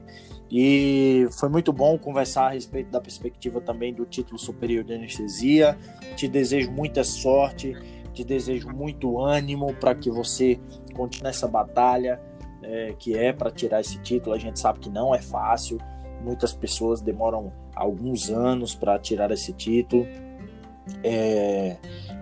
E 0.57 1.27
foi 1.31 1.49
muito 1.49 1.73
bom 1.73 1.97
conversar 1.97 2.45
a 2.45 2.49
respeito 2.51 2.89
da 2.89 3.01
perspectiva 3.01 3.59
também 3.59 3.93
do 3.93 4.05
título 4.05 4.39
superior 4.39 4.85
de 4.85 4.93
anestesia. 4.93 5.77
Te 6.15 6.29
desejo 6.29 6.71
muita 6.71 7.03
sorte, 7.03 7.75
te 8.13 8.23
desejo 8.23 8.69
muito 8.69 9.19
ânimo 9.19 9.73
para 9.73 9.93
que 9.93 10.09
você 10.09 10.57
continue 10.95 11.29
essa 11.29 11.45
batalha 11.45 12.21
é, 12.63 12.95
que 12.97 13.17
é 13.17 13.33
para 13.33 13.51
tirar 13.51 13.81
esse 13.81 13.99
título. 13.99 14.33
A 14.33 14.39
gente 14.39 14.57
sabe 14.57 14.79
que 14.79 14.89
não 14.89 15.13
é 15.13 15.21
fácil, 15.21 15.77
muitas 16.23 16.53
pessoas 16.53 17.01
demoram 17.01 17.51
alguns 17.75 18.29
anos 18.29 18.73
para 18.73 18.97
tirar 18.97 19.31
esse 19.31 19.51
título. 19.51 20.07
É, 21.03 21.75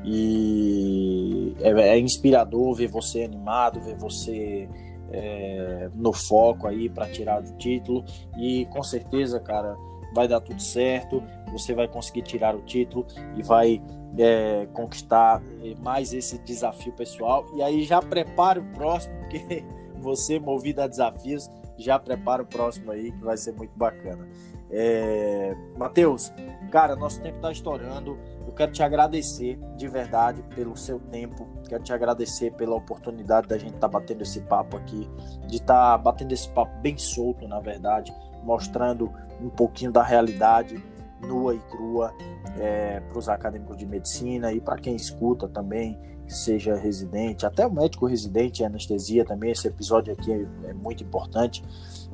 e 0.03 1.55
é, 1.59 1.69
é, 1.69 1.99
inspirador 1.99 2.73
ver 2.73 2.87
você 2.87 3.25
animado, 3.25 3.79
ver 3.79 3.95
você 3.95 4.67
é, 5.13 5.89
no 5.93 6.11
foco 6.11 6.67
aí 6.67 6.89
para 6.89 7.07
tirar 7.09 7.41
o 7.41 7.57
título. 7.57 8.03
E 8.37 8.65
com 8.65 8.81
certeza, 8.83 9.39
cara, 9.39 9.77
vai 10.13 10.27
dar 10.27 10.41
tudo 10.41 10.61
certo, 10.61 11.23
você 11.51 11.73
vai 11.73 11.87
conseguir 11.87 12.23
tirar 12.23 12.55
o 12.55 12.61
título 12.61 13.05
e 13.35 13.43
vai 13.43 13.81
é, 14.17 14.67
conquistar 14.73 15.41
é, 15.63 15.75
mais 15.81 16.13
esse 16.13 16.37
desafio 16.39 16.91
pessoal. 16.93 17.45
E 17.55 17.61
aí 17.61 17.83
já 17.83 18.01
prepara 18.01 18.59
o 18.59 18.65
próximo, 18.73 19.13
porque 19.21 19.63
você, 19.99 20.39
movido 20.39 20.81
a 20.81 20.87
desafios, 20.87 21.49
já 21.77 21.97
prepara 21.97 22.43
o 22.43 22.45
próximo 22.45 22.91
aí, 22.91 23.11
que 23.11 23.23
vai 23.23 23.37
ser 23.37 23.53
muito 23.53 23.77
bacana. 23.77 24.27
É... 24.69 25.55
Matheus, 25.77 26.33
cara, 26.71 26.95
nosso 26.95 27.21
tempo 27.21 27.35
está 27.35 27.51
estourando. 27.51 28.17
Eu 28.45 28.53
quero 28.53 28.71
te 28.71 28.83
agradecer 28.83 29.59
de 29.77 29.87
verdade 29.87 30.43
pelo 30.55 30.75
seu 30.75 30.99
tempo. 30.99 31.47
Quero 31.67 31.83
te 31.83 31.93
agradecer 31.93 32.51
pela 32.53 32.75
oportunidade 32.75 33.47
da 33.47 33.57
gente 33.57 33.75
estar 33.75 33.87
tá 33.89 33.99
batendo 33.99 34.21
esse 34.21 34.41
papo 34.41 34.77
aqui, 34.77 35.09
de 35.47 35.57
estar 35.57 35.91
tá 35.91 35.97
batendo 35.97 36.33
esse 36.33 36.49
papo 36.49 36.71
bem 36.81 36.97
solto, 36.97 37.47
na 37.47 37.59
verdade, 37.59 38.13
mostrando 38.43 39.11
um 39.41 39.49
pouquinho 39.49 39.91
da 39.91 40.03
realidade 40.03 40.83
nua 41.21 41.55
e 41.55 41.59
crua 41.59 42.13
é, 42.57 42.99
para 42.99 43.17
os 43.17 43.29
acadêmicos 43.29 43.77
de 43.77 43.85
medicina 43.85 44.51
e 44.51 44.59
para 44.59 44.77
quem 44.77 44.95
escuta 44.95 45.47
também, 45.47 45.97
seja 46.27 46.75
residente, 46.75 47.45
até 47.45 47.65
o 47.65 47.71
médico 47.71 48.05
residente 48.05 48.61
em 48.61 48.65
anestesia 48.65 49.25
também. 49.25 49.51
Esse 49.51 49.67
episódio 49.67 50.13
aqui 50.13 50.31
é, 50.31 50.45
é 50.69 50.73
muito 50.73 51.03
importante, 51.03 51.63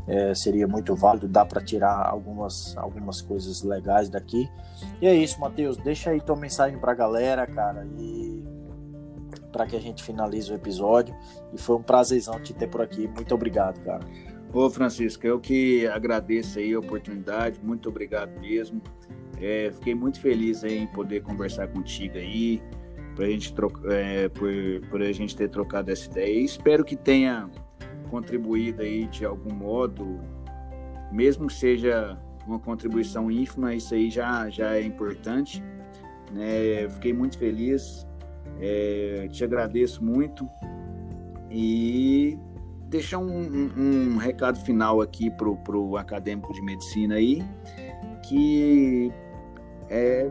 é, 0.08 0.34
seria 0.34 0.68
muito 0.68 0.95
válido, 0.95 1.28
dá 1.28 1.45
para 1.45 1.62
tirar 1.62 2.08
algumas, 2.08 2.76
algumas 2.78 3.22
coisas 3.22 3.64
legais 3.64 4.10
daqui. 4.10 4.50
E 5.02 5.08
é 5.08 5.14
isso, 5.14 5.39
Matheus, 5.39 5.78
deixa 5.78 6.12
aí 6.12 6.22
tua 6.22 6.36
mensagem 6.36 6.80
para 6.80 6.91
a 6.91 6.95
galera, 6.95 7.45
cara, 7.45 7.86
e 7.97 8.43
para 9.52 9.66
que 9.66 9.76
a 9.76 9.80
gente 9.80 10.04
finalize 10.04 10.52
o 10.52 10.56
episódio. 10.56 11.16
E 11.54 11.58
foi 11.58 11.76
um 11.76 11.84
prazerzão 11.84 12.39
te 12.39 12.54
ter 12.54 12.68
por 12.68 12.82
aqui. 12.82 13.08
Muito 13.08 13.34
obrigado, 13.34 13.80
cara. 13.84 14.06
Ô 14.52 14.70
Francisco, 14.70 15.28
eu 15.28 15.39
que 15.39 15.86
agradeço 15.88 16.58
aí 16.58 16.74
a 16.74 16.80
oportunidade, 16.80 17.60
muito 17.62 17.88
obrigado 17.89 18.32
mesmo. 18.39 18.82
É, 19.39 19.72
fiquei 19.72 19.93
muito 19.93 20.20
feliz 20.20 20.64
em 20.64 20.88
poder 20.88 21.22
conversar 21.22 21.68
contigo 21.68 22.18
aí, 22.18 22.62
pra 23.16 23.28
gente 23.28 23.54
trocar, 23.54 23.91
é, 23.91 24.28
por, 24.28 24.52
por 24.89 25.02
a 25.02 25.12
gente 25.12 25.36
ter 25.36 25.50
trocado 25.50 25.91
essa 25.91 26.10
ideia. 26.10 26.39
E 26.39 26.45
espero 26.45 26.84
que 26.84 26.95
tenha 26.95 27.50
contribuído 28.10 28.82
aí 28.82 29.05
de 29.07 29.26
algum 29.26 29.53
modo, 29.53 30.20
mesmo 31.12 31.47
que 31.47 31.53
seja 31.53 32.18
uma 32.45 32.60
contribuição 32.60 33.30
ínfima, 33.32 33.74
isso 33.74 33.93
aí 33.93 34.10
já, 34.10 34.49
já 34.49 34.76
é 34.76 34.84
importante. 34.84 35.64
Né? 36.32 36.89
Fiquei 36.89 37.14
muito 37.14 37.38
feliz, 37.38 38.07
é, 38.60 39.28
te 39.32 39.43
agradeço 39.43 40.03
muito 40.03 40.47
e 41.49 42.38
deixar 42.88 43.20
um, 43.20 43.28
um, 43.28 44.14
um 44.14 44.18
recado 44.18 44.60
final 44.60 45.01
aqui 45.01 45.30
para 45.30 45.78
o 45.78 45.97
acadêmico 45.97 46.51
de 46.53 46.62
medicina 46.62 47.16
aí, 47.16 47.43
que 48.28 49.12
é, 49.89 50.30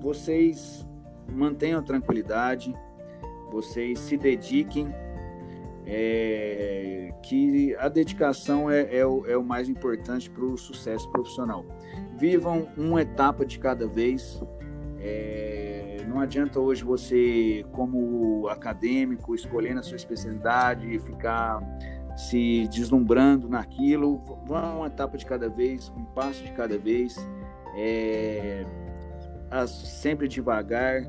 vocês 0.00 0.86
mantenham 1.32 1.82
tranquilidade, 1.82 2.74
vocês 3.50 3.98
se 4.00 4.16
dediquem, 4.16 4.92
é, 5.86 7.12
que 7.22 7.74
a 7.76 7.88
dedicação 7.88 8.70
é, 8.70 8.96
é, 8.96 9.06
o, 9.06 9.26
é 9.26 9.36
o 9.36 9.44
mais 9.44 9.68
importante 9.68 10.30
para 10.30 10.44
o 10.44 10.56
sucesso 10.56 11.10
profissional. 11.10 11.64
Vivam 12.18 12.68
uma 12.76 13.02
etapa 13.02 13.44
de 13.44 13.58
cada 13.58 13.86
vez. 13.86 14.42
É, 15.00 16.04
não 16.08 16.20
adianta 16.20 16.60
hoje 16.60 16.84
você, 16.84 17.64
como 17.72 18.48
acadêmico, 18.48 19.34
escolhendo 19.34 19.80
a 19.80 19.82
sua 19.82 19.96
especialidade 19.96 20.88
e 20.88 20.98
ficar 20.98 21.60
se 22.16 22.68
deslumbrando 22.68 23.48
naquilo. 23.48 24.22
Vão 24.46 24.78
uma 24.78 24.86
etapa 24.86 25.18
de 25.18 25.26
cada 25.26 25.48
vez, 25.48 25.92
um 25.96 26.04
passo 26.04 26.42
de 26.42 26.52
cada 26.52 26.78
vez, 26.78 27.16
é, 27.76 28.64
sempre 29.66 30.28
devagar 30.28 31.02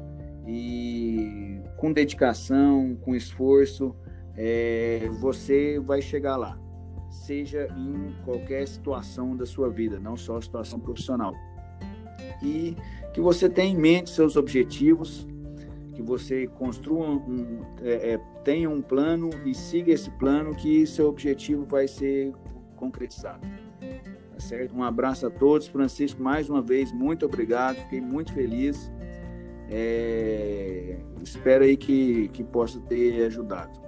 e 0.47 1.61
com 1.77 1.91
dedicação, 1.91 2.95
com 3.01 3.15
esforço, 3.15 3.95
é, 4.37 5.09
você 5.19 5.79
vai 5.79 6.01
chegar 6.01 6.35
lá, 6.35 6.57
seja 7.09 7.67
em 7.77 8.13
qualquer 8.23 8.67
situação 8.67 9.35
da 9.35 9.45
sua 9.45 9.69
vida, 9.69 9.99
não 9.99 10.17
só 10.17 10.37
a 10.37 10.41
situação 10.41 10.79
profissional. 10.79 11.33
E 12.43 12.75
que 13.13 13.21
você 13.21 13.49
tenha 13.49 13.71
em 13.71 13.77
mente 13.77 14.09
seus 14.09 14.35
objetivos, 14.35 15.25
que 15.93 16.01
você 16.01 16.47
construa 16.47 17.07
um, 17.07 17.61
é, 17.81 18.13
é, 18.13 18.17
tenha 18.43 18.69
um 18.69 18.81
plano 18.81 19.29
e 19.45 19.53
siga 19.53 19.93
esse 19.93 20.11
plano 20.11 20.53
que 20.53 20.85
seu 20.85 21.07
objetivo 21.07 21.65
vai 21.65 21.87
ser 21.87 22.33
concretizado. 22.75 23.47
Tá 24.33 24.39
certo? 24.39 24.75
Um 24.75 24.83
abraço 24.83 25.25
a 25.25 25.29
todos. 25.29 25.67
Francisco, 25.67 26.21
mais 26.21 26.49
uma 26.49 26.61
vez, 26.61 26.91
muito 26.91 27.25
obrigado. 27.25 27.77
Fiquei 27.77 28.01
muito 28.01 28.33
feliz. 28.33 28.91
É, 29.69 30.97
espero 31.23 31.63
aí 31.63 31.77
que, 31.77 32.27
que 32.29 32.43
possa 32.43 32.79
ter 32.81 33.25
ajudado. 33.25 33.84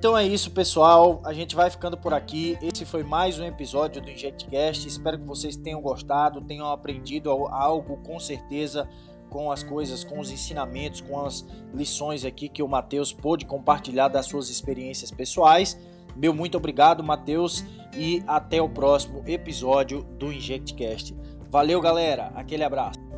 Então 0.00 0.16
é 0.16 0.26
isso, 0.26 0.50
pessoal. 0.50 1.20
A 1.26 1.34
gente 1.34 1.54
vai 1.54 1.68
ficando 1.68 1.94
por 1.94 2.14
aqui. 2.14 2.56
Esse 2.62 2.86
foi 2.86 3.02
mais 3.02 3.38
um 3.38 3.44
episódio 3.44 4.00
do 4.00 4.10
InjectCast. 4.10 4.88
Espero 4.88 5.18
que 5.18 5.26
vocês 5.26 5.56
tenham 5.56 5.78
gostado, 5.82 6.40
tenham 6.40 6.66
aprendido 6.70 7.30
algo 7.30 7.98
com 7.98 8.18
certeza 8.18 8.88
com 9.28 9.52
as 9.52 9.62
coisas, 9.62 10.02
com 10.02 10.18
os 10.18 10.30
ensinamentos, 10.30 11.02
com 11.02 11.24
as 11.24 11.46
lições 11.74 12.24
aqui 12.24 12.48
que 12.48 12.62
o 12.62 12.68
Matheus 12.68 13.12
pôde 13.12 13.44
compartilhar 13.44 14.08
das 14.08 14.24
suas 14.24 14.50
experiências 14.50 15.10
pessoais. 15.10 15.78
Meu 16.16 16.34
muito 16.34 16.56
obrigado, 16.56 17.04
Matheus, 17.04 17.62
e 17.96 18.22
até 18.26 18.60
o 18.60 18.68
próximo 18.68 19.22
episódio 19.26 20.02
do 20.18 20.32
InjectCast. 20.32 21.14
Valeu, 21.50 21.80
galera. 21.80 22.30
Aquele 22.36 22.62
abraço. 22.62 23.09